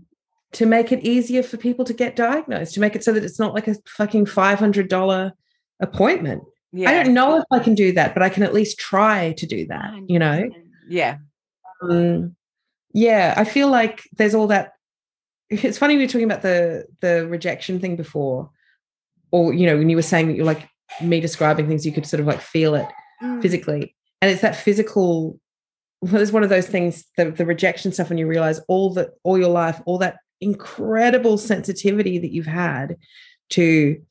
to 0.54 0.66
make 0.66 0.92
it 0.92 1.04
easier 1.04 1.44
for 1.44 1.58
people 1.58 1.86
to 1.86 1.94
get 1.94 2.16
diagnosed, 2.16 2.74
to 2.74 2.80
make 2.80 2.96
it 2.96 3.04
so 3.04 3.12
that 3.14 3.24
it's 3.24 3.40
not 3.40 3.54
like 3.54 3.68
a 3.68 3.76
fucking 3.88 4.26
five 4.26 4.60
hundred 4.60 4.88
dollar 4.90 5.34
appointment. 5.80 6.44
Yeah. 6.72 6.90
I 6.90 7.04
don't 7.04 7.14
know 7.14 7.38
if 7.38 7.44
I 7.52 7.60
can 7.60 7.74
do 7.76 7.92
that, 7.94 8.14
but 8.14 8.24
I 8.24 8.30
can 8.30 8.44
at 8.44 8.54
least 8.54 8.78
try 8.80 9.34
to 9.38 9.46
do 9.46 9.66
that. 9.68 9.94
You 10.08 10.20
know, 10.20 10.50
Yeah. 10.90 11.18
um, 11.82 12.36
yeah. 12.94 13.34
I 13.38 13.44
feel 13.46 13.70
like 13.70 14.04
there's 14.18 14.36
all 14.36 14.48
that. 14.48 14.74
It's 15.50 15.78
funny 15.78 15.96
we 15.96 16.04
were 16.04 16.08
talking 16.08 16.26
about 16.32 16.42
the 16.42 16.86
the 17.02 17.28
rejection 17.28 17.80
thing 17.80 17.96
before, 17.96 18.50
or 19.32 19.54
you 19.54 19.66
know, 19.68 19.78
when 19.78 19.90
you 19.90 19.96
were 19.96 20.02
saying 20.02 20.28
that 20.28 20.36
you're 20.36 20.46
like 20.46 20.68
me 21.02 21.20
describing 21.20 21.68
things, 21.68 21.86
you 21.86 21.92
could 21.92 22.06
sort 22.06 22.20
of 22.20 22.28
like 22.28 22.42
feel 22.42 22.76
it 22.76 22.88
Mm. 23.24 23.42
physically 23.42 23.96
and 24.22 24.30
it's 24.30 24.42
that 24.42 24.58
physical 24.58 25.40
well, 26.02 26.22
it's 26.22 26.32
one 26.32 26.44
of 26.44 26.50
those 26.50 26.68
things 26.68 27.06
the, 27.18 27.32
the 27.32 27.46
rejection 27.46 27.92
stuff 27.92 28.10
when 28.10 28.18
you 28.18 28.28
realize 28.28 28.60
all 28.68 28.94
that 28.94 29.10
all 29.24 29.38
your 29.38 29.50
life 29.50 29.82
all 29.86 29.98
that 29.98 30.18
incredible 30.42 31.38
sensitivity 31.38 32.18
that 32.20 32.32
you've 32.32 32.46
had 32.46 32.98
to 33.50 34.02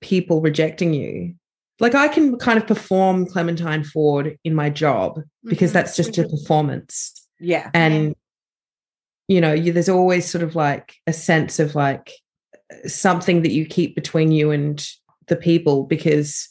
people 0.00 0.40
rejecting 0.40 0.92
you 0.94 1.34
like 1.80 1.94
i 1.94 2.06
can 2.08 2.36
kind 2.38 2.58
of 2.58 2.66
perform 2.66 3.26
clementine 3.26 3.82
ford 3.82 4.38
in 4.44 4.54
my 4.54 4.68
job 4.70 5.20
because 5.44 5.70
Mhm. 5.70 5.74
that's 5.74 5.96
just 5.96 6.18
a 6.18 6.28
performance 6.28 7.26
Yeah. 7.40 7.70
and 7.74 8.14
you 9.28 9.40
know 9.40 9.52
you, 9.54 9.72
there's 9.72 9.88
always 9.88 10.30
sort 10.30 10.44
of 10.44 10.54
like 10.54 10.94
a 11.06 11.12
sense 11.12 11.58
of 11.58 11.74
like 11.74 12.12
something 12.86 13.42
that 13.42 13.52
you 13.52 13.64
keep 13.66 13.94
between 13.94 14.30
you 14.32 14.50
and 14.50 14.86
the 15.28 15.36
people 15.36 15.84
because 15.84 16.48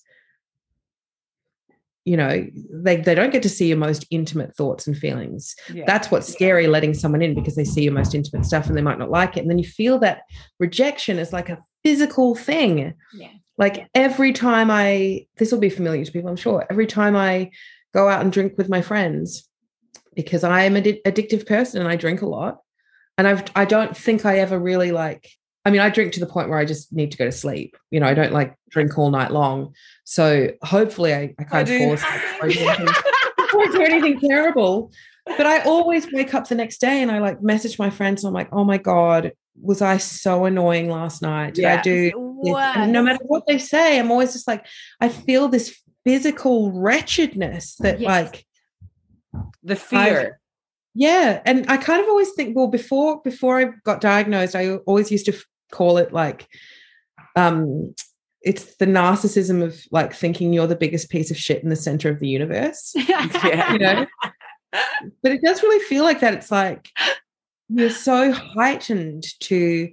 you 2.06 2.18
know 2.18 2.46
they, 2.72 2.98
they 2.98 3.16
don't 3.16 3.32
get 3.32 3.44
to 3.44 3.50
see 3.50 3.68
your 3.68 3.78
most 3.78 4.06
intimate 4.10 4.56
thoughts 4.56 4.88
and 4.88 4.98
feelings 4.98 5.56
Yeah. 5.74 5.86
that's 5.88 6.12
what's 6.12 6.32
scary 6.32 6.68
letting 6.68 6.94
someone 6.94 7.22
in 7.22 7.34
because 7.34 7.56
they 7.56 7.64
see 7.64 7.84
your 7.84 7.94
most 7.94 8.14
intimate 8.14 8.46
stuff 8.46 8.68
and 8.68 8.78
they 8.78 8.82
might 8.82 9.00
not 9.00 9.10
like 9.10 9.38
it 9.38 9.42
and 9.42 9.50
then 9.50 9.58
you 9.58 9.64
feel 9.68 10.00
that 10.00 10.24
rejection 10.60 11.18
is 11.20 11.32
like 11.32 11.50
a 11.50 11.60
physical 11.84 12.36
thing 12.36 12.94
Yeah. 13.14 13.30
like 13.58 13.88
every 13.96 14.34
time 14.34 14.70
i 14.70 15.26
this 15.38 15.52
will 15.52 15.60
be 15.60 15.70
familiar 15.70 16.04
to 16.04 16.12
people 16.12 16.30
i'm 16.30 16.36
sure 16.36 16.66
every 16.70 16.88
time 16.88 17.16
i 17.16 17.52
go 17.94 18.10
out 18.10 18.22
and 18.22 18.34
drink 18.34 18.58
with 18.58 18.70
my 18.70 18.82
friends 18.82 19.48
because 20.16 20.44
i 20.44 20.64
am 20.64 20.76
an 20.76 20.84
addictive 20.84 21.46
person 21.48 21.80
and 21.80 21.90
i 21.90 21.96
drink 21.96 22.22
a 22.22 22.28
lot 22.28 22.60
and 23.18 23.28
i've 23.28 23.44
i 23.56 23.64
don't 23.66 23.96
think 23.96 24.26
i 24.26 24.40
ever 24.40 24.60
really 24.60 24.92
like 24.92 25.30
i 25.66 25.70
mean 25.72 25.80
i 25.82 25.90
drink 25.90 26.14
to 26.14 26.20
the 26.20 26.26
point 26.26 26.50
where 26.50 26.58
i 26.60 26.66
just 26.66 26.92
need 26.94 27.12
to 27.12 27.18
go 27.18 27.26
to 27.26 27.32
sleep 27.32 27.76
you 27.92 28.00
know 28.00 28.08
i 28.08 28.14
don't 28.14 28.34
like 28.34 28.56
drink 28.70 28.98
all 28.98 29.10
night 29.12 29.32
long 29.32 29.74
so 30.04 30.50
hopefully 30.64 31.14
i, 31.14 31.34
I 31.40 31.44
kind 31.44 31.54
I 31.54 31.60
of 31.62 31.68
do. 31.68 31.80
fall 31.80 31.94
asleep 31.94 32.22
I 32.42 32.48
do 32.48 32.60
anything- 32.68 33.72
do 33.72 33.82
anything 33.84 34.20
terrible 34.20 34.92
but 35.26 35.46
I 35.46 35.60
always 35.62 36.12
wake 36.12 36.34
up 36.34 36.50
the 36.50 36.56
next 36.56 36.82
day 36.82 37.02
and 37.02 37.10
I 37.10 37.20
like 37.20 37.42
message 37.42 37.80
my 37.80 37.90
friends 37.90 38.24
and 38.24 38.28
I'm 38.28 38.34
like, 38.34 38.50
oh 38.52 38.66
my 38.66 38.78
God, 38.78 39.32
was 39.62 39.82
I 39.82 39.96
so 39.96 40.44
annoying 40.44 40.90
last 40.90 41.22
night? 41.22 41.54
Did 41.54 41.64
I 41.64 41.82
do 41.82 42.12
no 42.44 43.02
matter 43.02 43.24
what 43.28 43.48
they 43.48 43.58
say, 43.58 43.98
I'm 44.00 44.12
always 44.12 44.34
just 44.34 44.50
like, 44.50 44.66
I 45.00 45.08
feel 45.08 45.48
this 45.48 45.80
physical 46.04 46.74
wretchedness 46.74 47.76
that 47.78 48.02
Yes. 48.02 48.10
like, 48.10 48.46
The 49.64 49.78
fear. 49.78 50.42
yeah. 50.94 51.42
And 51.46 51.66
I 51.70 51.78
kind 51.78 52.02
of 52.02 52.10
always 52.10 52.32
think, 52.34 52.54
well, 52.58 52.68
before 52.68 53.22
before 53.22 53.60
I 53.60 53.66
got 53.86 54.02
diagnosed, 54.02 54.56
I 54.58 54.76
always 54.88 55.10
used 55.10 55.28
to 55.28 55.34
call 55.74 55.98
it 55.98 56.14
like 56.14 56.48
um 57.36 57.94
it's 58.42 58.76
the 58.76 58.86
narcissism 58.86 59.64
of 59.64 59.82
like 59.92 60.14
thinking 60.14 60.54
you're 60.54 60.68
the 60.68 60.76
biggest 60.76 61.10
piece 61.10 61.32
of 61.32 61.38
shit 61.38 61.64
in 61.64 61.70
the 61.70 61.76
center 61.76 62.10
of 62.10 62.20
the 62.20 62.28
universe. 62.28 62.94
Yeah. 63.08 63.74
you 63.74 63.80
know 63.80 64.06
but 65.22 65.32
it 65.32 65.42
does 65.44 65.62
really 65.64 65.84
feel 65.86 66.04
like 66.04 66.20
that 66.22 66.34
it's 66.34 66.52
like 66.52 66.90
you're 67.70 67.90
so 67.90 68.32
heightened 68.32 69.24
to 69.42 69.92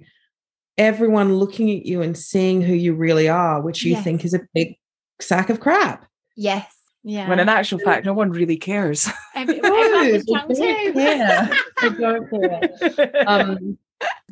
everyone 0.77 1.35
looking 1.35 1.69
at 1.71 1.85
you 1.85 2.01
and 2.01 2.17
seeing 2.17 2.61
who 2.61 2.73
you 2.73 2.93
really 2.95 3.29
are 3.29 3.61
which 3.61 3.83
you 3.83 3.91
Yes. 3.93 4.03
think 4.03 4.25
is 4.25 4.33
a 4.33 4.41
big 4.53 4.75
sack 5.19 5.49
of 5.49 5.59
crap 5.59 6.05
yes 6.35 6.65
yeah 7.03 7.27
When 7.29 7.39
in 7.39 7.49
actual 7.49 7.79
fact, 7.79 8.05
no 8.05 8.13
one 8.13 8.31
really 8.31 8.57
cares. 8.57 9.07
Every, 9.35 9.59
No, 9.63 9.75
everyone's 9.75 10.25
they 10.25 10.33
tongue 10.33 10.47
don't 10.49 10.57
too. 10.57 10.93
care. 10.93 11.49
They 11.81 11.89
don't 11.89 12.29
care. 12.97 13.23
um, 13.27 13.77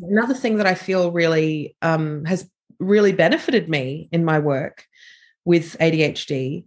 another 0.02 0.34
thing 0.34 0.58
that 0.58 0.68
I 0.68 0.76
feel 0.76 1.12
really 1.12 1.76
um, 1.82 2.26
has 2.26 2.50
really 2.80 3.12
benefited 3.12 3.70
me 3.70 4.10
in 4.12 4.24
my 4.24 4.40
work 4.40 4.86
with 5.46 5.78
ADHD, 5.80 6.66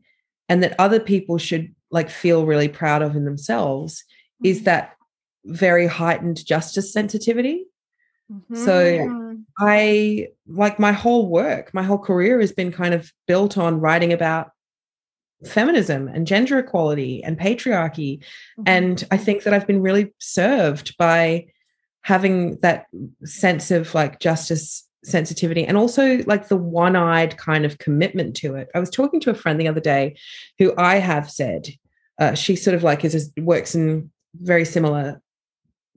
and 0.48 0.62
that 0.62 0.74
other 0.78 1.00
people 1.00 1.38
should 1.38 1.74
like 1.90 2.10
feel 2.10 2.46
really 2.46 2.68
proud 2.68 3.02
of 3.02 3.16
in 3.16 3.24
themselves, 3.24 4.04
is 4.44 4.64
that 4.64 4.94
very 5.44 5.86
heightened 5.86 6.44
justice 6.44 6.92
sensitivity. 6.92 7.66
So- 8.54 8.98
Mhm. 8.98 9.44
I 9.58 10.28
like 10.46 10.78
my 10.78 10.92
whole 10.92 11.28
work, 11.28 11.74
my 11.74 11.82
whole 11.82 11.98
career 11.98 12.40
has 12.40 12.52
been 12.52 12.72
kind 12.72 12.94
of 12.94 13.12
built 13.26 13.58
on 13.58 13.80
writing 13.80 14.12
about 14.12 14.52
feminism 15.44 16.08
and 16.08 16.26
gender 16.26 16.58
equality 16.58 17.22
and 17.22 17.38
patriarchy. 17.38 18.18
Mm-hmm. 18.20 18.62
And 18.66 19.04
I 19.10 19.18
think 19.18 19.42
that 19.42 19.52
I've 19.52 19.66
been 19.66 19.82
really 19.82 20.14
served 20.18 20.96
by 20.96 21.46
having 22.02 22.56
that 22.60 22.86
sense 23.24 23.70
of 23.70 23.94
like 23.94 24.18
justice 24.20 24.86
sensitivity 25.04 25.64
and 25.64 25.76
also 25.76 26.18
like 26.26 26.48
the 26.48 26.56
one-eyed 26.56 27.36
kind 27.36 27.64
of 27.64 27.78
commitment 27.78 28.36
to 28.36 28.54
it. 28.54 28.68
I 28.74 28.80
was 28.80 28.90
talking 28.90 29.20
to 29.20 29.30
a 29.30 29.34
friend 29.34 29.60
the 29.60 29.68
other 29.68 29.80
day 29.80 30.16
who 30.58 30.74
I 30.76 30.96
have 30.96 31.30
said 31.30 31.68
uh, 32.20 32.34
she 32.34 32.56
sort 32.56 32.74
of 32.74 32.82
like 32.82 33.04
is 33.04 33.32
a, 33.36 33.40
works 33.40 33.74
in 33.74 34.10
very 34.34 34.64
similar 34.64 35.20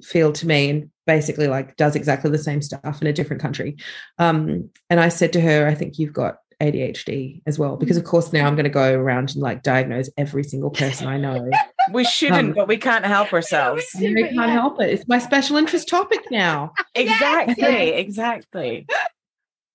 field 0.01 0.35
to 0.35 0.47
me 0.47 0.69
and 0.69 0.89
basically 1.05 1.47
like 1.47 1.75
does 1.77 1.95
exactly 1.95 2.31
the 2.31 2.37
same 2.37 2.61
stuff 2.61 3.01
in 3.01 3.07
a 3.07 3.13
different 3.13 3.41
country. 3.41 3.77
Um, 4.17 4.69
and 4.89 4.99
I 4.99 5.09
said 5.09 5.33
to 5.33 5.41
her, 5.41 5.67
I 5.67 5.75
think 5.75 5.99
you've 5.99 6.13
got 6.13 6.37
ADHD 6.61 7.41
as 7.45 7.59
well, 7.59 7.77
because 7.77 7.97
of 7.97 8.05
course 8.05 8.33
now 8.33 8.47
I'm 8.47 8.55
going 8.55 8.65
to 8.65 8.69
go 8.69 8.93
around 8.93 9.31
and 9.31 9.41
like 9.41 9.61
diagnose 9.61 10.09
every 10.17 10.43
single 10.43 10.71
person 10.71 11.07
I 11.07 11.17
know. 11.17 11.49
We 11.91 12.03
shouldn't, 12.03 12.49
Um, 12.49 12.53
but 12.53 12.67
we 12.67 12.77
can't 12.77 13.05
help 13.05 13.33
ourselves. 13.33 13.85
Yeah, 13.97 14.09
I 14.09 14.13
but 14.13 14.21
can't 14.23 14.35
yeah. 14.35 14.47
help 14.47 14.81
it. 14.81 14.89
It's 14.89 15.07
my 15.07 15.19
special 15.19 15.57
interest 15.57 15.87
topic 15.87 16.21
now. 16.31 16.73
Exactly, 16.95 17.55
yes. 17.57 17.99
exactly. 17.99 18.87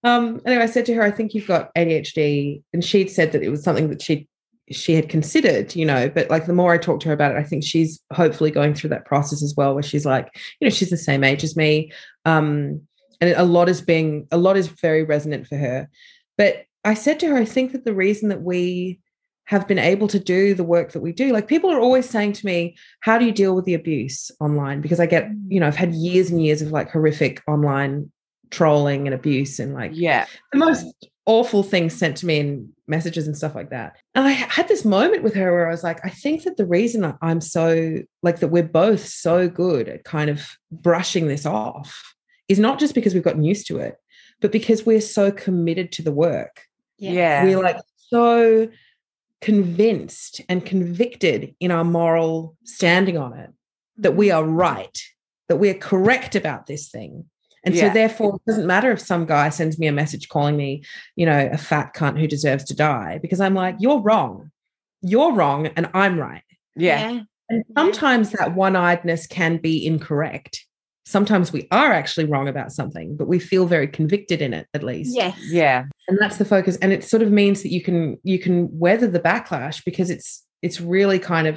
Um, 0.05 0.41
anyway, 0.47 0.63
I 0.63 0.67
said 0.67 0.87
to 0.87 0.95
her, 0.95 1.03
I 1.03 1.11
think 1.11 1.35
you've 1.35 1.47
got 1.47 1.75
ADHD. 1.75 2.63
And 2.73 2.83
she'd 2.83 3.11
said 3.11 3.33
that 3.33 3.43
it 3.43 3.51
was 3.51 3.63
something 3.63 3.91
that 3.91 4.01
she 4.01 4.27
she 4.71 4.95
had 4.95 5.09
considered, 5.09 5.75
you 5.75 5.85
know, 5.85 6.09
but 6.09 6.31
like 6.31 6.47
the 6.47 6.53
more 6.53 6.73
I 6.73 6.79
talked 6.79 7.03
to 7.03 7.09
her 7.09 7.15
about 7.15 7.33
it, 7.35 7.39
I 7.39 7.43
think 7.43 7.65
she's 7.65 8.01
hopefully 8.13 8.53
going 8.53 8.73
through 8.73 8.91
that 8.91 9.05
process 9.05 9.43
as 9.43 9.55
well, 9.57 9.75
where 9.75 9.83
she's 9.83 10.07
like, 10.07 10.29
you 10.61 10.67
know, 10.67 10.71
she's 10.71 10.91
the 10.91 10.97
same 10.97 11.25
age 11.25 11.43
as 11.43 11.57
me. 11.57 11.91
Um, 12.25 12.81
and 13.21 13.35
a 13.37 13.45
lot 13.45 13.69
is 13.69 13.83
being 13.83 14.27
a 14.31 14.39
lot 14.39 14.57
is 14.57 14.69
very 14.69 15.03
resonant 15.03 15.47
for 15.47 15.57
her. 15.57 15.89
But 16.39 16.65
I 16.85 16.95
said 16.95 17.21
to 17.21 17.27
her, 17.29 17.37
I 17.37 17.45
think 17.45 17.73
that 17.73 17.85
the 17.85 17.95
reason 17.95 18.29
that 18.31 18.43
we 18.43 19.01
have 19.51 19.67
been 19.67 19.81
able 19.81 20.07
to 20.07 20.21
do 20.21 20.55
the 20.55 20.63
work 20.63 20.93
that 20.93 21.01
we 21.01 21.11
do, 21.13 21.33
like 21.33 21.49
people 21.49 21.73
are 21.73 21.81
always 21.81 22.09
saying 22.09 22.33
to 22.35 22.47
me, 22.47 22.77
How 23.01 23.19
do 23.19 23.25
you 23.25 23.33
deal 23.33 23.57
with 23.57 23.65
the 23.65 23.75
abuse 23.75 24.31
online? 24.39 24.81
Because 24.81 25.01
I 25.01 25.07
get, 25.07 25.29
you 25.49 25.59
know, 25.59 25.67
I've 25.67 25.75
had 25.75 25.93
years 25.93 26.31
and 26.31 26.41
years 26.41 26.63
of 26.63 26.71
like 26.71 26.89
horrific 26.89 27.43
online 27.49 28.13
trolling 28.53 29.09
and 29.09 29.15
abuse 29.15 29.59
and 29.59 29.75
like 29.75 29.91
Yeah. 29.93 30.27
the 30.53 30.59
most 30.59 30.87
awful 31.27 31.65
things 31.65 31.95
sent 31.95 32.17
to 32.19 32.27
me 32.27 32.39
in 32.39 32.73
messages 32.87 33.27
and 33.27 33.37
stuff 33.37 33.57
like 33.57 33.71
that. 33.71 33.97
And 34.15 34.25
I 34.25 34.31
had 34.31 34.69
this 34.69 34.85
moment 34.85 35.25
with 35.25 35.35
her 35.35 35.51
where 35.51 35.67
I 35.67 35.73
was 35.73 35.83
like, 35.83 35.99
I 36.05 36.11
think 36.11 36.45
that 36.45 36.57
the 36.57 36.65
reason 36.67 37.13
I'm 37.21 37.41
so 37.41 37.99
like 38.23 38.39
that 38.39 38.49
we're 38.49 38.63
both 38.63 39.05
so 39.05 39.49
good 39.49 39.89
at 39.89 40.05
kind 40.05 40.31
of 40.31 40.49
brushing 40.71 41.27
this 41.27 41.45
off 41.45 42.15
is 42.47 42.61
not 42.61 42.79
just 42.79 42.95
because 42.95 43.15
we've 43.15 43.25
gotten 43.25 43.43
used 43.43 43.67
to 43.67 43.79
it, 43.79 43.97
but 44.41 44.53
because 44.53 44.87
we're 44.87 45.01
so 45.01 45.33
committed 45.33 45.91
to 45.93 46.03
the 46.03 46.13
work. 46.13 46.63
Yeah. 46.99 47.43
We're 47.43 47.61
like 47.61 47.79
so 47.97 48.69
convinced 49.41 50.41
and 50.49 50.65
convicted 50.65 51.55
in 51.61 51.71
our 51.71 51.85
moral 51.85 52.57
standing 52.65 53.17
on 53.17 53.33
it 53.39 53.51
that 53.97 54.17
we 54.17 54.31
are 54.31 54.45
right, 54.45 55.03
that 55.49 55.57
we're 55.57 55.75
correct 55.75 56.35
about 56.35 56.67
this 56.67 56.89
thing. 56.89 57.25
And 57.65 57.75
Yeah. 57.75 57.89
so, 57.89 57.95
therefore, 57.95 58.37
it 58.37 58.43
doesn't 58.47 58.67
matter 58.67 58.91
if 58.91 59.01
some 59.01 59.27
guy 59.27 59.51
sends 59.51 59.79
me 59.79 59.87
a 59.87 59.93
message 59.93 60.29
calling 60.29 60.57
me, 60.57 60.83
you 61.17 61.27
know, 61.27 61.51
a 61.53 61.59
fat 61.59 61.95
cunt 61.95 62.19
who 62.19 62.27
deserves 62.27 62.65
to 62.65 62.75
die, 62.75 63.19
because 63.21 63.41
I'm 63.41 63.55
like, 63.55 63.77
you're 63.79 64.01
wrong. 64.01 64.51
You're 65.03 65.33
wrong, 65.33 65.67
and 65.67 65.91
I'm 65.93 66.19
right. 66.19 66.43
Yeah. 66.77 67.23
And 67.51 67.65
sometimes 67.77 68.31
that 68.31 68.55
one 68.55 68.75
eyedness 68.75 69.29
can 69.29 69.59
be 69.59 69.85
incorrect. 69.85 70.65
Sometimes 71.11 71.53
we 71.53 71.67
are 71.73 71.93
actually 71.93 72.27
wrong 72.27 72.47
about 72.49 72.71
something, 72.73 73.17
but 73.17 73.27
we 73.29 73.39
feel 73.41 73.67
very 73.67 73.89
convicted 73.89 74.41
in 74.41 74.55
it, 74.55 74.67
at 74.75 74.83
least 74.85 75.17
Yes. 75.17 75.37
Yeah. 75.51 75.85
and 76.09 76.17
that's 76.21 76.37
the 76.39 76.45
focus 76.45 76.77
and 76.83 76.93
it 76.93 77.03
sort 77.05 77.23
of 77.23 77.31
means 77.33 77.63
that 77.63 77.73
you 77.73 77.83
can 77.83 78.17
you 78.23 78.39
can 78.39 78.69
weather 78.79 79.09
the 79.09 79.21
backlash 79.21 79.85
because 79.85 80.09
it's 80.11 80.45
it's 80.63 80.81
really 80.81 81.19
kind 81.19 81.47
of 81.47 81.57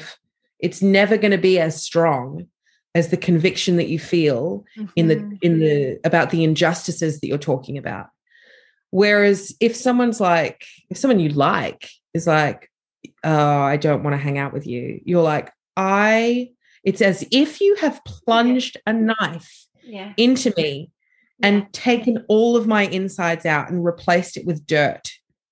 it's 0.59 0.81
never 0.81 1.17
going 1.17 1.31
to 1.31 1.37
be 1.37 1.59
as 1.59 1.81
strong 1.81 2.47
as 2.95 3.09
the 3.09 3.17
conviction 3.17 3.75
that 3.77 3.87
you 3.89 3.99
feel 3.99 4.63
in 4.95 5.07
the 5.07 5.15
Mhm. 5.17 5.37
in 5.41 5.59
the 5.59 5.99
about 6.03 6.29
the 6.31 6.43
injustices 6.43 7.19
that 7.19 7.27
you're 7.27 7.37
talking 7.53 7.77
about 7.77 8.07
whereas 8.91 9.55
if 9.59 9.75
someone's 9.75 10.19
like 10.19 10.65
if 10.89 10.97
someone 10.97 11.19
you 11.19 11.29
like 11.29 11.89
is 12.13 12.27
like 12.27 12.69
oh 13.23 13.61
i 13.61 13.77
don't 13.77 14.03
want 14.03 14.13
to 14.13 14.17
hang 14.27 14.37
out 14.37 14.53
with 14.53 14.67
you 14.67 15.01
you're 15.05 15.23
like 15.23 15.51
i 15.77 16.49
it's 16.83 17.01
as 17.01 17.25
if 17.31 17.61
you 17.61 17.75
have 17.75 18.03
plunged 18.05 18.77
a 18.85 18.93
knife 18.93 19.67
yeah. 19.83 20.13
into 20.17 20.53
me 20.57 20.91
and 21.41 21.71
taken 21.73 22.23
all 22.27 22.55
of 22.55 22.67
my 22.67 22.83
insides 22.83 23.45
out 23.45 23.69
and 23.69 23.83
replaced 23.83 24.37
it 24.37 24.45
with 24.45 24.65
dirt 24.67 25.11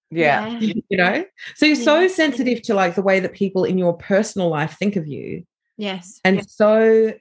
Yeah. 0.09 0.59
you 0.59 0.83
know 0.97 1.25
so 1.55 1.65
you're 1.65 1.75
so 1.75 2.01
Yeah. 2.01 2.07
sensitive 2.07 2.61
to 2.63 2.73
like 2.73 2.95
the 2.95 3.01
way 3.01 3.19
that 3.19 3.33
people 3.33 3.63
in 3.63 3.77
your 3.77 3.93
personal 3.93 4.49
life 4.49 4.77
think 4.77 4.95
of 4.95 5.07
you 5.07 5.45
Yes. 5.77 6.19
and 6.23 6.49
so 6.49 7.13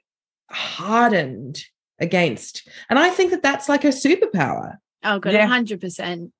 hardened 0.49 1.63
against 1.99 2.67
and 2.89 2.97
i 2.99 3.09
think 3.09 3.31
that 3.31 3.43
that's 3.43 3.69
like 3.69 3.83
a 3.83 3.89
superpower 3.89 4.77
Oh 5.03 5.17
god, 5.19 5.33
Yeah. 5.33 5.47
hundred 5.47 5.81
percent. 5.81 6.31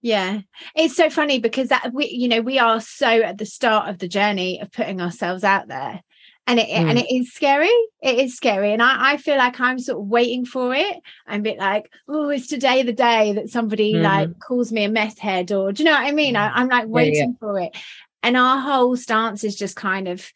Yeah, 0.00 0.40
it's 0.74 0.96
so 0.96 1.10
funny 1.10 1.38
because 1.38 1.68
that 1.68 1.90
we, 1.92 2.06
you 2.06 2.28
know, 2.28 2.40
we 2.40 2.58
are 2.58 2.80
so 2.80 3.06
at 3.06 3.36
the 3.38 3.44
start 3.44 3.90
of 3.90 3.98
the 3.98 4.08
journey 4.08 4.60
of 4.60 4.70
putting 4.72 5.00
ourselves 5.02 5.44
out 5.44 5.68
there, 5.68 6.00
and 6.46 6.60
it 6.60 6.68
and 6.68 6.96
Mm. 6.98 7.02
it 7.02 7.14
is 7.14 7.32
scary. 7.32 7.70
It 8.02 8.18
is 8.18 8.36
scary, 8.36 8.72
and 8.72 8.82
I, 8.82 9.12
I 9.12 9.16
feel 9.16 9.36
like 9.36 9.58
I'm 9.60 9.78
sort 9.78 10.00
of 10.00 10.06
waiting 10.06 10.44
for 10.44 10.74
it. 10.74 10.96
I'm 11.26 11.40
a 11.40 11.42
bit 11.42 11.58
like, 11.58 11.90
oh, 12.08 12.30
is 12.30 12.46
today 12.46 12.82
the 12.82 12.92
day 12.92 13.32
that 13.32 13.48
somebody 13.50 13.94
like 13.94 14.38
calls 14.38 14.70
me 14.72 14.84
a 14.84 14.88
meth 14.88 15.18
head, 15.18 15.50
or 15.52 15.72
do 15.72 15.82
you 15.82 15.88
know 15.88 15.92
what 15.96 16.06
I 16.06 16.12
mean? 16.12 16.36
I, 16.36 16.48
I'm 16.50 16.68
like 16.68 16.84
Mm-hmm. 16.84 16.90
yeah. 16.90 16.94
waiting 16.94 17.36
for 17.40 17.58
it, 17.60 17.76
and 18.22 18.36
our 18.36 18.58
whole 18.60 18.96
stance 18.96 19.42
is 19.44 19.56
just 19.56 19.74
kind 19.76 20.06
of, 20.08 20.30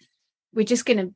we're 0.55 0.65
just 0.65 0.85
gonna, 0.85 1.11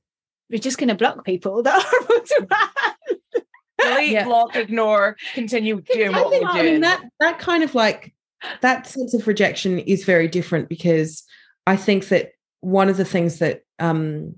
we're 0.50 0.58
just 0.58 0.78
gonna 0.78 0.94
block 0.94 1.24
people 1.24 1.62
that 1.64 1.74
are 1.84 2.14
around. 2.14 3.44
Delete, 3.80 4.12
Yeah. 4.12 4.24
block, 4.24 4.54
ignore, 4.56 5.16
continue 5.34 5.80
doing 5.80 6.12
what 6.12 6.26
I 6.26 6.38
we're 6.38 6.48
I 6.48 6.54
mean, 6.54 6.64
doing. 6.64 6.80
that 6.82 7.02
that 7.20 7.38
kind 7.40 7.62
of 7.64 7.74
like 7.74 8.14
that 8.60 8.86
sense 8.86 9.12
of 9.14 9.26
rejection 9.26 9.78
is 9.80 10.04
very 10.04 10.28
different 10.28 10.68
because 10.68 11.24
I 11.66 11.76
think 11.76 12.08
that 12.08 12.32
one 12.60 12.88
of 12.88 12.96
the 12.96 13.04
things 13.04 13.40
that 13.40 13.62
um, 13.78 14.36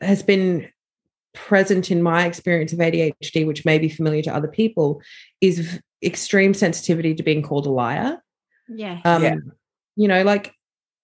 has 0.00 0.22
been 0.22 0.68
present 1.34 1.90
in 1.90 2.02
my 2.02 2.26
experience 2.26 2.72
of 2.72 2.78
ADHD, 2.78 3.46
which 3.46 3.64
may 3.64 3.78
be 3.78 3.88
familiar 3.88 4.22
to 4.22 4.34
other 4.34 4.48
people, 4.48 5.02
is 5.40 5.58
v- 5.60 5.80
extreme 6.02 6.54
sensitivity 6.54 7.14
to 7.14 7.22
being 7.22 7.42
called 7.42 7.66
a 7.66 7.70
liar. 7.70 8.22
Yeah. 8.68 9.00
Um, 9.04 9.22
Yeah. 9.22 9.36
You 9.96 10.08
know, 10.08 10.22
like, 10.22 10.52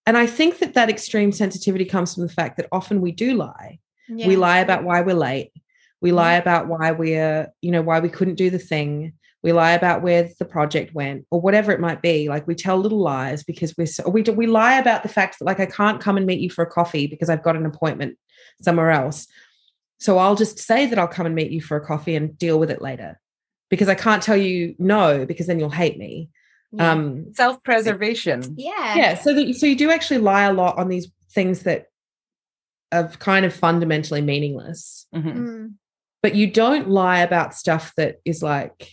and 0.07 0.17
I 0.19 0.27
think 0.27 0.59
that 0.59 0.75
that 0.75 0.91
extreme 0.91 1.33
sensitivity 1.33 1.85
comes 1.85 2.15
from 2.15 2.27
the 2.27 2.33
fact 2.33 2.57
that 2.59 2.69
often 2.73 3.01
we 3.01 3.13
do 3.13 3.35
lie. 3.35 3.79
yeah. 4.09 4.27
We 4.27 4.37
lie 4.37 4.59
about 4.59 4.85
why 4.85 5.01
we're 5.01 5.15
late. 5.15 5.53
We 6.01 6.11
Yeah. 6.11 6.17
lie 6.17 6.35
about 6.35 6.69
why 6.69 6.91
we're, 6.91 7.49
you 7.63 7.71
know, 7.71 7.81
why 7.83 8.01
we 8.01 8.09
couldn't 8.11 8.35
do 8.35 8.51
the 8.51 8.59
thing. 8.59 9.15
We 9.43 9.53
lie 9.53 9.73
about 9.73 10.03
where 10.03 10.29
the 10.39 10.45
project 10.45 10.95
went 10.95 11.27
or 11.31 11.41
whatever 11.41 11.73
it 11.73 11.81
might 11.81 12.01
be. 12.01 12.29
Like 12.29 12.47
we 12.47 12.55
tell 12.55 12.77
little 12.79 13.01
lies 13.01 13.43
because 13.43 13.75
we're 13.77 13.87
so, 13.87 14.09
we 14.09 14.23
do, 14.23 14.33
we 14.33 14.47
lie 14.47 14.79
about 14.79 15.03
the 15.03 15.09
fact 15.09 15.39
that 15.39 15.45
like 15.45 15.59
I 15.59 15.67
can't 15.67 16.01
come 16.01 16.17
and 16.17 16.27
meet 16.27 16.41
you 16.41 16.49
for 16.51 16.63
a 16.63 16.71
coffee 16.71 17.07
because 17.09 17.29
I've 17.29 17.43
got 17.43 17.57
an 17.57 17.67
appointment 17.67 18.17
somewhere 18.61 18.91
else. 18.93 19.27
So 19.99 20.19
I'll 20.19 20.37
just 20.37 20.59
say 20.59 20.87
that 20.87 20.99
I'll 20.99 21.09
come 21.09 21.27
and 21.27 21.35
meet 21.35 21.51
you 21.51 21.61
for 21.61 21.77
a 21.77 21.85
coffee 21.85 22.15
and 22.15 22.37
deal 22.39 22.59
with 22.61 22.71
it 22.71 22.81
later 22.83 23.21
because 23.69 23.89
I 23.89 23.95
can't 23.97 24.23
tell 24.23 24.37
you 24.37 24.75
no 24.79 25.27
because 25.27 25.47
then 25.49 25.59
you'll 25.59 25.71
hate 25.71 25.99
me. 25.99 26.29
Yeah. 26.73 26.91
Um, 26.93 27.35
Self-preservation. 27.35 28.55
yeah. 28.57 28.95
yeah 28.97 29.15
so 29.15 29.35
that 29.35 29.55
so 29.57 29.67
you 29.67 29.77
do 29.77 29.91
actually 29.91 30.19
lie 30.19 30.45
a 30.45 30.53
lot 30.53 30.79
on 30.79 30.89
these 30.89 31.09
things 31.33 31.65
that 31.65 31.87
are 32.93 33.09
kind 33.09 33.45
of 33.45 33.53
fundamentally 33.55 34.21
meaningless 34.23 35.07
Mhm. 35.15 35.35
Mm. 35.37 35.73
but 36.23 36.35
you 36.35 36.47
don't 36.51 36.89
lie 36.89 37.21
about 37.21 37.55
stuff 37.55 37.93
that 37.97 38.21
is 38.25 38.43
like 38.43 38.91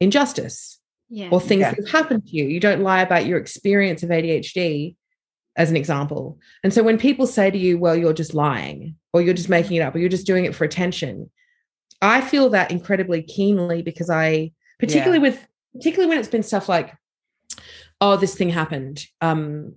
injustice 0.00 0.78
Yeah. 1.08 1.28
or 1.30 1.40
things 1.40 1.60
Yeah. 1.60 1.70
that 1.72 1.80
have 1.86 1.88
happened 1.90 2.26
to 2.26 2.36
you. 2.36 2.44
You 2.46 2.60
don't 2.60 2.82
lie 2.82 3.02
about 3.02 3.26
your 3.26 3.38
experience 3.38 4.02
of 4.02 4.10
adhd 4.10 4.96
as 5.56 5.70
an 5.70 5.76
example. 5.76 6.38
And 6.64 6.72
so 6.72 6.82
when 6.82 6.96
people 6.98 7.26
say 7.26 7.50
to 7.50 7.58
you 7.58 7.78
well 7.78 7.96
you're 7.96 8.12
just 8.12 8.34
lying 8.34 8.96
or 9.12 9.20
you're 9.20 9.34
just 9.34 9.48
making 9.48 9.76
it 9.76 9.80
up 9.80 9.94
or 9.94 9.98
you're 9.98 10.08
just 10.08 10.26
doing 10.26 10.44
it 10.44 10.54
for 10.54 10.64
attention 10.64 11.30
i 12.02 12.20
feel 12.22 12.48
that 12.50 12.70
incredibly 12.70 13.22
keenly 13.22 13.82
because 13.82 14.08
i 14.08 14.50
particularly 14.78 15.18
with 15.18 15.46
particularly 15.74 16.08
when 16.08 16.18
it's 16.18 16.28
been 16.28 16.42
stuff 16.42 16.66
like 16.68 16.94
oh 18.00 18.16
this 18.16 18.34
thing 18.34 18.48
happened 18.48 19.04
um 19.20 19.74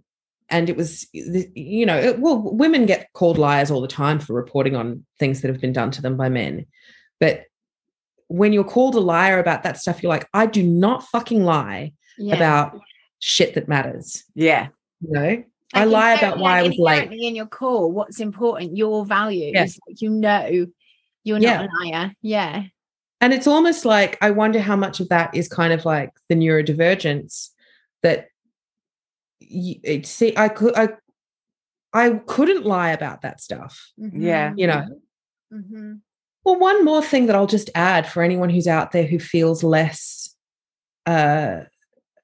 and 0.49 0.69
it 0.69 0.77
was 0.77 1.05
you 1.11 1.85
know 1.85 1.97
it- 1.97 2.19
well 2.19 2.39
women 2.41 2.85
get 2.85 3.11
called 3.13 3.37
liars 3.37 3.69
all 3.71 3.81
the 3.81 3.87
time 3.87 4.19
for 4.19 4.33
reporting 4.33 4.75
on 4.75 5.03
things 5.19 5.41
that 5.41 5.49
have 5.49 5.59
been 5.59 5.73
done 5.73 5.91
to 5.91 6.01
them 6.01 6.15
by 6.15 6.29
men. 6.29 6.65
But 7.19 7.45
when 8.33 8.51
you're 8.51 8.63
called 8.63 8.95
a 8.95 8.99
liar 8.99 9.37
about 9.37 9.61
that 9.61 9.77
stuff 9.77 10.01
you're 10.01 10.09
like 10.09 10.27
i 10.33 10.45
do 10.47 10.63
not 10.63 11.03
fucking 11.09 11.43
lie 11.43 11.93
yeah. 12.17 12.35
about 12.35 12.79
shit 13.19 13.53
that 13.53 13.67
matters 13.67 14.23
Yeah. 14.33 14.69
you 15.01 15.11
know 15.11 15.43
i 15.75 15.83
lie 15.85 16.13
about 16.13 16.39
why 16.39 16.59
i 16.59 16.63
was 16.63 16.77
late 16.77 17.11
in 17.11 17.35
your 17.35 17.45
core 17.45 17.91
what's 17.91 18.19
important 18.19 18.75
your 18.75 19.05
values 19.05 19.51
Yeah. 19.53 19.67
like, 19.87 20.01
you 20.01 20.09
know 20.09 20.65
you're 21.23 21.37
Yeah. 21.37 21.57
not 21.61 21.69
a 21.69 21.85
liar 21.85 22.13
yeah 22.23 22.63
and 23.21 23.31
it's 23.33 23.47
almost 23.47 23.85
like 23.85 24.17
I 24.19 24.31
wonder 24.31 24.59
how 24.59 24.75
much 24.75 24.99
of 24.99 25.07
that 25.07 25.33
is 25.33 25.47
kind 25.47 25.71
of 25.71 25.85
like 25.85 26.11
the 26.27 26.35
neurodivergence 26.35 27.51
that 28.01 28.27
y- 29.39 29.79
it 29.83 30.05
see 30.05 30.33
I 30.35 30.49
could 30.49 30.75
I 30.75 30.89
I 31.93 32.19
couldn't 32.25 32.65
lie 32.65 32.89
about 32.91 33.21
that 33.21 33.39
stuff. 33.39 33.79
Yeah. 33.95 34.53
You 34.57 34.67
know. 34.67 34.85
Mhm. 35.53 36.01
Well, 36.45 36.59
one 36.59 36.83
more 36.83 37.01
thing 37.01 37.27
that 37.27 37.35
I'll 37.35 37.47
just 37.47 37.69
add 37.75 38.07
for 38.07 38.21
anyone 38.21 38.49
who's 38.49 38.67
out 38.67 38.91
there 38.91 39.05
who 39.05 39.19
feels 39.19 39.63
less 39.63 40.35
uh, 41.05 41.61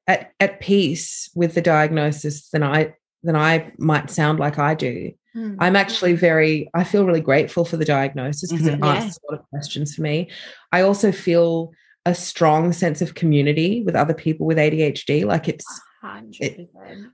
at 0.08 0.32
at 0.40 0.60
peace 0.60 1.30
with 1.36 1.54
the 1.56 1.62
diagnosis 1.62 2.50
than 2.50 2.64
I 2.64 2.96
than 3.24 3.36
I 3.36 3.72
might 3.78 4.10
sound 4.10 4.40
like 4.40 4.58
I 4.60 4.74
do. 4.76 5.12
Mm. 5.36 5.58
I'm 5.60 5.76
actually 5.76 6.14
very, 6.14 6.70
I 6.74 6.84
feel 6.84 7.06
really 7.06 7.22
grateful 7.22 7.64
for 7.66 7.78
the 7.78 7.86
diagnosis 7.86 8.50
because 8.52 8.66
it 8.68 8.80
Mhm. 8.80 8.86
Yeah. 8.86 8.94
answers 8.96 9.20
a 9.30 9.32
lot 9.34 9.40
of 9.42 9.50
questions 9.50 9.94
for 9.96 10.02
me. 10.02 10.30
I 10.72 10.82
also 10.82 11.12
feel 11.12 11.72
a 12.06 12.16
strong 12.16 12.72
sense 12.74 13.02
of 13.02 13.14
community 13.16 13.84
with 13.84 13.96
other 13.96 14.14
people 14.14 14.48
with 14.48 14.58
ADHD. 14.58 15.26
Like 15.26 15.48
it's 15.50 15.66
100%. 16.02 17.12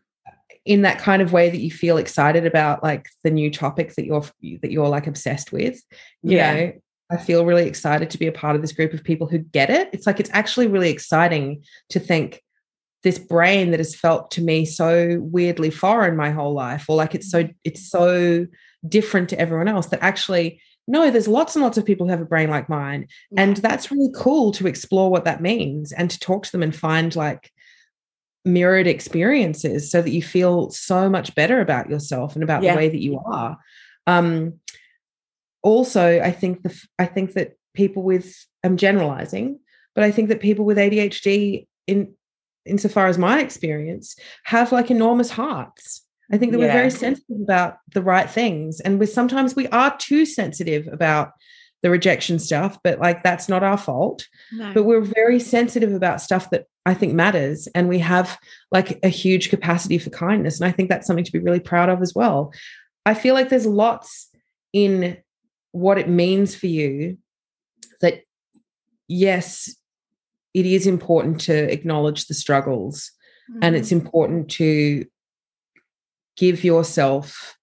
in 0.63 0.81
that 0.83 0.97
kind 0.99 1.21
of 1.21 1.31
way 1.33 1.49
that 1.49 1.59
you 1.59 1.69
feel 1.71 1.97
excited 1.97 2.45
about 2.45 2.81
like 2.83 3.07
the 3.23 3.29
new 3.31 3.51
topic 3.51 3.93
that 3.95 4.05
you're 4.05 4.23
that 4.61 4.71
you're 4.71 4.87
like 4.87 5.07
obsessed 5.07 5.51
with. 5.51 5.79
You 6.23 6.37
Yeah. 6.37 6.53
know, 6.53 6.71
I 7.11 7.17
feel 7.17 7.45
really 7.45 7.67
excited 7.67 8.09
to 8.09 8.17
be 8.17 8.27
a 8.27 8.31
part 8.31 8.55
of 8.55 8.61
this 8.61 8.71
group 8.71 8.93
of 8.93 9.03
people 9.03 9.27
who 9.27 9.37
get 9.37 9.69
it. 9.69 9.89
It's 9.93 10.07
like 10.07 10.19
it's 10.19 10.29
actually 10.33 10.67
really 10.67 10.89
exciting 10.89 11.63
to 11.89 11.99
think 11.99 12.41
this 13.03 13.19
brain 13.19 13.69
that 13.71 13.79
has 13.79 13.95
felt 13.95 14.31
to 14.31 14.41
me 14.41 14.65
so 14.65 15.19
weirdly 15.21 15.69
foreign 15.69 16.17
my 16.17 16.31
whole 16.31 16.53
life 16.53 16.85
or 16.89 16.95
like 16.95 17.13
it's 17.13 17.29
so 17.29 17.47
it's 17.63 17.87
so 17.87 18.47
different 18.87 19.29
to 19.29 19.39
everyone 19.39 19.67
else 19.67 19.87
that 19.87 20.01
actually 20.01 20.59
no 20.87 21.11
there's 21.11 21.27
lots 21.27 21.55
and 21.55 21.61
lots 21.63 21.77
of 21.77 21.85
people 21.85 22.07
who 22.07 22.11
have 22.11 22.21
a 22.21 22.25
brain 22.25 22.49
like 22.49 22.67
mine 22.67 23.07
and 23.37 23.57
that's 23.57 23.91
really 23.91 24.09
cool 24.15 24.51
to 24.51 24.65
explore 24.65 25.11
what 25.11 25.23
that 25.23 25.39
means 25.39 25.91
and 25.91 26.09
to 26.09 26.19
talk 26.19 26.45
to 26.45 26.51
them 26.51 26.63
and 26.63 26.75
find 26.75 27.15
like 27.15 27.51
mirrored 28.43 28.87
experiences 28.87 29.91
so 29.91 30.01
that 30.01 30.11
you 30.11 30.23
feel 30.23 30.71
so 30.71 31.07
much 31.07 31.33
better 31.35 31.61
about 31.61 31.89
yourself 31.89 32.33
and 32.33 32.43
about 32.43 32.63
Yeah. 32.63 32.71
the 32.73 32.77
way 32.77 32.89
that 32.89 33.01
you 33.01 33.19
are 33.19 33.55
um 34.07 34.59
also 35.65 36.21
i 36.21 36.31
think 36.31 36.63
the 36.63 36.71
i 36.99 37.05
think 37.05 37.33
that 37.33 37.57
people 37.73 38.03
with 38.03 38.27
i'm 38.63 38.77
generalizing 38.77 39.59
but 39.95 40.03
i 40.03 40.11
think 40.11 40.29
that 40.29 40.39
people 40.39 40.63
with 40.63 40.77
adhd 40.77 41.65
in 41.87 42.13
insofar 42.65 43.07
as 43.07 43.17
my 43.17 43.39
experience 43.41 44.15
have 44.43 44.71
like 44.71 44.89
enormous 44.91 45.29
hearts 45.29 46.05
i 46.31 46.37
think 46.37 46.51
that 46.51 46.59
we're 46.59 46.71
very 46.81 46.89
sensitive 46.91 47.41
about 47.41 47.77
the 47.93 48.01
right 48.01 48.29
things 48.29 48.79
and 48.79 48.99
we 48.99 49.05
sometimes 49.05 49.55
we 49.55 49.67
are 49.69 49.95
too 49.97 50.25
sensitive 50.25 50.87
about 50.91 51.31
the 51.81 51.89
rejection 51.89 52.39
stuff 52.39 52.77
but 52.83 52.99
like 52.99 53.21
that's 53.23 53.49
not 53.49 53.63
our 53.63 53.77
fault 53.77 54.27
No. 54.51 54.73
but 54.73 54.83
we're 54.83 55.01
very 55.01 55.39
sensitive 55.39 55.93
about 55.93 56.21
stuff 56.21 56.49
that 56.51 56.65
I 56.87 56.93
think 56.93 57.13
matters. 57.13 57.67
And 57.73 57.89
we 57.89 57.99
have 57.99 58.37
like 58.71 58.99
a 59.03 59.09
huge 59.09 59.49
capacity 59.49 59.97
for 59.97 60.11
kindness. 60.11 60.59
And 60.59 60.67
I 60.67 60.71
think 60.71 60.87
that's 60.89 61.07
something 61.07 61.25
to 61.25 61.31
be 61.31 61.39
really 61.39 61.59
proud 61.59 61.89
of 61.89 62.01
as 62.01 62.13
well. 62.13 62.53
I 63.07 63.15
feel 63.15 63.33
like 63.33 63.49
there's 63.49 63.65
lots 63.65 64.29
in 64.71 65.17
what 65.75 65.97
it 65.97 66.07
means 66.07 66.55
for 66.55 66.67
you 66.67 67.17
that, 68.01 68.21
yes, 69.07 69.75
it 70.53 70.65
is 70.65 70.87
important 70.87 71.41
to 71.41 71.71
acknowledge 71.71 72.27
the 72.27 72.33
struggles 72.33 73.11
and 73.61 73.75
it's 73.75 73.91
important 73.91 74.49
to 74.49 75.05
give 76.37 76.63
yourself 76.63 77.57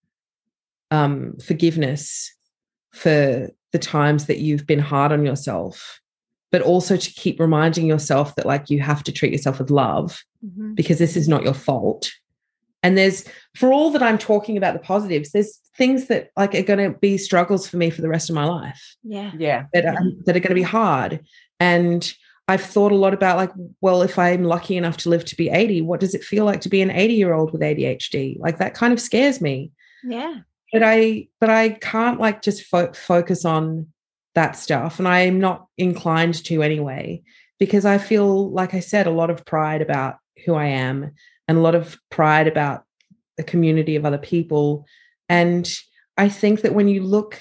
um, 0.91 1.35
forgiveness 1.45 2.33
for 2.93 3.49
the 3.73 3.79
times 3.79 4.27
that 4.27 4.39
you've 4.39 4.67
been 4.67 4.79
hard 4.79 5.11
on 5.13 5.25
yourself 5.25 6.01
but 6.51 6.61
also 6.61 6.99
to 6.99 7.11
keep 7.15 7.41
reminding 7.41 7.87
yourself 7.87 8.35
that 8.35 8.45
like 8.45 8.69
you 8.69 8.79
have 8.81 9.03
to 9.03 9.11
treat 9.11 9.33
yourself 9.33 9.59
with 9.59 9.71
love 9.71 10.23
Mhm. 10.45 10.75
because 10.75 10.99
this 10.99 11.17
is 11.17 11.27
not 11.29 11.43
your 11.45 11.55
fault 11.55 12.11
and 12.83 12.97
there's 12.99 13.25
for 13.55 13.73
all 13.73 13.91
that 13.91 14.03
i'm 14.03 14.19
talking 14.19 14.57
about 14.57 14.73
the 14.75 14.81
positives 14.81 15.31
there's 15.33 15.59
things 15.77 16.07
that 16.09 16.31
like 16.37 16.55
are 16.55 16.63
going 16.63 16.79
to 16.93 16.99
be 16.99 17.17
struggles 17.17 17.67
for 17.67 17.77
me 17.77 17.89
for 17.91 18.03
the 18.03 18.09
rest 18.09 18.29
of 18.29 18.35
my 18.35 18.45
life 18.45 18.97
Yeah. 19.03 19.33
Yeah. 19.39 19.65
that 19.73 19.87
are, 19.87 19.99
that 20.27 20.37
are 20.37 20.41
going 20.41 20.51
to 20.51 20.55
be 20.55 20.63
hard 20.63 21.21
and 21.61 22.13
i've 22.49 22.63
thought 22.63 22.93
a 22.93 22.97
lot 22.97 23.15
about 23.15 23.37
like 23.37 23.51
well 23.81 24.03
if 24.03 24.19
i'm 24.19 24.45
lucky 24.45 24.77
enough 24.77 24.97
to 24.99 25.09
live 25.09 25.25
to 25.27 25.37
be 25.37 25.49
80 25.49 25.83
what 25.83 26.01
does 26.01 26.15
it 26.15 26.25
feel 26.25 26.45
like 26.45 26.61
to 26.63 26.69
be 26.69 26.83
an 26.83 26.91
80 26.91 27.15
year 27.15 27.33
old 27.33 27.53
with 27.53 27.63
adhd 27.63 28.39
like 28.39 28.59
that 28.59 28.75
kind 28.75 28.93
of 28.93 29.01
scares 29.01 29.41
me 29.41 29.71
Yeah. 30.05 30.41
but 30.73 30.83
i 30.83 31.29
but 31.41 31.51
i 31.51 31.71
can't 31.71 32.21
like 32.21 32.43
just 32.43 32.65
fo- 32.65 32.93
focus 32.93 33.45
on 33.45 33.89
that 34.35 34.57
stuff 34.57 34.99
and 34.99 35.07
i'm 35.09 35.39
not 35.41 35.67
inclined 35.79 36.43
to 36.45 36.63
anyway 36.63 37.23
because 37.59 37.85
i 37.85 37.97
feel 37.99 38.51
like 38.51 38.75
i 38.75 38.81
said 38.81 39.07
a 39.07 39.11
lot 39.11 39.31
of 39.31 39.45
pride 39.47 39.83
about 39.83 40.17
who 40.45 40.55
i 40.55 40.67
am 40.67 41.13
and 41.49 41.59
a 41.59 41.61
lot 41.61 41.75
of 41.75 41.99
pride 42.11 42.47
about 42.47 42.85
the 43.37 43.43
community 43.43 43.97
of 43.97 44.05
other 44.05 44.19
people 44.19 44.87
and 45.29 45.75
i 46.17 46.29
think 46.29 46.61
that 46.63 46.75
when 46.75 46.89
you 46.89 47.03
look 47.03 47.41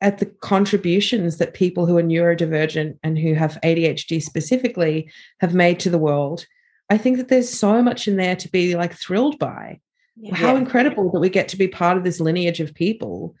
at 0.00 0.18
the 0.18 0.26
contributions 0.26 1.38
that 1.38 1.54
people 1.54 1.86
who 1.86 1.96
are 1.96 2.02
neurodivergent 2.02 2.98
and 3.02 3.18
who 3.18 3.34
have 3.34 3.58
adhd 3.62 4.22
specifically 4.22 5.10
have 5.40 5.54
made 5.54 5.78
to 5.80 5.90
the 5.90 5.98
world 5.98 6.46
i 6.90 6.96
think 6.98 7.16
that 7.16 7.28
there's 7.28 7.48
so 7.50 7.82
much 7.82 8.08
in 8.08 8.16
there 8.16 8.36
to 8.36 8.48
be 8.50 8.76
like 8.76 8.94
thrilled 8.94 9.38
by 9.38 9.80
Yeah. 10.16 10.34
how 10.34 10.56
incredible 10.56 11.10
that 11.12 11.20
we 11.20 11.28
get 11.30 11.48
to 11.48 11.56
be 11.56 11.68
part 11.68 11.96
of 11.96 12.04
this 12.04 12.20
lineage 12.20 12.60
of 12.60 12.74
people 12.74 13.34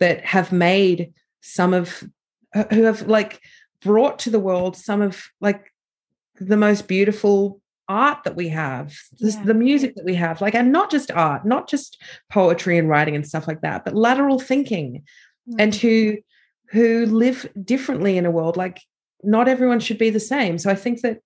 that 0.00 0.24
have 0.24 0.52
made 0.52 1.12
some 1.40 1.74
of 1.74 2.02
who 2.70 2.82
have 2.84 3.02
like 3.08 3.40
brought 3.82 4.18
to 4.20 4.30
the 4.30 4.40
world 4.40 4.76
some 4.76 5.02
of 5.02 5.24
like 5.40 5.72
the 6.40 6.56
most 6.56 6.86
beautiful 6.88 7.60
art 7.92 8.24
that 8.24 8.36
we 8.36 8.48
have 8.48 8.86
this, 9.20 9.36
Yeah. 9.36 9.44
the 9.44 9.54
music 9.54 9.94
that 9.96 10.04
we 10.04 10.14
have 10.14 10.40
like 10.40 10.54
and 10.54 10.72
not 10.72 10.90
just 10.90 11.10
art 11.10 11.44
not 11.44 11.68
just 11.68 11.90
poetry 12.30 12.78
and 12.78 12.88
writing 12.88 13.14
and 13.16 13.26
stuff 13.26 13.46
like 13.46 13.60
that 13.62 13.84
but 13.84 13.94
lateral 13.94 14.38
thinking. 14.38 15.04
And 15.58 15.72
mm. 15.72 15.80
who 15.82 15.96
who 16.74 17.06
live 17.06 17.38
differently 17.74 18.16
in 18.16 18.26
a 18.26 18.30
world 18.38 18.56
like 18.56 18.78
not 19.22 19.48
everyone 19.48 19.80
should 19.80 19.98
be 19.98 20.10
the 20.10 20.28
same. 20.34 20.58
So 20.58 20.70
i 20.70 20.74
think 20.74 21.02
that 21.02 21.18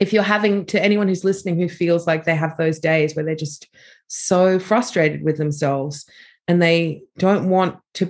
if 0.00 0.12
you're 0.12 0.34
having 0.36 0.66
to 0.66 0.82
anyone 0.82 1.08
who's 1.08 1.24
listening 1.30 1.58
who 1.58 1.68
feels 1.68 2.06
like 2.06 2.24
they 2.24 2.34
have 2.34 2.56
those 2.56 2.78
days 2.78 3.14
where 3.14 3.24
they're 3.24 3.44
just 3.46 3.68
so 4.08 4.58
frustrated 4.58 5.22
with 5.22 5.36
themselves 5.38 6.06
and 6.48 6.60
they 6.60 7.02
don't 7.18 7.48
want 7.48 7.78
to 7.94 8.04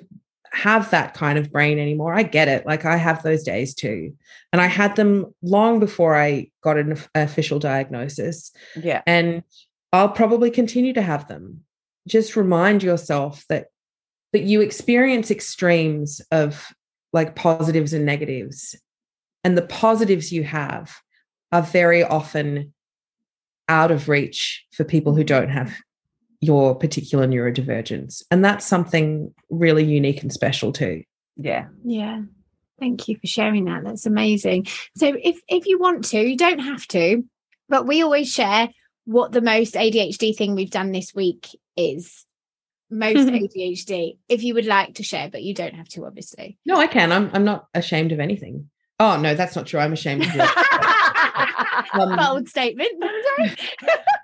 have 0.52 0.90
that 0.90 1.14
kind 1.14 1.38
of 1.38 1.50
brain 1.52 1.78
anymore 1.78 2.14
i 2.14 2.22
get 2.22 2.48
it 2.48 2.64
like 2.66 2.84
i 2.84 2.96
have 2.96 3.22
those 3.22 3.42
days 3.42 3.74
too 3.74 4.12
and 4.52 4.60
i 4.60 4.66
had 4.66 4.94
them 4.96 5.26
long 5.42 5.78
before 5.80 6.16
i 6.16 6.50
got 6.62 6.78
an 6.78 6.96
official 7.14 7.58
diagnosis 7.58 8.52
Yeah. 8.76 9.02
and 9.06 9.42
I'll 9.92 10.10
probably 10.10 10.50
continue 10.50 10.92
to 10.92 11.00
have 11.00 11.26
them. 11.28 11.62
Just 12.06 12.36
remind 12.36 12.82
yourself 12.82 13.44
that 13.48 13.68
that 14.32 14.42
you 14.42 14.60
experience 14.60 15.30
extremes 15.30 16.20
of 16.30 16.70
like 17.14 17.34
positives 17.36 17.92
and 17.94 18.04
negatives. 18.04 18.74
And 19.44 19.56
the 19.56 19.62
positives 19.62 20.32
you 20.32 20.42
have 20.44 20.94
are 21.52 21.62
very 21.62 22.02
often 22.02 22.74
out 23.68 23.90
of 23.90 24.08
reach 24.08 24.66
for 24.72 24.84
people 24.84 25.14
who 25.14 25.24
don't 25.24 25.48
have 25.48 25.72
your 26.40 26.74
particular 26.74 27.26
neurodivergence. 27.26 28.22
And 28.30 28.44
that's 28.44 28.66
something 28.66 29.34
really 29.50 29.84
unique 29.84 30.22
and 30.22 30.32
special 30.32 30.72
too. 30.72 31.02
Yeah. 31.36 31.66
Yeah. 31.84 32.22
Thank 32.78 33.08
you 33.08 33.16
for 33.16 33.26
sharing 33.26 33.64
that. 33.66 33.84
That's 33.84 34.06
amazing. 34.06 34.66
So 34.96 35.14
if 35.22 35.40
if 35.48 35.66
you 35.66 35.78
want 35.78 36.04
to, 36.06 36.20
you 36.20 36.36
don't 36.36 36.58
have 36.58 36.86
to, 36.88 37.24
but 37.68 37.86
we 37.86 38.02
always 38.02 38.30
share 38.30 38.68
what 39.06 39.32
the 39.32 39.40
most 39.40 39.74
ADHD 39.74 40.36
thing 40.36 40.54
we've 40.54 40.70
done 40.70 40.92
this 40.92 41.14
week 41.14 41.48
is. 41.76 42.24
Most 42.90 43.16
ADHD. 43.28 44.18
If 44.28 44.42
you 44.42 44.54
would 44.54 44.66
like 44.66 44.96
to 44.96 45.02
share, 45.02 45.30
but 45.30 45.42
you 45.42 45.54
don't 45.54 45.74
have 45.74 45.88
to, 45.90 46.04
obviously. 46.04 46.58
No, 46.66 46.76
I 46.76 46.86
can. 46.86 47.12
I'm 47.12 47.30
I'm 47.32 47.44
not 47.44 47.66
ashamed 47.74 48.12
of 48.12 48.20
anything. 48.20 48.68
Oh 49.00 49.18
no, 49.18 49.34
that's 49.34 49.56
not 49.56 49.66
true. 49.66 49.80
I'm 49.80 49.92
ashamed 49.92 50.24
of 50.24 50.40
Um, 51.94 52.16
Bold 52.16 52.48
statement. 52.48 52.90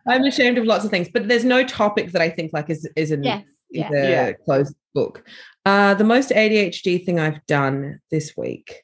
I'm 0.06 0.24
ashamed 0.24 0.58
of 0.58 0.64
lots 0.64 0.84
of 0.84 0.90
things, 0.90 1.08
but 1.12 1.28
there's 1.28 1.44
no 1.44 1.64
topic 1.64 2.12
that 2.12 2.22
I 2.22 2.30
think 2.30 2.52
like 2.52 2.70
is 2.70 2.88
is 2.96 3.10
an 3.10 3.22
yes. 3.22 3.44
Yeah. 3.70 3.90
a 3.92 4.10
Yeah. 4.10 4.32
closed 4.32 4.74
book. 4.94 5.24
Uh, 5.64 5.94
the 5.94 6.04
most 6.04 6.30
ADHD 6.30 7.04
thing 7.04 7.20
I've 7.20 7.44
done 7.46 8.00
this 8.10 8.36
week. 8.36 8.82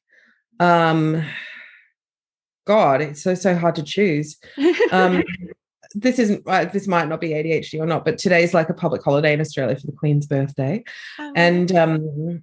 Um, 0.61 1.25
God, 2.66 3.01
it's 3.03 3.23
so 3.23 3.35
so 3.35 3.57
hard 3.57 3.75
to 3.77 3.83
choose. 3.83 4.39
Um, 4.93 5.23
this 5.95 6.19
isn't. 6.19 6.43
Uh, 6.47 6.66
this 6.66 6.87
might 6.87 7.09
not 7.09 7.21
be 7.21 7.31
ADHD 7.31 7.81
or 7.81 7.87
not, 7.87 8.05
but 8.05 8.19
today's 8.19 8.55
like 8.55 8.69
a 8.69 8.75
public 8.75 9.03
holiday 9.03 9.33
in 9.33 9.41
Australia 9.41 9.77
for 9.77 9.87
the 9.87 9.93
Queen's 9.93 10.27
birthday, 10.27 10.85
Oh, 11.19 11.33
and 11.35 11.73
um, 11.75 12.43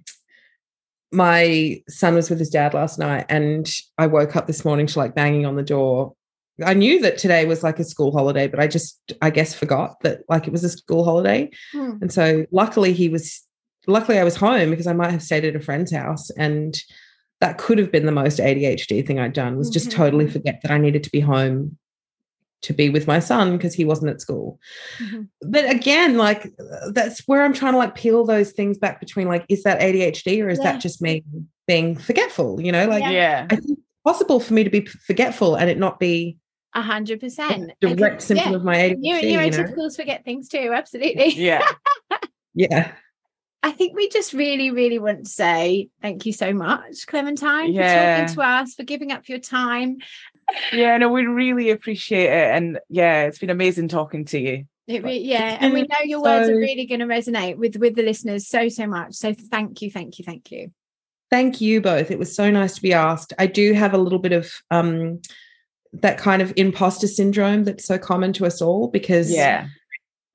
my 1.12 1.80
son 1.88 2.14
was 2.14 2.28
with 2.28 2.38
his 2.40 2.50
dad 2.50 2.74
last 2.74 2.98
night, 2.98 3.26
and 3.28 3.70
I 3.98 4.06
woke 4.08 4.36
up 4.36 4.46
this 4.46 4.64
morning 4.64 4.86
to 4.88 4.98
like 4.98 5.14
banging 5.14 5.46
on 5.46 5.56
the 5.56 5.62
door. 5.62 6.14
I 6.64 6.74
knew 6.74 7.00
that 7.02 7.18
today 7.18 7.44
was 7.44 7.62
like 7.62 7.78
a 7.78 7.84
school 7.84 8.12
holiday, 8.12 8.46
but 8.48 8.60
I 8.60 8.66
just, 8.66 9.12
I 9.20 9.30
guess, 9.30 9.54
forgot 9.54 10.00
that 10.00 10.20
like 10.28 10.46
it 10.46 10.52
was 10.52 10.64
a 10.64 10.70
school 10.70 11.04
holiday. 11.04 11.50
Hmm. 11.72 11.98
And 12.00 12.12
so 12.12 12.46
luckily 12.50 12.92
he 12.92 13.08
was 13.08 13.42
luckily 13.86 14.18
I 14.18 14.24
was 14.24 14.36
home 14.36 14.70
because 14.70 14.86
I 14.86 14.92
might 14.94 15.10
have 15.10 15.22
stayed 15.22 15.44
at 15.44 15.54
a 15.54 15.60
friend's 15.60 15.92
house 15.92 16.30
and 16.30 16.76
that 17.40 17.58
could 17.58 17.78
have 17.78 17.92
been 17.92 18.06
the 18.06 18.12
most 18.12 18.38
ADHD 18.40 19.06
thing 19.06 19.20
I'd 19.20 19.34
done 19.34 19.56
was 19.58 19.68
just 19.70 19.88
Mhm. 19.90 19.92
totally 19.92 20.30
forget 20.30 20.60
that 20.62 20.70
I 20.72 20.78
needed 20.78 21.04
to 21.04 21.10
be 21.10 21.20
home 21.20 21.76
to 22.62 22.72
be 22.72 22.88
with 22.88 23.06
my 23.06 23.18
son 23.18 23.56
because 23.56 23.74
he 23.74 23.84
wasn't 23.84 24.10
at 24.10 24.22
school. 24.22 24.58
Mhm. 24.98 25.28
But 25.42 25.70
again, 25.70 26.16
like 26.16 26.52
that's 26.90 27.20
where 27.28 27.42
I'm 27.42 27.52
trying 27.52 27.72
to 27.74 27.78
like 27.78 27.94
peel 27.94 28.24
those 28.24 28.52
things 28.52 28.78
back 28.78 28.98
between 28.98 29.28
like, 29.28 29.44
is 29.50 29.62
that 29.64 29.80
ADHD 29.82 30.40
or 30.42 30.48
is 30.48 30.58
Yeah. 30.58 30.72
that 30.72 30.80
just 30.80 31.02
me 31.02 31.22
being 31.68 31.96
forgetful? 31.96 32.62
You 32.62 32.72
know, 32.72 32.88
like 32.88 33.02
Yeah. 33.02 33.10
Yeah. 33.10 33.46
I 33.50 33.56
think 33.56 33.78
it's 33.78 33.80
possible 34.04 34.40
for 34.40 34.54
me 34.54 34.64
to 34.64 34.70
be 34.70 34.86
forgetful 34.86 35.54
and 35.56 35.68
it 35.68 35.78
not 35.78 36.00
be 36.00 36.38
A 36.76 36.82
hundred 36.82 37.20
percent. 37.20 37.72
direct 37.80 38.20
symptom 38.20 38.50
Yeah. 38.52 38.56
of 38.56 38.62
my 38.64 38.76
ADHD. 38.76 38.98
Neuro- 39.00 39.20
you 39.20 39.36
know? 39.36 39.48
neurotypicals 39.48 39.96
forget 39.96 40.24
things 40.24 40.48
too, 40.48 40.70
absolutely. 40.74 41.30
Yeah. 41.34 41.66
Yeah. 42.58 42.92
I 43.62 43.70
think 43.72 43.94
we 43.94 44.08
just 44.08 44.32
really, 44.32 44.70
really 44.70 44.98
want 44.98 45.24
to 45.24 45.30
say 45.30 45.88
thank 46.00 46.24
you 46.24 46.32
so 46.32 46.54
much, 46.54 47.06
Clementine, 47.06 47.72
Yeah. 47.74 48.16
for 48.16 48.22
talking 48.22 48.34
to 48.36 48.42
us, 48.42 48.74
for 48.74 48.82
giving 48.84 49.12
up 49.12 49.28
your 49.28 49.38
time. 49.40 49.98
Yeah, 50.72 50.96
no, 50.96 51.10
we 51.10 51.26
really 51.26 51.70
appreciate 51.70 52.26
it. 52.30 52.54
And 52.54 52.78
yeah, 52.88 53.24
it's 53.24 53.38
been 53.38 53.50
amazing 53.50 53.88
talking 53.88 54.24
to 54.26 54.38
you. 54.38 54.64
It 54.86 55.02
re- 55.02 55.18
yeah, 55.18 55.58
and 55.60 55.74
we 55.74 55.82
know 55.82 55.96
your 56.04 56.22
words 56.22 56.48
are 56.48 56.56
really 56.56 56.86
going 56.86 57.00
to 57.00 57.06
resonate 57.06 57.56
with 57.56 57.76
with 57.76 57.96
the 57.96 58.02
listeners 58.02 58.46
so 58.46 58.68
so 58.68 58.86
much. 58.86 59.14
So 59.14 59.34
thank 59.34 59.82
you, 59.82 59.90
thank 59.90 60.18
you, 60.18 60.24
thank 60.24 60.50
you. 60.52 60.70
Thank 61.30 61.60
you 61.60 61.80
both. 61.80 62.10
It 62.12 62.18
was 62.20 62.34
so 62.34 62.50
nice 62.50 62.76
to 62.76 62.82
be 62.82 62.92
asked. 62.92 63.32
I 63.38 63.46
do 63.48 63.72
have 63.72 63.92
a 63.94 63.98
little 63.98 64.20
bit 64.20 64.32
of 64.32 64.50
um 64.70 65.20
that 65.92 66.18
kind 66.18 66.42
of 66.42 66.52
imposter 66.56 67.06
syndrome 67.06 67.64
that's 67.64 67.84
so 67.86 67.98
common 67.98 68.32
to 68.34 68.46
us 68.46 68.60
all 68.60 68.88
because 68.88 69.30
Yeah. 69.30 69.68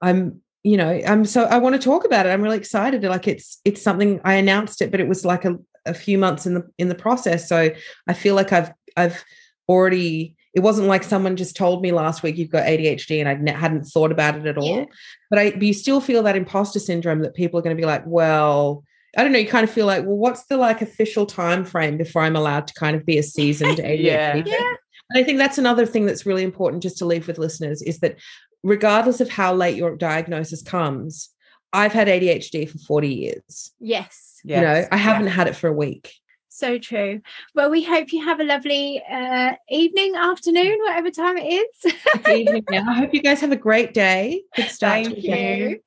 I'm 0.02 0.42
you 0.64 0.78
know 0.78 1.02
I'm 1.08 1.26
so 1.26 1.44
I 1.46 1.58
want 1.58 1.76
to 1.76 1.82
talk 1.82 2.06
about 2.06 2.26
it. 2.26 2.30
I'm 2.30 2.42
really 2.42 2.58
excited. 2.58 3.04
Like 3.04 3.28
it's 3.28 3.60
it's 3.66 3.82
something 3.82 4.20
I 4.24 4.36
announced 4.36 4.82
it, 4.82 4.92
but 4.92 5.00
it 5.00 5.08
was 5.08 5.26
like 5.26 5.46
a, 5.46 5.58
a 5.86 5.94
few 5.94 6.18
months 6.18 6.46
in 6.46 6.54
the 6.54 6.68
in 6.78 6.88
the 6.90 6.96
process. 6.96 7.48
So 7.50 7.72
I 8.08 8.14
feel 8.14 8.36
like 8.36 8.52
I've 8.52 8.72
I've 8.98 9.24
already 9.68 10.36
it 10.54 10.60
wasn't 10.60 10.88
like 10.88 11.04
someone 11.04 11.36
just 11.38 11.56
told 11.56 11.82
me 11.82 11.92
last 11.92 12.24
week 12.24 12.38
you've 12.38 12.50
got 12.50 12.66
ADHD 12.66 13.20
and 13.20 13.30
I 13.30 13.36
ne- 13.36 13.54
hadn't 13.54 13.86
thought 13.86 14.12
about 14.12 14.36
it 14.36 14.46
at 14.46 14.58
all. 14.58 14.80
Yeah. 14.80 14.86
But 15.30 15.40
I 15.40 15.52
but 15.52 15.64
you 15.64 15.74
still 15.74 16.02
feel 16.02 16.24
that 16.24 16.36
imposter 16.36 16.80
syndrome 16.80 17.20
that 17.22 17.34
people 17.36 17.58
are 17.60 17.64
going 17.64 17.76
to 17.76 17.82
be 17.82 17.86
like, 17.88 18.04
well, 18.06 18.84
I 19.18 19.24
don't 19.24 19.32
know. 19.32 19.40
You 19.40 19.48
kind 19.48 19.64
of 19.64 19.72
feel 19.72 19.86
like, 19.86 20.04
well, 20.04 20.18
what's 20.18 20.46
the 20.46 20.58
like 20.58 20.82
official 20.82 21.26
time 21.26 21.64
frame 21.66 21.98
before 21.98 22.22
I'm 22.22 22.36
allowed 22.36 22.68
to 22.68 22.74
kind 22.74 22.96
of 22.96 23.06
be 23.06 23.18
a 23.18 23.24
seasoned 23.24 23.78
ADHD? 23.78 24.00
Yeah. 24.04 24.42
person? 24.44 24.76
And 25.14 25.22
I 25.22 25.26
think 25.26 25.38
that's 25.38 25.58
another 25.58 25.86
thing 25.86 26.06
that's 26.06 26.26
really 26.26 26.44
important 26.44 26.84
just 26.84 26.98
to 27.00 27.06
leave 27.06 27.28
with 27.28 27.38
listeners 27.38 27.82
is 27.82 28.00
that 28.00 28.18
regardless 28.64 29.22
of 29.22 29.30
how 29.30 29.54
late 29.54 29.76
your 29.76 29.96
diagnosis 29.96 30.62
comes, 30.62 31.30
I've 31.74 31.94
had 31.94 32.08
ADHD 32.08 32.70
for 32.70 32.78
40 32.80 33.08
years. 33.08 33.72
Yes, 33.80 34.40
You 34.44 34.62
know, 34.62 34.86
I 34.92 34.98
haven't 34.98 35.28
had 35.28 35.48
it 35.48 35.56
for 35.56 35.68
a 35.68 35.74
week. 35.74 36.14
so 36.50 36.78
true. 36.78 37.22
Well, 37.56 37.70
we 37.70 37.84
hope 37.84 38.12
you 38.12 38.26
have 38.26 38.40
a 38.40 38.44
lovely 38.44 39.02
uh, 39.10 39.54
evening, 39.70 40.16
afternoon, 40.16 40.78
whatever 40.86 41.10
time 41.10 41.38
it 41.38 41.48
is. 41.48 41.94
It's 42.14 42.30
evening 42.30 42.66
now. 42.70 42.90
I 42.90 42.94
hope 42.94 43.14
you 43.14 43.22
guys 43.22 43.42
have 43.42 43.52
a 43.52 43.58
great 43.58 43.94
day. 43.94 44.44
Good 44.56 44.70
start 44.70 45.06
to 45.06 45.12
Thank 45.12 45.16
the 45.16 45.28
day. 45.28 45.82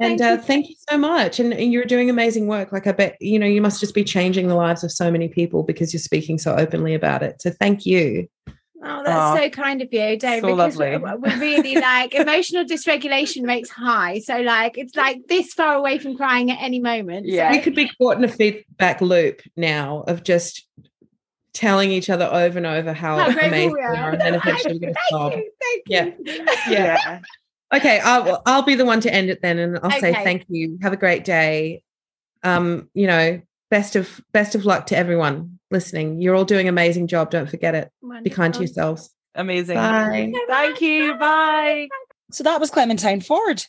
You. 0.00 0.06
And 0.06 0.18
Thank 0.18 0.30
uh, 0.30 0.34
you. 0.40 0.46
thank 0.46 0.68
you 0.68 0.74
so 0.88 0.98
much. 0.98 1.38
And, 1.40 1.52
and 1.52 1.72
you're 1.72 1.84
doing 1.84 2.08
amazing 2.10 2.46
work. 2.46 2.72
Like 2.72 2.86
I 2.86 2.92
bet, 2.92 3.16
you 3.20 3.38
know, 3.38 3.46
you 3.46 3.60
must 3.62 3.80
just 3.80 3.94
be 3.94 4.04
changing 4.04 4.48
the 4.48 4.54
lives 4.54 4.82
of 4.82 4.90
so 4.92 5.10
many 5.10 5.28
people 5.28 5.62
because 5.62 5.92
you're 5.92 6.00
speaking 6.00 6.38
so 6.38 6.54
openly 6.56 6.94
about 6.94 7.22
it. 7.22 7.40
So 7.42 7.50
thank 7.50 7.84
you. 7.86 8.28
Oh, 8.82 9.02
that's 9.04 9.38
Oh, 9.38 9.42
so 9.44 9.50
kind 9.50 9.82
of 9.82 9.88
you, 9.92 10.16
Dave. 10.16 10.40
so 10.40 10.56
because 10.56 10.78
lovely. 10.78 10.96
We're, 10.96 11.16
we're 11.18 11.38
really 11.38 11.74
like 11.74 12.14
emotional 12.14 12.64
dysregulation 12.64 13.46
rates 13.46 13.68
high. 13.68 14.20
So 14.20 14.38
like 14.40 14.78
it's 14.78 14.96
like 14.96 15.20
this 15.28 15.52
far 15.52 15.74
away 15.74 15.98
from 15.98 16.16
crying 16.16 16.50
at 16.50 16.56
any 16.62 16.80
moment. 16.80 17.26
So- 17.26 17.34
Yeah. 17.34 17.50
We 17.52 17.58
could 17.60 17.74
be 17.74 17.90
caught 17.98 18.16
in 18.16 18.24
a 18.24 18.28
feedback 18.28 19.02
loop 19.02 19.42
now 19.54 20.04
of 20.06 20.22
just 20.24 20.66
telling 21.52 21.90
each 21.90 22.08
other 22.08 22.24
over 22.32 22.56
and 22.56 22.66
over 22.66 22.94
how, 22.94 23.18
How 23.18 23.26
amazing 23.28 23.68
we 23.72 23.74
we 23.74 23.80
are. 23.82 23.94
are. 23.96 24.10
And 24.12 24.20
then 24.22 24.34
eventually 24.36 24.74
we're 24.74 24.80
going 24.80 24.94
to 24.94 25.00
Thank 25.10 25.36
you. 25.36 25.50
Thank 25.60 25.82
Yeah. 25.86 26.04
you. 26.34 26.44
Yeah. 26.72 27.20
Okay, 27.72 28.00
I'll, 28.00 28.42
I'll 28.46 28.62
be 28.62 28.74
the 28.74 28.84
one 28.84 29.00
to 29.02 29.12
end 29.12 29.30
it 29.30 29.42
then, 29.42 29.58
and 29.58 29.78
I'll 29.82 29.90
say 29.92 30.12
thank 30.12 30.44
you. 30.48 30.78
Have 30.82 30.92
a 30.92 30.96
great 30.96 31.24
day. 31.24 31.82
Um, 32.42 32.88
you 32.94 33.06
know, 33.06 33.40
best 33.70 33.96
of 33.96 34.20
best 34.32 34.54
of 34.54 34.64
luck 34.64 34.86
to 34.86 34.96
everyone 34.96 35.58
listening. 35.70 36.20
You're 36.20 36.34
all 36.34 36.44
doing 36.44 36.66
an 36.66 36.74
amazing 36.74 37.06
job. 37.06 37.30
Don't 37.30 37.48
forget 37.48 37.74
it. 37.74 37.90
Be 38.22 38.30
kind 38.30 38.52
to 38.54 38.60
yourselves. 38.60 39.10
Amazing. 39.34 39.76
Bye. 39.76 40.32
Thank 40.48 40.80
you. 40.80 41.14
Bye. 41.14 41.88
So 42.32 42.44
that 42.44 42.60
was 42.60 42.70
Clementine 42.70 43.20
Ford. 43.20 43.64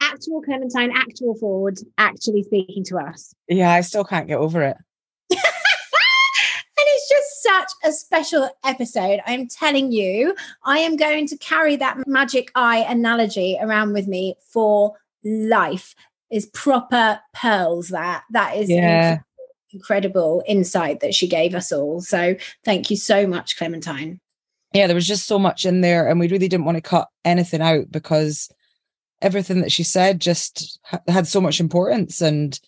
Actual 0.00 0.42
Clementine, 0.42 0.92
actual 0.94 1.34
Ford, 1.34 1.78
actually 1.96 2.44
speaking 2.44 2.84
to 2.84 2.98
us. 2.98 3.34
Yeah, 3.48 3.72
I 3.72 3.80
still 3.80 4.04
can't 4.04 4.28
get 4.28 4.38
over 4.38 4.62
it. 4.62 4.76
And 7.48 7.62
it's 7.64 7.74
just 7.74 7.74
such 7.82 7.90
a 7.90 7.92
special 7.92 8.50
episode. 8.64 9.20
I'm 9.26 9.48
telling 9.48 9.92
you, 9.92 10.34
I 10.64 10.78
am 10.78 10.96
going 10.96 11.26
to 11.28 11.36
carry 11.38 11.76
that 11.76 12.06
magic 12.06 12.50
eye 12.54 12.84
analogy 12.88 13.56
around 13.60 13.92
with 13.92 14.06
me 14.06 14.36
for 14.52 14.94
life. 15.24 15.94
Is 16.30 16.44
proper 16.46 17.18
pearls 17.32 17.88
that 17.88 18.24
that 18.32 18.54
is 18.56 18.68
Yeah. 18.68 19.16
inc- 19.16 19.22
incredible 19.72 20.42
insight 20.46 21.00
that 21.00 21.14
she 21.14 21.26
gave 21.26 21.54
us 21.54 21.72
all. 21.72 22.02
So 22.02 22.36
thank 22.66 22.90
you 22.90 22.96
so 22.96 23.26
much, 23.26 23.56
Clementine. 23.56 24.20
Yeah, 24.74 24.86
there 24.86 24.94
was 24.94 25.06
just 25.06 25.26
so 25.26 25.38
much 25.38 25.64
in 25.64 25.80
there, 25.80 26.06
and 26.06 26.20
we 26.20 26.28
really 26.28 26.46
didn't 26.48 26.66
want 26.66 26.76
to 26.76 26.82
cut 26.82 27.08
anything 27.24 27.62
out 27.62 27.90
because 27.90 28.50
everything 29.22 29.62
that 29.62 29.72
she 29.72 29.82
said 29.84 30.20
just 30.20 30.78
ha- 30.84 31.00
had 31.08 31.26
so 31.26 31.40
much 31.40 31.60
importance. 31.60 32.20
And 32.20 32.60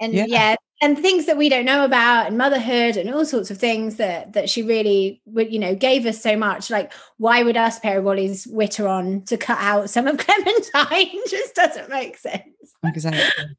and 0.00 0.12
Yeah. 0.12 0.24
yeah. 0.26 0.56
And 0.82 0.98
things 0.98 1.26
that 1.26 1.38
we 1.38 1.48
don't 1.48 1.64
know 1.64 1.84
about 1.84 2.26
and 2.26 2.36
motherhood 2.36 2.96
and 2.96 3.12
all 3.12 3.24
sorts 3.24 3.50
of 3.50 3.58
things 3.58 3.96
that 3.96 4.32
that 4.34 4.50
she 4.50 4.62
really 4.62 5.20
would 5.24 5.52
you 5.52 5.58
know 5.58 5.74
gave 5.74 6.06
us 6.06 6.22
so 6.22 6.36
much 6.36 6.70
like 6.70 6.92
why 7.16 7.42
would 7.42 7.56
us 7.56 7.78
pair 7.78 7.98
of 7.98 8.04
Wally's 8.04 8.46
witter 8.46 8.86
on 8.86 9.22
to 9.22 9.36
cut 9.36 9.58
out 9.60 9.90
some 9.90 10.06
of 10.06 10.18
clementine 10.18 11.20
just 11.30 11.54
doesn't 11.54 11.88
make 11.88 12.18
sense 12.18 12.44
exactly. 12.84 13.56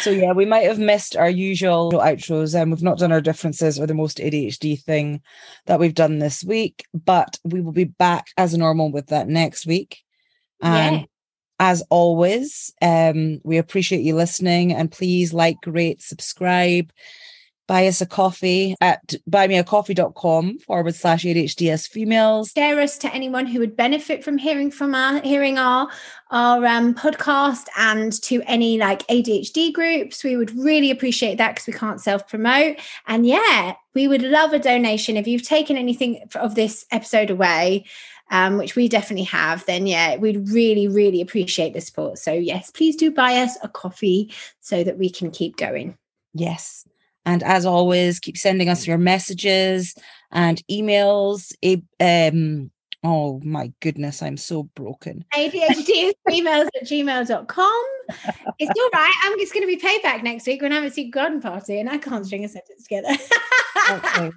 So 0.00 0.10
yeah, 0.10 0.32
we 0.32 0.44
might 0.44 0.66
have 0.66 0.78
missed 0.78 1.16
our 1.16 1.30
usual 1.30 1.92
outros, 1.92 2.54
and 2.54 2.70
we've 2.70 2.82
not 2.82 2.98
done 2.98 3.10
our 3.10 3.20
differences 3.20 3.80
or 3.80 3.86
the 3.86 3.94
most 3.94 4.18
ADHD 4.18 4.80
thing 4.80 5.22
that 5.66 5.80
we've 5.80 5.94
done 5.94 6.18
this 6.18 6.44
week. 6.44 6.84
But 6.92 7.38
we 7.44 7.60
will 7.60 7.72
be 7.72 7.84
back 7.84 8.26
as 8.36 8.56
normal 8.56 8.92
with 8.92 9.06
that 9.08 9.28
next 9.28 9.66
week. 9.66 10.02
And 10.60 10.96
Yeah. 10.96 11.04
As 11.58 11.82
always, 11.90 12.72
um, 12.82 13.40
we 13.44 13.58
appreciate 13.58 14.02
you 14.02 14.14
listening, 14.14 14.72
and 14.72 14.90
please 14.90 15.32
like, 15.32 15.58
rate, 15.66 16.02
subscribe, 16.02 16.92
buy 17.68 17.86
us 17.86 18.00
a 18.00 18.06
coffee 18.06 18.74
at 18.80 19.14
buymeacoffee.com 19.30 20.58
forward 20.60 20.94
slash 20.94 21.24
ADHDS 21.24 21.86
females. 21.86 22.50
share 22.56 22.80
us 22.80 22.96
to 22.98 23.14
anyone 23.14 23.46
who 23.46 23.60
would 23.60 23.76
benefit 23.76 24.24
from 24.24 24.38
hearing 24.38 24.70
from 24.70 24.94
our 24.94 25.20
hearing 25.20 25.58
our 25.58 25.88
our 26.30 26.66
um, 26.66 26.94
podcast 26.94 27.66
and 27.76 28.20
to 28.22 28.42
any 28.46 28.78
like 28.78 29.06
ADHD 29.06 29.72
groups. 29.72 30.24
We 30.24 30.36
would 30.36 30.56
really 30.58 30.90
appreciate 30.90 31.36
that 31.36 31.54
because 31.54 31.66
we 31.66 31.74
can't 31.74 32.00
self 32.00 32.26
promote. 32.26 32.78
And 33.06 33.26
yeah, 33.26 33.74
we 33.94 34.08
would 34.08 34.22
love 34.22 34.52
a 34.52 34.58
donation 34.58 35.16
if 35.16 35.28
you've 35.28 35.46
taken 35.46 35.76
anything 35.76 36.26
of 36.34 36.54
this 36.54 36.86
episode 36.90 37.30
away. 37.30 37.84
Um, 38.30 38.58
which 38.58 38.76
we 38.76 38.88
definitely 38.88 39.24
have, 39.24 39.64
then 39.64 39.86
yeah, 39.86 40.16
we'd 40.16 40.50
really, 40.50 40.86
really 40.86 41.22
appreciate 41.22 41.72
the 41.72 41.80
support. 41.80 42.18
So, 42.18 42.30
yes, 42.32 42.70
please 42.70 42.94
do 42.94 43.10
buy 43.10 43.36
us 43.36 43.56
a 43.62 43.68
coffee 43.68 44.34
so 44.60 44.84
that 44.84 44.98
we 44.98 45.08
can 45.08 45.30
keep 45.30 45.56
going. 45.56 45.96
Yes. 46.34 46.86
And 47.24 47.42
as 47.42 47.64
always, 47.64 48.20
keep 48.20 48.36
sending 48.36 48.68
us 48.68 48.86
your 48.86 48.98
messages 48.98 49.94
and 50.30 50.62
emails. 50.70 51.52
Um, 52.00 52.70
oh 53.04 53.40
my 53.44 53.72
goodness, 53.80 54.22
I'm 54.22 54.36
so 54.36 54.64
broken. 54.74 55.24
ADHD 55.34 55.88
is 55.88 56.14
emails 56.28 56.68
at 56.76 56.84
gmail.com. 56.84 57.84
It's 58.58 58.80
all 58.80 58.90
right. 58.92 59.14
I'm 59.24 59.38
just 59.38 59.54
going 59.54 59.66
to 59.66 59.74
be 59.74 59.80
payback 59.80 60.22
next 60.22 60.46
week 60.46 60.62
when 60.62 60.72
I'm 60.72 60.84
at 60.84 60.94
Secret 60.94 61.12
Garden 61.12 61.40
Party 61.40 61.78
and 61.78 61.88
I 61.88 61.98
can't 61.98 62.24
string 62.26 62.44
a 62.44 62.48
sentence 62.48 62.82
together. 62.82 63.14
Okay. 63.90 64.30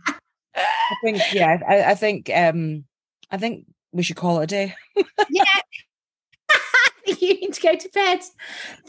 I 0.56 0.96
think, 1.04 1.22
yeah, 1.34 1.60
I, 1.68 1.84
I 1.92 1.96
think 1.96 2.30
um 2.34 2.86
I 3.32 3.38
think 3.38 3.66
we 3.92 4.04
should 4.04 4.16
call 4.16 4.40
it 4.40 4.44
a 4.46 4.48
day. 4.48 4.76
yeah. 5.30 5.44
you 7.20 7.34
need 7.34 7.54
to 7.54 7.62
go 7.62 7.76
to 7.76 7.90
bed. 7.90 8.20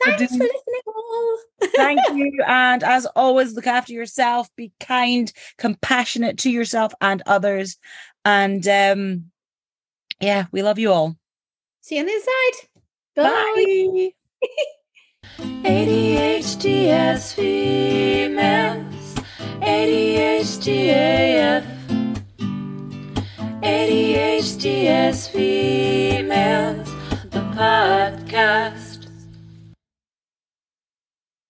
I 0.05 0.17
Thanks 0.17 0.37
for 0.37 0.45
listening 0.45 0.81
all. 0.87 1.39
Thank 1.77 2.01
you. 2.15 2.39
And 2.47 2.83
as 2.83 3.07
always, 3.17 3.55
look 3.55 3.67
after 3.67 3.93
yourself, 3.93 4.49
be 4.57 4.73
kind, 4.81 5.33
compassionate 5.59 6.39
to 6.39 6.51
yourself 6.51 6.93
and 7.01 7.23
others. 7.27 7.79
And 8.25 8.67
um 8.69 9.25
yeah, 10.21 10.47
we 10.53 10.63
love 10.63 10.79
you 10.79 10.93
all. 10.93 11.17
See 11.81 11.97
you 11.97 12.03
on 12.03 12.07
the 12.07 12.13
other 12.13 12.23
side. 12.23 12.69
Bye. 13.17 14.11
Bye. 14.11 14.13
ADHD 15.65 16.89
as 16.89 17.33
females, 17.33 18.85
ADHD 19.61 20.89
AF, 20.89 21.65
ADHD 23.63 24.87
as 24.87 25.29
females, 25.29 26.91
the 27.31 27.39
podcast. 27.55 28.92